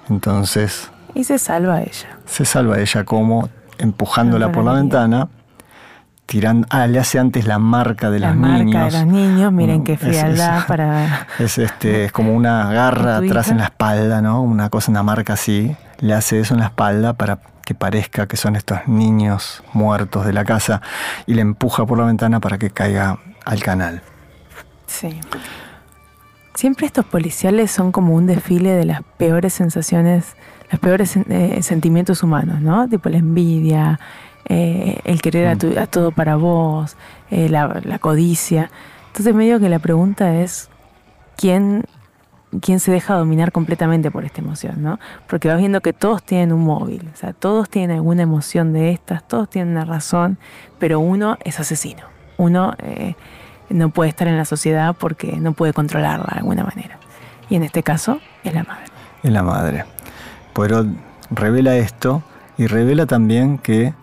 Entonces 0.10 0.90
Y 1.14 1.24
se 1.24 1.38
salva 1.40 1.82
ella. 1.82 2.08
se 2.26 2.46
salva 2.46 2.80
ella 2.80 3.04
como 3.04 3.50
empujándola 3.78 4.52
por 4.52 4.64
la 4.64 4.74
ventana, 4.74 5.28
tirando. 6.26 6.68
Ah, 6.70 6.88
le 6.88 7.00
hace 7.00 7.20
antes 7.20 7.46
la 7.46 7.60
marca 7.60 8.10
de 8.10 8.20
la 8.20 8.30
los 8.30 8.38
marca 8.38 8.64
niños. 8.64 8.94
de 8.94 9.00
los 9.00 9.08
niños, 9.08 9.52
miren 9.52 9.84
qué 9.84 9.98
frialdad 9.98 10.60
es- 10.60 10.66
para... 10.66 11.28
Es 11.40 11.58
este, 11.58 12.06
es 12.06 12.12
como 12.12 12.34
una 12.36 12.72
garra 12.72 13.20
¿Tu 13.20 13.26
atrás 13.26 13.50
en 13.50 13.58
la 13.58 13.66
espalda, 13.66 14.22
¿no? 14.22 14.42
Una 14.42 14.70
cosa, 14.70 14.92
una 14.92 15.04
marca 15.04 15.34
así. 15.34 15.76
Le 16.00 16.14
hace 16.14 16.40
eso 16.40 16.54
en 16.56 16.62
la 16.62 16.68
espalda 16.68 17.14
para 17.14 17.40
que 17.64 17.76
parezca 17.76 18.28
que 18.28 18.38
son 18.38 18.56
estos 18.56 18.80
niños 18.88 19.64
muertos 19.74 20.26
de 20.26 20.34
la 20.34 20.44
casa 20.46 20.82
y 21.28 21.36
le 21.36 21.42
empuja 21.42 21.86
por 21.86 21.98
la 22.00 22.06
ventana 22.06 22.40
para 22.40 22.58
que 22.58 22.72
caiga 22.72 23.20
al 23.46 23.62
canal. 23.62 24.02
Sí. 24.88 25.20
Siempre 26.56 26.86
estos 26.86 27.06
policiales 27.06 27.72
son 27.72 27.92
como 27.92 28.14
un 28.16 28.28
desfile 28.28 28.72
de 28.72 28.86
las 28.86 29.02
peores 29.18 29.54
sensaciones, 29.54 30.36
los 30.72 30.80
peores 30.80 31.16
eh, 31.18 31.60
sentimientos 31.62 32.24
humanos, 32.24 32.62
¿no? 32.62 32.90
Tipo 32.90 33.10
la 33.10 33.18
envidia, 33.18 34.00
eh, 34.46 35.00
el 35.04 35.22
querer 35.22 35.48
a, 35.48 35.56
tu- 35.58 35.78
a 35.80 35.88
todo 35.88 36.12
para 36.12 36.36
vos, 36.36 36.96
eh, 37.30 37.50
la, 37.50 37.82
la 37.84 38.00
codicia. 38.00 38.70
Entonces 39.08 39.34
medio 39.36 39.60
que 39.60 39.70
la 39.70 39.80
pregunta 39.80 40.36
es, 40.36 40.70
¿quién, 41.38 41.86
¿quién 42.62 42.80
se 42.80 42.92
deja 42.92 43.16
dominar 43.16 43.52
completamente 43.52 44.12
por 44.12 44.26
esta 44.26 44.42
emoción, 44.42 44.82
¿no? 44.82 45.00
Porque 45.28 45.48
vas 45.48 45.58
viendo 45.60 45.82
que 45.82 45.94
todos 45.94 46.24
tienen 46.24 46.54
un 46.54 46.64
móvil, 46.64 47.10
o 47.14 47.18
sea, 47.18 47.34
todos 47.34 47.70
tienen 47.70 47.98
alguna 47.98 48.24
emoción 48.24 48.74
de 48.74 48.92
estas, 48.92 49.28
todos 49.28 49.50
tienen 49.50 49.74
una 49.74 49.86
razón, 49.86 50.38
pero 50.80 51.00
uno 51.00 51.38
es 51.44 51.60
asesino. 51.60 52.04
Uno... 52.38 52.74
eh, 52.80 53.16
no 53.70 53.88
puede 53.90 54.10
estar 54.10 54.28
en 54.28 54.36
la 54.36 54.44
sociedad 54.44 54.94
porque 55.00 55.38
no 55.40 55.54
puede 55.54 55.72
controlarla 55.72 56.28
de 56.34 56.40
alguna 56.40 56.66
manera. 56.66 56.98
Y 57.50 57.56
en 57.56 57.64
este 57.64 57.84
caso 57.84 58.20
es 58.44 58.54
la 58.54 58.64
madre. 58.64 58.84
Es 59.24 59.32
la 59.32 59.44
madre. 59.44 59.86
Poirot 60.52 60.88
revela 61.30 61.78
esto 61.78 62.22
y 62.58 62.68
revela 62.68 63.06
también 63.06 63.58
que 63.58 63.94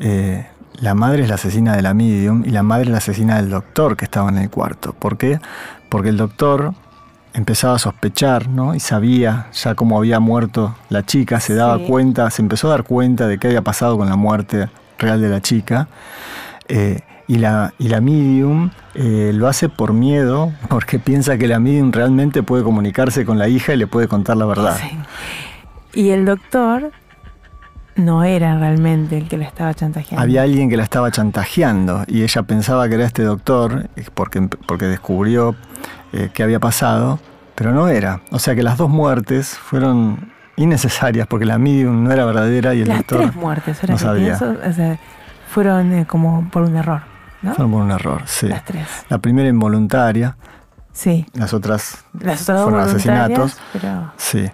eh, 0.00 0.46
la 0.80 0.94
madre 0.94 1.22
es 1.22 1.28
la 1.28 1.36
asesina 1.36 1.74
de 1.74 1.82
la 1.82 1.94
medium 1.94 2.42
y 2.44 2.50
la 2.50 2.62
madre 2.62 2.84
es 2.84 2.90
la 2.90 2.98
asesina 2.98 3.36
del 3.36 3.50
doctor 3.50 3.96
que 3.96 4.04
estaba 4.04 4.28
en 4.28 4.38
el 4.38 4.50
cuarto. 4.50 4.92
¿Por 4.92 5.16
qué? 5.16 5.40
Porque 5.88 6.10
el 6.10 6.16
doctor 6.16 6.74
empezaba 7.32 7.74
a 7.76 7.78
sospechar, 7.78 8.48
¿no? 8.48 8.74
Y 8.74 8.80
sabía 8.80 9.46
ya 9.52 9.74
cómo 9.74 9.98
había 9.98 10.20
muerto 10.20 10.74
la 10.88 11.04
chica, 11.04 11.40
se 11.40 11.54
daba 11.54 11.78
Sí. 11.78 11.84
cuenta, 11.86 12.30
se 12.30 12.42
empezó 12.42 12.68
a 12.68 12.70
dar 12.72 12.84
cuenta 12.84 13.26
de 13.26 13.38
qué 13.38 13.48
había 13.48 13.62
pasado 13.62 13.96
con 13.98 14.08
la 14.08 14.16
muerte 14.16 14.68
real 14.98 15.20
de 15.20 15.28
la 15.28 15.40
chica. 15.40 15.88
Eh, 16.68 17.00
y 17.28 17.38
la, 17.38 17.74
y 17.78 17.88
la 17.88 18.00
medium 18.00 18.70
eh, 18.94 19.32
lo 19.34 19.48
hace 19.48 19.68
por 19.68 19.92
miedo, 19.92 20.52
porque 20.68 20.98
piensa 20.98 21.36
que 21.38 21.48
la 21.48 21.58
medium 21.58 21.90
realmente 21.92 22.42
puede 22.42 22.62
comunicarse 22.62 23.24
con 23.24 23.38
la 23.38 23.48
hija 23.48 23.74
y 23.74 23.76
le 23.76 23.86
puede 23.86 24.08
contar 24.08 24.36
la 24.36 24.46
verdad. 24.46 24.76
Sí. 24.80 24.96
Y 26.00 26.10
el 26.10 26.24
doctor 26.24 26.92
no 27.96 28.24
era 28.24 28.58
realmente 28.58 29.18
el 29.18 29.28
que 29.28 29.36
la 29.36 29.44
estaba 29.46 29.74
chantajeando. 29.74 30.22
Había 30.22 30.42
alguien 30.42 30.68
que 30.70 30.76
la 30.76 30.82
estaba 30.84 31.10
chantajeando 31.10 32.04
y 32.06 32.22
ella 32.22 32.42
pensaba 32.42 32.88
que 32.88 32.94
era 32.94 33.04
este 33.06 33.22
doctor 33.24 33.88
eh, 33.96 34.04
porque, 34.14 34.42
porque 34.66 34.84
descubrió 34.86 35.54
eh, 36.12 36.30
qué 36.32 36.42
había 36.42 36.60
pasado, 36.60 37.18
pero 37.54 37.72
no 37.72 37.88
era. 37.88 38.20
O 38.30 38.38
sea 38.38 38.54
que 38.54 38.62
las 38.62 38.76
dos 38.78 38.90
muertes 38.90 39.48
fueron 39.56 40.32
innecesarias 40.56 41.26
porque 41.26 41.44
la 41.46 41.58
medium 41.58 42.04
no 42.04 42.12
era 42.12 42.24
verdadera 42.24 42.74
y 42.74 42.82
el 42.82 42.88
Las 42.88 42.98
doctor 42.98 43.20
tres 43.22 43.34
muertes, 43.34 43.78
ahora 43.82 43.92
no 43.94 43.98
sabía. 43.98 44.38
pienso, 44.38 44.56
o 44.68 44.72
sea, 44.72 44.98
fueron 45.48 45.92
eh, 45.92 46.06
como 46.06 46.48
por 46.50 46.62
un 46.62 46.76
error, 46.76 47.02
¿no? 47.42 47.54
Fueron 47.54 47.72
por 47.72 47.82
un 47.82 47.90
error, 47.90 48.22
sí. 48.26 48.48
Las 48.48 48.64
tres. 48.64 48.86
La 49.08 49.18
primera 49.18 49.48
involuntaria, 49.48 50.36
Sí. 50.92 51.26
las 51.34 51.52
otras 51.52 52.04
Las 52.18 52.42
Fueron 52.44 52.80
asesinatos. 52.80 53.58
pero 53.72 54.12
Sí. 54.16 54.46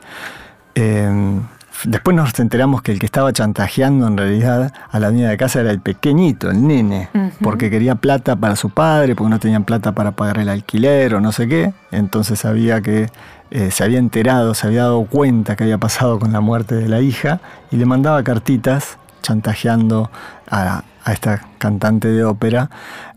Eh, 0.75 1.41
después 1.85 2.17
nos 2.17 2.39
enteramos 2.39 2.83
que 2.83 2.93
el 2.93 2.99
que 2.99 3.07
estaba 3.07 3.33
chantajeando 3.33 4.07
en 4.07 4.17
realidad 4.17 4.73
a 4.91 4.99
la 4.99 5.11
dueña 5.11 5.31
de 5.31 5.37
casa 5.37 5.61
era 5.61 5.71
el 5.71 5.81
pequeñito, 5.81 6.51
el 6.51 6.67
nene, 6.67 7.09
porque 7.41 7.71
quería 7.71 7.95
plata 7.95 8.37
para 8.37 8.57
su 8.57 8.71
padre, 8.71 9.15
porque 9.15 9.31
no 9.31 9.39
tenían 9.39 9.65
plata 9.65 9.93
para 9.93 10.13
pagar 10.13 10.39
el 10.39 10.49
alquiler 10.49 11.15
o 11.15 11.21
no 11.21 11.33
sé 11.33 11.49
qué. 11.49 11.73
Entonces 11.91 12.41
sabía 12.41 12.81
que 12.81 13.11
eh, 13.51 13.71
se 13.71 13.85
había 13.85 13.99
enterado, 13.99 14.55
se 14.55 14.67
había 14.67 14.83
dado 14.83 15.05
cuenta 15.05 15.57
que 15.57 15.65
había 15.65 15.79
pasado 15.79 16.19
con 16.19 16.33
la 16.33 16.41
muerte 16.41 16.75
de 16.75 16.89
la 16.89 17.01
hija 17.01 17.41
y 17.71 17.77
le 17.77 17.87
mandaba 17.87 18.23
cartitas 18.23 18.99
chantajeando 19.23 20.11
a, 20.51 20.85
a 21.05 21.13
esta 21.13 21.47
cantante 21.59 22.09
de 22.09 22.25
ópera 22.25 22.71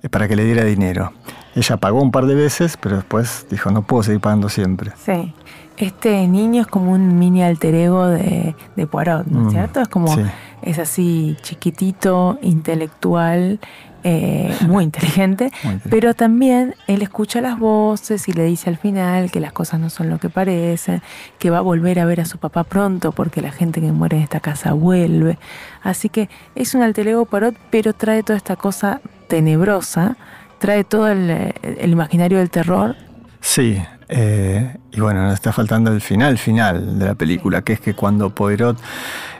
eh, 0.04 0.10
para 0.10 0.28
que 0.28 0.36
le 0.36 0.44
diera 0.46 0.64
dinero. 0.64 1.14
Ella 1.56 1.78
pagó 1.78 2.02
un 2.02 2.12
par 2.12 2.26
de 2.26 2.36
veces, 2.36 2.78
pero 2.78 2.98
después 2.98 3.48
dijo, 3.50 3.72
no 3.72 3.84
puedo 3.84 4.04
seguir 4.04 4.20
pagando 4.20 4.50
siempre. 4.50 4.92
sí. 4.98 5.34
Este 5.78 6.28
niño 6.28 6.62
es 6.62 6.68
como 6.68 6.92
un 6.94 7.20
mini 7.20 7.44
alter 7.44 7.76
ego 7.76 8.08
de, 8.08 8.56
de 8.76 8.88
Poirot, 8.88 9.26
¿no 9.28 9.42
es 9.42 9.46
Mm, 9.48 9.52
cierto? 9.52 9.82
Es 9.82 9.88
como, 9.90 10.08
sí. 10.16 10.22
es 10.62 10.80
así 10.80 11.36
chiquitito, 11.42 12.40
intelectual, 12.42 13.60
eh, 14.08 14.56
muy 14.68 14.84
inteligente, 14.84 15.46
Muy 15.64 15.74
inteligente. 15.74 15.90
pero 15.90 16.14
también 16.14 16.76
él 16.88 17.02
escucha 17.02 17.42
las 17.42 17.58
voces 17.58 18.28
y 18.30 18.34
le 18.34 18.44
dice 18.46 18.70
al 18.70 18.78
final 18.78 19.32
que 19.32 19.40
las 19.40 19.52
cosas 19.52 19.80
no 19.80 19.90
son 19.90 20.10
lo 20.10 20.20
que 20.20 20.30
parecen, 20.30 21.02
que 21.40 21.50
va 21.50 21.58
a 21.58 21.62
volver 21.62 22.00
a 22.00 22.06
ver 22.06 22.22
a 22.22 22.26
su 22.26 22.38
papá 22.38 22.64
pronto 22.64 23.12
porque 23.12 23.42
la 23.42 23.52
gente 23.52 23.82
que 23.82 23.92
muere 23.92 24.18
en 24.18 24.24
esta 24.24 24.40
casa 24.40 24.74
vuelve. 24.74 25.40
Así 25.82 26.10
que 26.10 26.30
es 26.54 26.76
un 26.76 26.84
alter 26.84 27.08
ego 27.08 27.26
Poirot, 27.26 27.56
pero 27.72 27.94
trae 27.94 28.22
toda 28.24 28.38
esta 28.38 28.56
cosa 28.56 29.02
tenebrosa, 29.28 30.16
trae 30.60 30.84
todo 30.84 31.08
el, 31.10 31.30
el 31.64 31.92
imaginario 31.92 32.38
del 32.38 32.50
terror 32.50 32.96
Sí, 33.42 33.80
eh, 34.10 34.78
y 34.92 35.00
bueno, 35.00 35.24
nos 35.24 35.34
está 35.34 35.52
faltando 35.52 35.92
el 35.92 36.02
final 36.02 36.38
final 36.38 37.00
de 37.00 37.06
la 37.06 37.16
película, 37.16 37.62
que 37.62 37.74
es 37.74 37.80
que 37.80 37.94
cuando 37.94 38.30
Poirot 38.30 38.78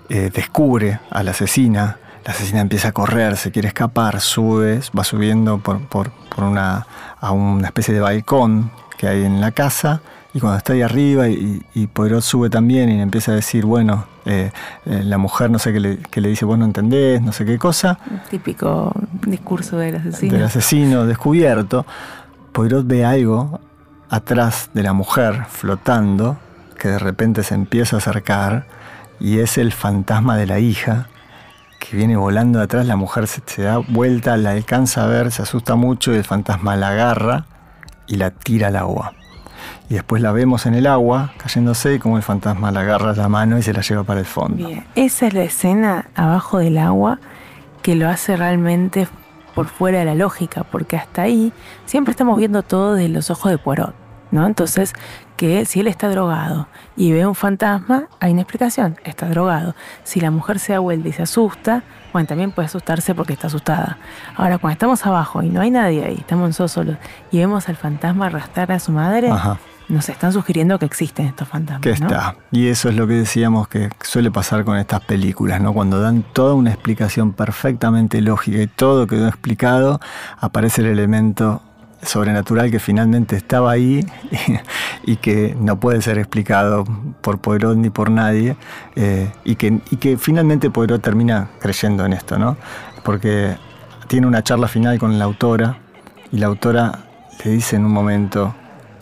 eh, 0.10 0.32
descubre 0.34 1.00
a 1.10 1.24
la 1.24 1.32
asesina, 1.32 1.98
la 2.26 2.34
asesina 2.34 2.62
empieza 2.62 2.90
a 2.90 2.92
correr, 2.92 3.38
se 3.38 3.52
quiere 3.52 3.68
escapar, 3.68 4.20
sube, 4.22 4.82
va 4.98 5.04
subiendo 5.04 5.60
por, 5.60 5.88
por, 5.88 6.12
por 6.12 6.44
una, 6.44 6.88
a 7.20 7.32
una 7.32 7.68
especie 7.68 7.94
de 7.94 8.00
balcón 8.00 8.72
que 8.98 9.08
hay 9.08 9.24
en 9.24 9.42
la 9.42 9.52
casa, 9.52 10.02
y 10.34 10.40
cuando 10.40 10.58
está 10.58 10.74
ahí 10.74 10.82
arriba 10.82 11.30
y, 11.30 11.62
y 11.74 11.88
Poirot 11.88 12.22
sube 12.22 12.50
también 12.50 12.90
y 12.90 12.98
le 12.98 13.04
empieza 13.04 13.32
a 13.32 13.36
decir, 13.36 13.66
bueno, 13.66 14.06
eh, 14.26 14.52
eh, 14.86 15.02
la 15.04 15.18
mujer 15.18 15.52
no 15.52 15.60
sé 15.60 15.72
qué 15.72 16.20
le 16.20 16.30
dice, 16.30 16.46
vos 16.46 16.58
no 16.58 16.66
entendés, 16.66 17.22
no 17.22 17.32
sé 17.32 17.46
qué 17.46 17.60
cosa, 17.60 18.00
típico 18.30 18.92
discurso 19.26 19.78
del 19.78 19.96
asesino. 19.96 20.34
del 20.34 20.44
asesino 20.44 21.06
descubierto, 21.06 21.86
Poirot 22.52 22.88
ve 22.88 23.06
algo 23.06 23.62
atrás 24.10 24.70
de 24.74 24.84
la 24.84 24.94
mujer 24.94 25.46
flotando 25.50 26.38
que 26.78 26.90
de 26.90 27.00
repente 27.00 27.44
se 27.44 27.56
empieza 27.56 27.96
a 27.96 28.00
acercar 28.00 28.66
y 29.20 29.40
es 29.40 29.58
el 29.58 29.72
fantasma 29.72 30.38
de 30.38 30.46
la 30.46 30.60
hija 30.60 31.08
que 31.80 31.98
viene 31.98 32.16
volando 32.16 32.62
atrás, 32.62 32.86
la 32.86 32.96
mujer 32.96 33.28
se, 33.28 33.42
se 33.46 33.62
da 33.64 33.78
vuelta, 33.78 34.38
la 34.38 34.52
alcanza 34.52 35.04
a 35.04 35.08
ver, 35.08 35.32
se 35.32 35.44
asusta 35.44 35.76
mucho 35.76 36.14
y 36.14 36.18
el 36.18 36.24
fantasma 36.24 36.76
la 36.76 36.90
agarra 36.90 37.46
y 38.08 38.16
la 38.16 38.32
tira 38.32 38.68
al 38.68 38.76
agua. 38.76 39.14
Y 39.90 39.96
después 39.96 40.22
la 40.22 40.32
vemos 40.32 40.66
en 40.66 40.74
el 40.74 40.88
agua 40.88 41.34
cayéndose 41.38 41.96
y 41.96 42.00
como 42.00 42.18
el 42.18 42.24
fantasma 42.24 42.72
la 42.72 42.82
agarra 42.82 43.14
la 43.14 43.30
mano 43.30 43.58
y 43.58 43.64
se 43.64 43.74
la 43.74 43.82
lleva 43.82 44.04
para 44.04 44.20
el 44.20 44.26
fondo. 44.26 44.70
Esa 44.96 45.28
es 45.28 45.34
la 45.34 45.44
escena 45.44 46.08
abajo 46.16 46.58
del 46.58 46.78
agua 46.78 47.20
que 47.82 47.96
lo 47.96 48.10
hace 48.10 48.36
realmente 48.36 49.08
por 49.56 49.68
fuera 49.68 50.00
de 50.00 50.06
la 50.06 50.16
lógica, 50.16 50.64
porque 50.64 50.98
hasta 50.98 51.24
ahí 51.24 51.52
siempre 51.86 52.12
estamos 52.12 52.38
viendo 52.38 52.62
todo 52.62 52.94
de 52.94 53.10
los 53.10 53.32
ojos 53.32 53.52
de 53.52 53.58
Poirot, 53.58 53.96
¿no? 54.30 54.46
Entonces, 54.46 54.94
que 55.38 55.66
si 55.66 55.80
él 55.80 55.88
está 55.88 56.10
drogado 56.10 56.68
y 56.96 57.12
ve 57.12 57.26
un 57.26 57.36
fantasma, 57.36 58.08
hay 58.20 58.34
una 58.34 58.42
explicación, 58.42 58.98
está 59.04 59.28
drogado. 59.28 59.76
Si 60.04 60.20
la 60.20 60.30
mujer 60.30 60.60
se 60.60 60.74
da 60.74 60.80
vuelta 60.80 61.10
y 61.10 61.14
se 61.14 61.24
asusta, 61.24 61.84
bueno, 62.14 62.28
también 62.28 62.52
puede 62.52 62.68
asustarse 62.68 63.16
porque 63.16 63.34
está 63.34 63.48
asustada. 63.48 63.98
Ahora, 64.36 64.58
cuando 64.58 64.74
estamos 64.74 65.06
abajo 65.06 65.42
y 65.42 65.50
no 65.50 65.62
hay 65.62 65.72
nadie 65.72 66.06
ahí, 66.06 66.18
estamos 66.20 66.56
solos, 66.56 66.98
y 67.32 67.40
vemos 67.40 67.68
al 67.68 67.76
fantasma 67.76 68.28
arrastrar 68.28 68.72
a 68.72 68.80
su 68.80 68.92
madre. 68.92 69.30
Nos 69.88 70.10
están 70.10 70.34
sugiriendo 70.34 70.80
que 70.80 70.86
existen 70.86 71.28
estos 71.28 71.48
fantasmas. 71.48 71.82
Que 71.82 72.00
¿no? 72.00 72.08
está. 72.08 72.36
Y 72.52 72.68
eso 72.68 72.90
es 72.90 72.96
lo 72.96 73.08
que 73.08 73.14
decíamos 73.14 73.68
que 73.68 73.90
suele 74.02 74.32
pasar 74.32 74.64
con 74.64 74.78
estas 74.78 75.02
películas, 75.02 75.62
¿no? 75.62 75.74
Cuando 75.74 76.00
dan 76.00 76.24
toda 76.34 76.54
una 76.54 76.72
explicación 76.72 77.34
perfectamente 77.34 78.22
lógica 78.22 78.62
y 78.62 78.68
todo 78.68 79.08
quedó 79.08 79.28
explicado, 79.28 80.00
aparece 80.40 80.82
el 80.82 80.88
elemento 80.88 81.62
sobrenatural 82.02 82.70
que 82.70 82.80
finalmente 82.80 83.36
estaba 83.36 83.72
ahí 83.72 84.06
y, 85.04 85.12
y 85.14 85.16
que 85.18 85.56
no 85.60 85.80
puede 85.80 86.02
ser 86.02 86.18
explicado 86.18 86.86
por 87.22 87.40
Poirot 87.40 87.78
ni 87.78 87.90
por 87.90 88.12
nadie 88.12 88.56
eh, 88.96 89.32
y, 89.44 89.56
que, 89.56 89.82
y 89.90 89.98
que 89.98 90.18
finalmente 90.18 90.70
Poirot 90.70 91.02
termina 91.02 91.50
creyendo 91.60 92.06
en 92.06 92.14
esto, 92.14 92.38
¿no? 92.38 92.58
Porque 93.04 93.58
tiene 94.08 94.28
una 94.28 94.44
charla 94.44 94.68
final 94.68 95.00
con 95.00 95.18
la 95.18 95.26
autora 95.26 95.78
y 96.32 96.38
la 96.38 96.48
autora 96.48 97.00
le 97.44 97.52
dice 97.52 97.76
en 97.76 97.86
un 97.86 97.92
momento... 97.92 98.56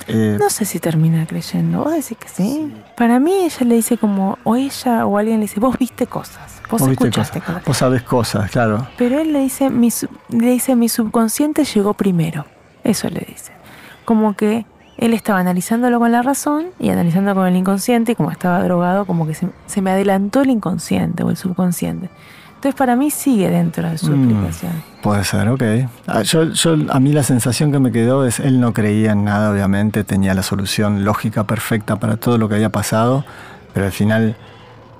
eh, 0.07 0.37
No 0.39 0.49
sé 0.49 0.65
si 0.65 0.79
termina 0.79 1.25
creyendo. 1.25 1.83
¿Vos 1.83 1.93
decís 1.93 2.17
que 2.17 2.27
sí? 2.27 2.73
Para 2.95 3.19
mí 3.19 3.33
ella 3.33 3.65
le 3.65 3.75
dice 3.75 3.97
como, 3.97 4.37
o 4.43 4.55
ella 4.55 5.05
o 5.05 5.17
alguien 5.17 5.37
le 5.37 5.43
dice, 5.43 5.59
vos 5.59 5.77
viste 5.77 6.07
cosas, 6.07 6.61
vos, 6.69 6.81
vos 6.81 6.89
escuchaste 6.89 7.39
cosas, 7.39 7.53
cosas. 7.53 7.65
vos 7.65 7.77
sabés 7.77 8.03
cosas, 8.03 8.51
claro. 8.51 8.87
Pero 8.97 9.19
él 9.19 9.33
le 9.33 9.39
dice, 9.39 9.69
mi, 9.69 9.89
le 10.29 10.51
dice, 10.51 10.75
mi 10.75 10.89
subconsciente 10.89 11.63
llegó 11.65 11.93
primero. 11.93 12.45
Eso 12.83 13.09
le 13.09 13.25
dice. 13.27 13.53
Como 14.05 14.35
que 14.35 14.65
él 14.97 15.13
estaba 15.13 15.39
analizándolo 15.39 15.99
con 15.99 16.11
la 16.11 16.21
razón 16.21 16.67
y 16.79 16.89
analizando 16.89 17.33
con 17.33 17.47
el 17.47 17.55
inconsciente 17.55 18.11
y 18.11 18.15
como 18.15 18.31
estaba 18.31 18.63
drogado, 18.63 19.05
como 19.05 19.25
que 19.25 19.33
se, 19.33 19.49
se 19.65 19.81
me 19.81 19.91
adelantó 19.91 20.41
el 20.41 20.49
inconsciente 20.49 21.23
o 21.23 21.29
el 21.29 21.37
subconsciente. 21.37 22.09
Entonces 22.63 22.77
para 22.77 22.95
mí 22.95 23.11
sigue 23.11 23.49
dentro 23.49 23.89
de 23.89 23.97
su 23.97 24.09
Mm. 24.15 24.23
explicación. 24.31 24.71
Puede 25.01 25.25
ser, 25.25 25.49
ok. 25.49 25.63
Ah, 26.07 26.21
Yo, 26.21 26.45
yo, 26.45 26.77
a 26.91 26.99
mí 27.01 27.11
la 27.11 27.23
sensación 27.23 27.73
que 27.73 27.79
me 27.79 27.91
quedó 27.91 28.25
es, 28.25 28.39
él 28.39 28.61
no 28.61 28.71
creía 28.71 29.11
en 29.11 29.25
nada, 29.25 29.51
obviamente, 29.51 30.05
tenía 30.05 30.33
la 30.33 30.43
solución 30.43 31.03
lógica 31.03 31.43
perfecta 31.43 31.97
para 31.97 32.15
todo 32.15 32.37
lo 32.37 32.47
que 32.47 32.55
había 32.55 32.69
pasado, 32.69 33.25
pero 33.73 33.85
al 33.85 33.91
final 33.91 34.37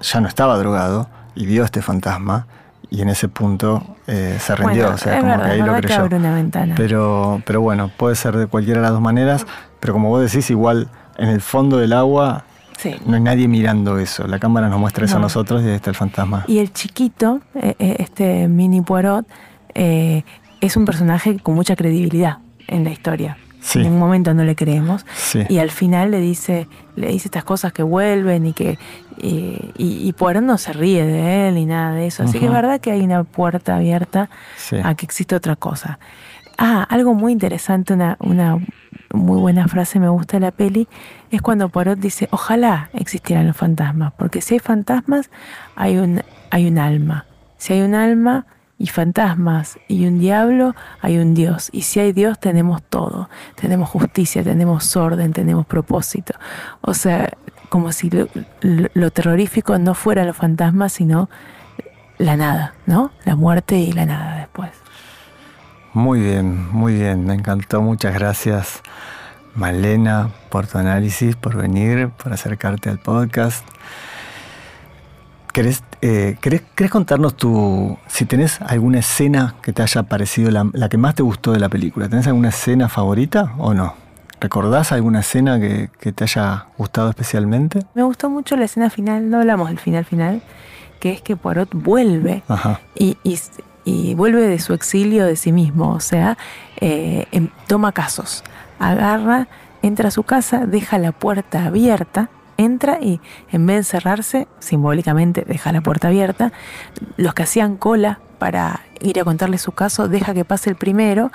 ya 0.01 0.19
no 0.19 0.27
estaba 0.27 0.57
drogado 0.57 1.07
y 1.35 1.45
vio 1.45 1.63
este 1.63 1.81
fantasma 1.81 2.47
y 2.89 3.01
en 3.01 3.07
ese 3.07 3.29
punto 3.29 3.81
eh, 4.07 4.35
se 4.41 4.57
rindió, 4.57 4.83
Bueno, 4.83 4.95
o 4.95 4.97
sea, 4.97 5.19
como 5.21 5.31
verdad, 5.31 5.45
que 5.45 5.51
ahí 5.53 5.61
lo 5.61 5.73
creyó. 5.77 6.05
una. 6.17 6.75
Pero, 6.75 7.41
pero 7.45 7.61
bueno, 7.61 7.89
puede 7.95 8.15
ser 8.17 8.35
de 8.35 8.47
cualquiera 8.47 8.81
de 8.81 8.83
las 8.83 8.91
dos 8.91 9.01
maneras, 9.01 9.47
pero 9.79 9.93
como 9.93 10.09
vos 10.09 10.21
decís, 10.21 10.49
igual 10.49 10.89
en 11.17 11.29
el 11.29 11.39
fondo 11.39 11.77
del 11.77 11.93
agua 11.93 12.43
sí. 12.83 12.95
no 13.05 13.15
hay 13.15 13.21
nadie 13.21 13.47
mirando 13.47 13.97
eso, 13.97 14.27
la 14.27 14.39
cámara 14.39 14.67
nos 14.69 14.79
muestra 14.79 15.05
eso 15.05 15.15
a 15.15 15.19
No. 15.19 15.23
nosotros 15.25 15.63
y 15.63 15.67
ahí 15.69 15.75
está 15.75 15.89
el 15.89 15.95
fantasma. 15.95 16.43
Y 16.47 16.59
el 16.59 16.71
chiquito, 16.73 17.41
eh, 17.55 17.75
eh, 17.79 17.95
este 17.99 18.47
mini 18.47 18.81
Poirot, 18.81 19.25
eh, 19.75 20.23
es 20.61 20.77
un 20.77 20.85
personaje 20.85 21.39
con 21.39 21.55
mucha 21.55 21.75
credibilidad 21.75 22.37
en 22.67 22.83
la 22.83 22.91
historia. 22.91 23.37
Sí. 23.59 23.79
En 23.79 23.93
un 23.93 23.99
momento 23.99 24.33
no 24.33 24.43
le 24.43 24.55
creemos. 24.55 25.05
Sí. 25.15 25.39
Y 25.47 25.57
al 25.59 25.71
final 25.71 26.11
le 26.11 26.19
dice, 26.19 26.67
le 26.97 27.07
dice 27.07 27.27
estas 27.29 27.45
cosas 27.45 27.71
que 27.71 27.81
vuelven 27.81 28.45
y 28.47 28.53
que 28.53 28.77
y, 29.17 29.71
y, 29.77 30.07
y 30.07 30.11
Poirot 30.13 30.43
no 30.43 30.57
se 30.57 30.73
ríe 30.73 31.05
de 31.05 31.47
él 31.47 31.55
ni 31.55 31.65
nada 31.65 31.93
de 31.93 32.07
eso. 32.07 32.23
Así 32.23 32.39
que 32.39 32.45
es 32.47 32.51
verdad 32.51 32.81
que 32.81 32.91
hay 32.91 33.01
una 33.01 33.23
puerta 33.23 33.75
abierta 33.77 34.29
Sí. 34.57 34.75
a 34.83 34.95
que 34.95 35.05
existe 35.05 35.33
otra 35.35 35.55
cosa. 35.55 35.97
Ah, 36.57 36.83
algo 36.89 37.13
muy 37.13 37.31
interesante, 37.31 37.93
una, 37.93 38.17
una 38.19 38.57
muy 39.13 39.39
buena 39.39 39.67
frase 39.67 39.99
me 39.99 40.09
gusta 40.09 40.37
de 40.37 40.41
la 40.41 40.51
peli, 40.51 40.87
es 41.37 41.41
cuando 41.41 41.69
Poirot 41.69 41.99
dice, 41.99 42.27
ojalá 42.31 42.89
existieran 42.93 43.47
los 43.47 43.57
fantasmas, 43.57 44.13
porque 44.17 44.41
si 44.41 44.55
hay 44.55 44.59
fantasmas, 44.59 45.29
hay 45.75 45.97
un, 45.97 46.21
hay 46.51 46.67
un 46.67 46.77
alma. 46.77 47.25
Si 47.57 47.73
hay 47.73 47.81
un 47.81 47.95
alma 47.95 48.45
y 48.77 48.87
fantasmas 48.87 49.77
y 49.87 50.05
un 50.07 50.19
diablo, 50.19 50.75
hay 51.01 51.17
un 51.17 51.33
Dios. 51.33 51.69
Y 51.71 51.83
si 51.83 51.99
hay 51.99 52.11
Dios, 52.11 52.39
tenemos 52.39 52.81
todo. 52.83 53.29
Tenemos 53.55 53.89
justicia, 53.89 54.43
tenemos 54.43 54.95
orden, 54.97 55.31
tenemos 55.31 55.65
propósito. 55.65 56.33
O 56.81 56.93
sea, 56.93 57.29
como 57.69 57.91
si 57.91 58.09
lo, 58.09 58.27
lo- 58.61 59.11
terrorífico 59.11 59.77
no 59.79 59.93
fueran 59.93 60.27
los 60.27 60.35
fantasmas, 60.37 60.93
sino 60.93 61.29
la 62.17 62.35
nada, 62.35 62.73
¿no? 62.85 63.11
La 63.25 63.35
muerte 63.35 63.77
y 63.77 63.91
la 63.93 64.05
nada 64.05 64.37
después. 64.37 64.71
Muy 65.93 66.19
bien, 66.19 66.69
muy 66.71 66.95
bien, 66.95 67.25
me 67.25 67.33
encantó. 67.35 67.81
Muchas 67.81 68.13
gracias, 68.13 68.81
Malena, 69.55 70.29
por 70.49 70.67
tu 70.67 70.77
análisis, 70.77 71.35
por 71.35 71.55
venir, 71.55 72.09
por 72.09 72.33
acercarte 72.33 72.89
al 72.89 72.99
podcast. 72.99 73.65
¿Querés, 75.51 75.83
eh, 76.01 76.37
¿querés, 76.41 76.63
querés 76.73 76.91
contarnos 76.91 77.37
tu, 77.37 77.97
si 78.07 78.25
tenés 78.25 78.59
alguna 78.61 78.99
escena 78.99 79.53
que 79.61 79.71
te 79.71 79.83
haya 79.83 80.01
parecido 80.03 80.49
la, 80.49 80.67
la 80.73 80.89
que 80.89 80.97
más 80.97 81.13
te 81.13 81.21
gustó 81.21 81.51
de 81.51 81.59
la 81.59 81.69
película? 81.69 82.09
¿Tenés 82.09 82.25
alguna 82.25 82.49
escena 82.49 82.89
favorita 82.89 83.53
o 83.59 83.75
no? 83.75 83.93
¿Recordás 84.41 84.91
alguna 84.91 85.19
escena 85.19 85.59
que, 85.59 85.91
que 85.99 86.11
te 86.11 86.23
haya 86.23 86.65
gustado 86.77 87.09
especialmente? 87.11 87.79
Me 87.93 88.01
gustó 88.01 88.31
mucho 88.31 88.55
la 88.57 88.65
escena 88.65 88.89
final, 88.89 89.29
no 89.29 89.37
hablamos 89.39 89.69
del 89.69 89.77
final 89.79 90.05
final, 90.05 90.41
que 90.99 91.11
es 91.11 91.21
que 91.21 91.35
Poirot 91.35 91.69
vuelve 91.73 92.41
Ajá. 92.47 92.79
y, 92.95 93.17
y- 93.23 93.39
y 93.85 94.15
vuelve 94.15 94.47
de 94.47 94.59
su 94.59 94.73
exilio 94.73 95.25
de 95.25 95.35
sí 95.35 95.51
mismo, 95.51 95.89
o 95.91 95.99
sea, 95.99 96.37
eh, 96.79 97.27
toma 97.67 97.91
casos, 97.91 98.41
agarra, 98.79 99.47
entra 99.81 100.07
a 100.09 100.11
su 100.11 100.23
casa, 100.23 100.65
deja 100.65 100.97
la 100.97 101.11
puerta 101.11 101.65
abierta, 101.65 102.29
entra 102.57 102.99
y 103.01 103.19
en 103.51 103.65
vez 103.65 103.77
de 103.77 103.83
cerrarse, 103.83 104.47
simbólicamente 104.59 105.43
deja 105.47 105.71
la 105.71 105.81
puerta 105.81 106.07
abierta, 106.09 106.51
los 107.17 107.33
que 107.33 107.43
hacían 107.43 107.77
cola 107.77 108.19
para 108.37 108.81
ir 108.99 109.19
a 109.19 109.23
contarle 109.23 109.57
su 109.57 109.71
caso, 109.71 110.07
deja 110.09 110.33
que 110.33 110.43
pase 110.45 110.69
el 110.69 110.75
primero, 110.75 111.31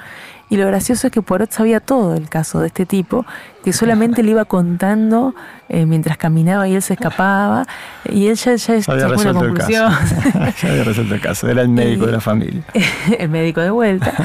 y 0.50 0.56
lo 0.56 0.66
gracioso 0.66 1.06
es 1.06 1.12
que 1.12 1.20
Poirot 1.22 1.50
sabía 1.50 1.80
todo 1.80 2.12
del 2.12 2.28
caso 2.28 2.60
de 2.60 2.66
este 2.68 2.86
tipo, 2.86 3.24
que 3.64 3.72
solamente 3.72 4.22
le 4.22 4.30
iba 4.32 4.44
contando 4.44 5.34
eh, 5.68 5.86
mientras 5.86 6.16
caminaba 6.18 6.68
y 6.68 6.74
él 6.74 6.82
se 6.82 6.94
escapaba, 6.94 7.66
y 8.10 8.26
él 8.28 8.36
ya, 8.36 8.54
ya 8.56 8.74
había 8.74 8.82
sacó 8.82 8.92
una 8.98 9.08
resuelto 9.08 9.40
el 9.44 9.48
conclusión. 9.48 9.92
caso. 9.92 10.54
ya 10.62 10.68
había 10.70 10.84
resuelto 10.84 11.14
el 11.14 11.20
caso. 11.20 11.48
Era 11.48 11.62
el 11.62 11.68
médico 11.70 12.04
Y- 12.04 12.06
de 12.06 12.12
la 12.12 12.20
familia. 12.20 12.62
el 13.18 13.28
médico 13.28 13.60
de 13.60 13.70
vuelta. 13.70 14.12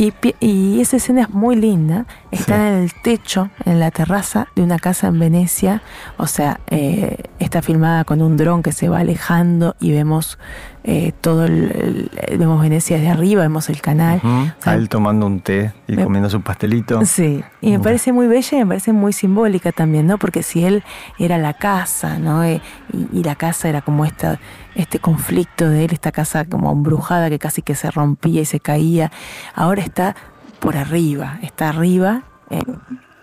Y, 0.00 0.12
y 0.38 0.80
esa 0.80 0.96
escena 0.98 1.22
es 1.22 1.30
muy 1.30 1.56
linda. 1.56 2.06
Está 2.30 2.56
Sí. 2.56 2.60
en 2.60 2.74
el 2.82 2.92
techo, 2.94 3.50
en 3.64 3.80
la 3.80 3.90
terraza 3.90 4.48
de 4.54 4.62
una 4.62 4.78
casa 4.78 5.06
en 5.08 5.18
Venecia. 5.18 5.82
O 6.18 6.26
sea, 6.26 6.60
eh, 6.68 7.16
está 7.38 7.62
filmada 7.62 8.04
con 8.04 8.20
un 8.20 8.36
dron 8.36 8.62
que 8.62 8.72
se 8.72 8.88
va 8.88 8.98
alejando 8.98 9.76
y 9.80 9.92
vemos 9.92 10.38
eh, 10.84 11.12
todo 11.20 11.44
el, 11.44 12.10
el- 12.28 12.38
vemos 12.38 12.62
Venecia 12.62 12.96
desde 12.96 13.10
arriba, 13.10 13.42
vemos 13.42 13.68
el 13.68 13.80
canal. 13.82 14.20
O 14.24 14.62
sea, 14.62 14.72
A 14.72 14.76
él 14.76 14.88
tomando 14.88 15.26
un 15.26 15.40
té 15.40 15.72
y 15.86 15.96
me- 15.96 16.04
comiendo 16.04 16.30
su 16.30 16.40
pastelito. 16.40 17.04
Sí, 17.04 17.42
y 17.60 17.72
me 17.72 17.80
parece 17.80 18.10
muy 18.12 18.26
bella 18.26 18.56
y 18.56 18.60
me 18.60 18.66
parece 18.68 18.92
muy 18.92 19.12
simbólica 19.12 19.70
también, 19.72 20.06
¿no? 20.06 20.16
Porque 20.18 20.42
si 20.42 20.64
él 20.64 20.82
era 21.18 21.36
la 21.36 21.52
casa, 21.54 22.18
¿no? 22.18 22.42
Eh, 22.44 22.60
Y, 22.92 23.18
y 23.20 23.22
la 23.22 23.34
casa 23.34 23.68
era 23.68 23.82
como 23.82 24.06
esta, 24.06 24.38
este 24.74 24.98
conflicto 24.98 25.68
de 25.68 25.84
él, 25.84 25.92
esta 25.92 26.10
casa 26.10 26.46
como 26.46 26.72
embrujada 26.72 27.28
que 27.28 27.38
casi 27.38 27.60
que 27.60 27.74
se 27.74 27.90
rompía 27.90 28.40
y 28.40 28.44
se 28.46 28.60
caía, 28.60 29.10
ahora 29.54 29.82
está 29.82 30.16
por 30.60 30.76
arriba, 30.76 31.38
está 31.42 31.68
arriba, 31.70 32.22
eh, 32.50 32.62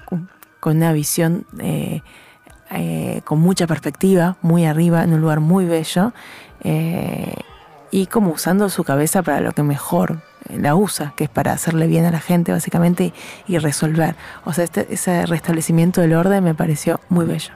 con, 0.06 0.30
una 0.64 0.94
visión 0.94 1.46
eh, 1.60 2.02
eh, 2.72 3.22
con 3.24 3.40
mucha 3.40 3.68
perspectiva, 3.68 4.38
muy 4.42 4.66
arriba, 4.66 5.04
en 5.04 5.14
un 5.14 5.22
lugar 5.22 5.40
muy 5.40 5.66
bello, 5.66 6.14
y 7.92 8.08
como 8.08 8.32
usando 8.32 8.70
su 8.70 8.84
cabeza 8.84 9.22
para 9.22 9.40
lo 9.40 9.52
que 9.52 9.62
mejor 9.62 10.22
la 10.50 10.76
usa, 10.76 11.14
que 11.16 11.26
es 11.26 11.30
para 11.30 11.52
hacerle 11.54 11.86
bien 11.88 12.06
a 12.06 12.12
la 12.12 12.20
gente 12.20 12.52
básicamente 12.52 13.14
y, 13.48 13.58
resolver. 13.60 14.16
O 14.46 14.54
sea, 14.54 14.64
este, 14.64 14.92
ese 14.92 15.26
restablecimiento 15.28 16.02
del 16.02 16.14
orden 16.14 16.44
me 16.44 16.56
pareció 16.56 17.00
muy 17.10 17.26
bello. 17.26 17.52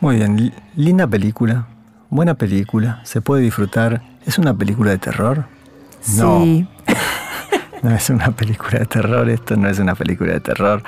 Muy 0.00 0.16
bien, 0.16 0.36
li- 0.36 0.54
linda 0.76 1.06
película, 1.06 1.66
buena 2.08 2.34
película, 2.34 3.00
se 3.04 3.20
puede 3.20 3.42
disfrutar. 3.42 4.02
¿Es 4.26 4.38
una 4.38 4.54
película 4.54 4.90
de 4.90 4.98
terror? 4.98 5.44
Sí, 6.00 6.18
No 6.18 6.44
es 7.82 8.10
una 8.10 8.30
película 8.30 8.80
de 8.80 8.86
terror, 8.86 9.28
esto 9.28 9.56
no 9.56 9.68
es 9.68 9.78
una 9.78 9.94
película 9.94 10.32
de 10.32 10.40
terror. 10.40 10.82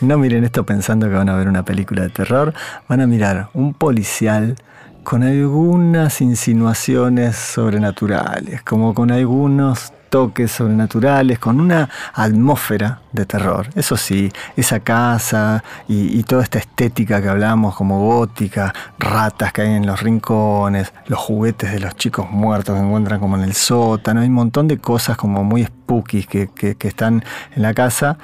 No 0.00 0.18
miren 0.18 0.44
esto 0.44 0.64
pensando 0.64 1.08
que 1.08 1.14
van 1.14 1.28
a 1.28 1.36
ver 1.36 1.48
una 1.48 1.64
película 1.64 2.02
de 2.02 2.10
terror, 2.10 2.54
van 2.88 3.00
a 3.00 3.06
mirar 3.06 3.48
un 3.54 3.74
policial 3.74 4.56
con 5.02 5.22
algunas 5.22 6.20
insinuaciones 6.20 7.36
sobrenaturales, 7.36 8.62
como 8.62 8.92
con 8.92 9.10
algunos 9.12 9.92
toques 10.08 10.50
sobrenaturales, 10.50 11.38
con 11.38 11.60
una 11.60 11.88
atmósfera 12.14 13.00
de 13.12 13.26
terror. 13.26 13.68
Eso 13.74 13.96
sí, 13.96 14.32
esa 14.56 14.80
casa 14.80 15.62
y, 15.88 16.22
toda 16.24 16.42
esta 16.42 16.58
estética 16.58 17.22
que 17.22 17.28
hablamos 17.28 17.76
como 17.76 18.00
gótica, 18.00 18.74
ratas 18.98 19.52
que 19.52 19.62
hay 19.62 19.74
en 19.74 19.86
los 19.86 20.02
rincones, 20.02 20.92
los 21.06 21.18
juguetes 21.18 21.72
de 21.72 21.80
los 21.80 21.94
chicos 21.96 22.30
muertos 22.30 22.74
que 22.76 22.84
encuentran 22.84 23.20
como 23.20 23.36
en 23.36 23.44
el 23.44 23.54
sótano, 23.54 24.20
hay 24.20 24.28
un 24.28 24.34
montón 24.34 24.66
de 24.66 24.78
cosas 24.78 25.16
como 25.16 25.44
muy 25.44 25.64
spooky 25.64 26.24
que 26.24 26.76
están 26.80 27.24
en 27.54 27.62
la 27.62 27.74
casa, 27.74 28.18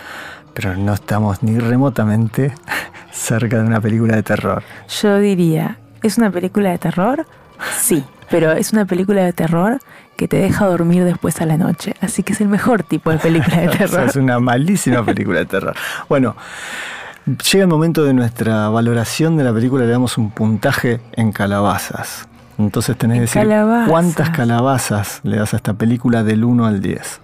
pero 0.54 0.76
no 0.76 0.94
estamos 0.94 1.42
ni 1.42 1.58
remotamente 1.58 2.54
cerca 3.12 3.58
de 3.58 3.64
una 3.64 3.80
película 3.80 4.16
de 4.16 4.22
terror. 4.22 4.62
yo 5.00 5.18
diría, 5.18 5.78
¿es 6.02 6.18
una 6.18 6.30
película 6.30 6.70
de 6.70 6.78
terror? 6.78 7.26
Sí, 7.78 8.04
pero 8.30 8.52
es 8.52 8.72
una 8.72 8.84
película 8.84 9.22
de 9.22 9.32
terror 9.32 9.78
que 10.22 10.28
te 10.28 10.36
deja 10.36 10.66
dormir 10.66 11.04
después 11.04 11.40
a 11.40 11.46
la 11.46 11.56
noche. 11.56 11.94
Así 12.00 12.22
que 12.22 12.32
es 12.32 12.40
el 12.40 12.48
mejor 12.48 12.84
tipo 12.84 13.10
de 13.10 13.18
película 13.18 13.56
de 13.56 13.68
O 13.68 13.72
sea, 13.72 13.86
terror. 13.88 14.08
es 14.08 14.16
una 14.16 14.38
malísima 14.38 15.04
película 15.04 15.40
de 15.40 15.46
terror. 15.46 15.74
Bueno, 16.08 16.36
llega 17.26 17.62
el 17.64 17.68
momento 17.68 18.04
de 18.04 18.14
nuestra 18.14 18.68
valoración 18.68 19.36
de 19.36 19.44
la 19.44 19.52
película, 19.52 19.84
le 19.84 19.90
damos 19.90 20.18
un 20.18 20.30
puntaje 20.30 21.00
en 21.14 21.32
calabazas. 21.32 22.28
Entonces 22.58 22.96
tenés 22.96 23.16
que 23.16 23.20
decir 23.22 23.42
calabazas. 23.42 23.88
cuántas 23.88 24.30
calabazas 24.30 25.20
le 25.24 25.38
das 25.38 25.54
a 25.54 25.56
esta 25.56 25.74
película 25.74 26.22
del 26.22 26.44
1 26.44 26.66
al 26.66 26.80
10. 26.80 27.20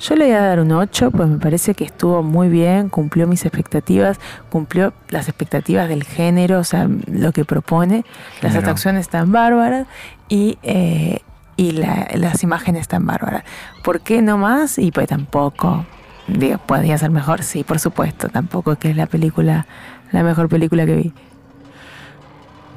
Yo 0.00 0.14
le 0.14 0.26
voy 0.26 0.34
a 0.34 0.40
dar 0.42 0.60
un 0.60 0.70
8, 0.70 1.10
pues 1.10 1.28
me 1.28 1.38
parece 1.38 1.74
que 1.74 1.84
estuvo 1.84 2.22
muy 2.22 2.48
bien, 2.48 2.88
cumplió 2.88 3.26
mis 3.26 3.44
expectativas, 3.44 4.18
cumplió 4.48 4.92
las 5.10 5.28
expectativas 5.28 5.88
del 5.88 6.04
género, 6.04 6.60
o 6.60 6.64
sea, 6.64 6.88
lo 7.12 7.32
que 7.32 7.44
propone. 7.44 8.04
Las 8.40 8.54
atracciones 8.54 9.02
están 9.02 9.32
bárbaras 9.32 9.86
y, 10.28 10.56
eh, 10.62 11.18
y 11.58 11.72
la- 11.72 12.08
las 12.14 12.42
imágenes 12.42 12.82
están 12.82 13.04
bárbaras. 13.04 13.42
¿Por 13.84 14.00
qué 14.00 14.22
no 14.22 14.38
más? 14.38 14.78
Y 14.78 14.90
pues 14.92 15.08
tampoco, 15.08 15.84
digo, 16.28 16.56
podría 16.58 16.96
ser 16.96 17.10
mejor, 17.10 17.42
sí, 17.42 17.64
por 17.64 17.78
supuesto, 17.80 18.28
tampoco 18.30 18.72
es 18.72 18.78
que 18.78 18.90
es 18.90 18.96
la 18.96 19.06
película, 19.06 19.66
la 20.12 20.22
mejor 20.22 20.48
película 20.48 20.86
que 20.86 20.94
vi. 20.96 21.12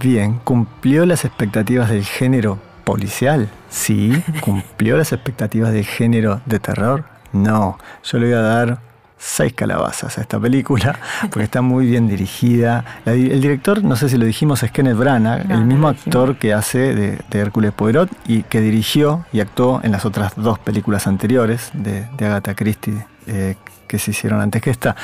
Bien, 0.02 0.40
¿cumplió 0.44 1.06
las 1.06 1.26
expectativas 1.26 1.90
del 1.90 2.04
género 2.04 2.58
policial? 2.84 3.50
Sí. 3.70 4.22
¿Cumplió 4.42 4.98
las 4.98 5.14
expectativas 5.14 5.72
del 5.72 5.86
género 5.86 6.42
de 6.46 6.60
terror? 6.60 7.06
No. 7.34 7.78
Yo 8.04 8.18
le 8.18 8.26
voy 8.26 8.36
a 8.36 8.42
dar 8.42 8.80
seis 9.24 9.54
calabazas 9.54 10.18
a 10.18 10.22
esta 10.22 10.40
película 10.40 10.98
porque 11.22 11.44
está 11.44 11.62
muy 11.62 11.86
bien 11.86 12.08
dirigida. 12.08 12.84
La 13.06 13.14
el 13.14 13.40
director, 13.40 13.84
no 13.84 13.96
sé 13.96 14.10
si 14.10 14.18
lo 14.18 14.26
dijimos, 14.26 14.64
es 14.64 14.72
Kenneth 14.72 14.98
Branagh, 14.98 15.46
No, 15.48 15.56
el 15.56 15.66
mismo 15.66 15.88
actor 15.90 16.38
que 16.38 16.54
hace 16.54 16.96
de, 16.96 17.20
de 17.30 17.40
Hércules 17.40 17.72
Poirot 17.72 18.10
y 18.28 18.42
que 18.44 18.62
dirigió 18.62 19.26
y 19.32 19.40
actuó 19.40 19.80
en 19.84 19.92
las 19.92 20.06
otras 20.06 20.34
dos 20.36 20.58
películas 20.58 21.06
anteriores 21.06 21.70
de, 21.74 22.08
de 22.18 22.26
Agatha 22.26 22.56
Christie 22.56 23.06
eh, 23.28 23.56
que 23.88 24.00
se 24.00 24.10
hicieron 24.12 24.42
antes 24.42 24.62
que 24.62 24.70
esta. 24.72 24.96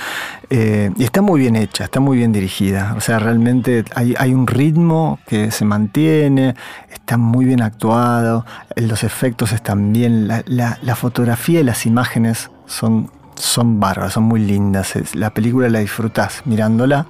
Eh, 0.49 0.89
y 0.97 1.03
está 1.03 1.21
muy 1.21 1.39
bien 1.41 1.55
hecha, 1.57 1.83
está 1.83 1.99
muy 1.99 2.17
bien 2.17 2.31
dirigida. 2.31 2.93
O 2.97 3.01
sea, 3.01 3.19
realmente 3.19 3.83
hay, 3.93 4.15
hay 4.17 4.33
un 4.33 4.47
ritmo 4.47 5.19
que 5.27 5.51
se 5.51 5.65
mantiene, 5.65 6.55
está 6.91 7.17
muy 7.17 7.45
bien 7.45 7.61
actuado, 7.61 8.45
los 8.77 9.03
efectos 9.03 9.51
están 9.51 9.91
bien, 9.93 10.27
la, 10.27 10.41
la- 10.47 10.79
la 10.81 10.95
fotografía 10.95 11.59
y 11.59 11.63
las 11.63 11.85
imágenes 11.85 12.49
son, 12.65 13.11
son 13.37 13.79
bárbaras, 13.79 14.13
son 14.13 14.23
muy 14.23 14.39
lindas. 14.39 14.93
La 15.15 15.31
película 15.31 15.69
la 15.69 15.79
disfrutas 15.79 16.41
mirándola, 16.45 17.05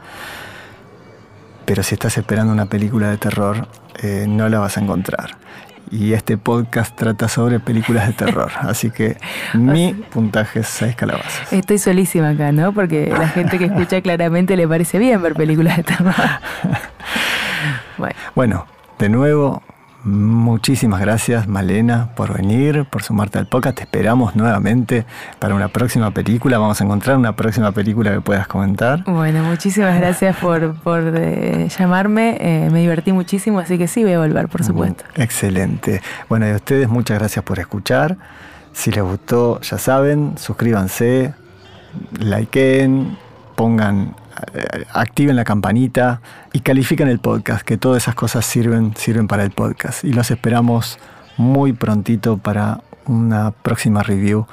pero 1.66 1.84
si 1.84 1.96
estás 1.96 2.18
esperando 2.18 2.54
una 2.54 2.68
película 2.68 3.10
de 3.10 3.18
terror, 3.18 3.68
eh, 4.02 4.26
no 4.28 4.48
la 4.50 4.60
vas 4.60 4.78
a 4.78 4.82
encontrar. 4.82 5.38
Y 5.90 6.12
este 6.14 6.38
podcast 6.38 6.96
trata 6.96 7.30
sobre 7.30 7.62
películas 7.62 8.08
de 8.08 8.14
terror, 8.14 8.52
así 8.60 8.92
que 8.92 9.18
mi 9.54 9.94
puntaje 9.94 10.60
es 10.60 10.68
6 10.68 10.96
calabazas. 10.96 11.54
Estoy 11.54 11.78
solísima 11.78 12.30
acá, 12.30 12.52
¿no? 12.52 12.74
Porque 12.74 13.08
la 13.08 13.30
gente 13.30 13.58
que 13.58 13.66
escucha 13.66 14.02
claramente 14.02 14.58
le 14.58 14.68
parece 14.68 15.00
bien 15.00 15.22
ver 15.22 15.34
películas 15.34 15.78
de 15.78 15.84
terror. 15.84 16.14
Bueno, 17.98 18.16
Bueno, 18.36 18.68
de 19.00 19.10
nuevo, 19.10 19.64
muchísimas 20.04 21.02
gracias 21.02 21.48
Malena 21.48 22.10
por 22.16 22.34
venir, 22.34 22.86
por 22.86 23.04
sumarte 23.04 23.40
al 23.40 23.48
podcast. 23.48 23.78
Te 23.78 23.84
esperamos 23.84 24.36
nuevamente 24.36 25.06
para 25.40 25.56
una 25.56 25.68
próxima 25.68 26.12
película. 26.12 26.58
Vamos 26.58 26.80
a 26.80 26.84
encontrar 26.84 27.18
una 27.18 27.36
próxima 27.36 27.72
película 27.72 28.14
que 28.14 28.22
puedas 28.22 28.48
comentar. 28.48 29.04
bueno, 29.06 29.44
muchísimas 29.44 30.00
gracias 30.00 30.36
por, 30.38 30.76
por 30.76 31.02
eh, 31.16 31.68
llamarme. 31.78 32.38
eh, 32.40 32.70
me 32.72 32.82
divertí 32.82 33.12
muchísimo, 33.12 33.60
así 33.60 33.78
que 33.78 33.88
sí, 33.88 34.04
voy 34.04 34.14
a 34.14 34.20
volver, 34.20 34.48
por 34.48 34.64
supuesto. 34.64 35.04
Excelente. 35.16 36.02
Bueno, 36.30 36.48
y 36.48 36.52
a 36.52 36.56
ustedes 36.56 36.88
muchas 36.90 37.20
gracias 37.20 37.44
por 37.44 37.60
escuchar. 37.60 38.18
Si 38.74 38.92
les 38.92 39.04
gustó, 39.04 39.60
ya 39.62 39.78
saben, 39.78 40.38
suscríbanse, 40.38 41.34
likeen, 42.20 43.18
pongan, 43.56 44.16
activen 44.94 45.36
la 45.36 45.44
campanita 45.44 46.22
y 46.54 46.62
califiquen 46.62 47.08
el 47.08 47.20
podcast, 47.20 47.64
que 47.64 47.78
todas 47.78 48.04
esas 48.04 48.16
cosas 48.16 48.46
sirven, 48.46 48.96
sirven 48.96 49.28
para 49.28 49.44
el 49.44 49.52
podcast. 49.52 50.04
Y 50.04 50.14
los 50.14 50.32
esperamos 50.32 51.00
muy 51.38 51.74
prontito 51.74 52.38
para 52.38 52.82
una 53.06 53.52
próxima 53.52 54.04
review 54.04 54.48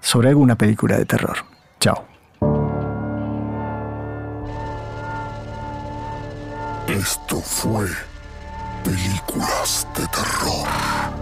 sobre 0.00 0.28
alguna 0.28 0.56
película 0.56 0.96
de 0.96 1.04
terror. 1.04 1.38
Chao. 1.80 2.04
Esto 6.88 7.40
fue 7.40 7.86
Películas 8.82 9.86
de 9.94 10.06
Terror. 10.06 11.17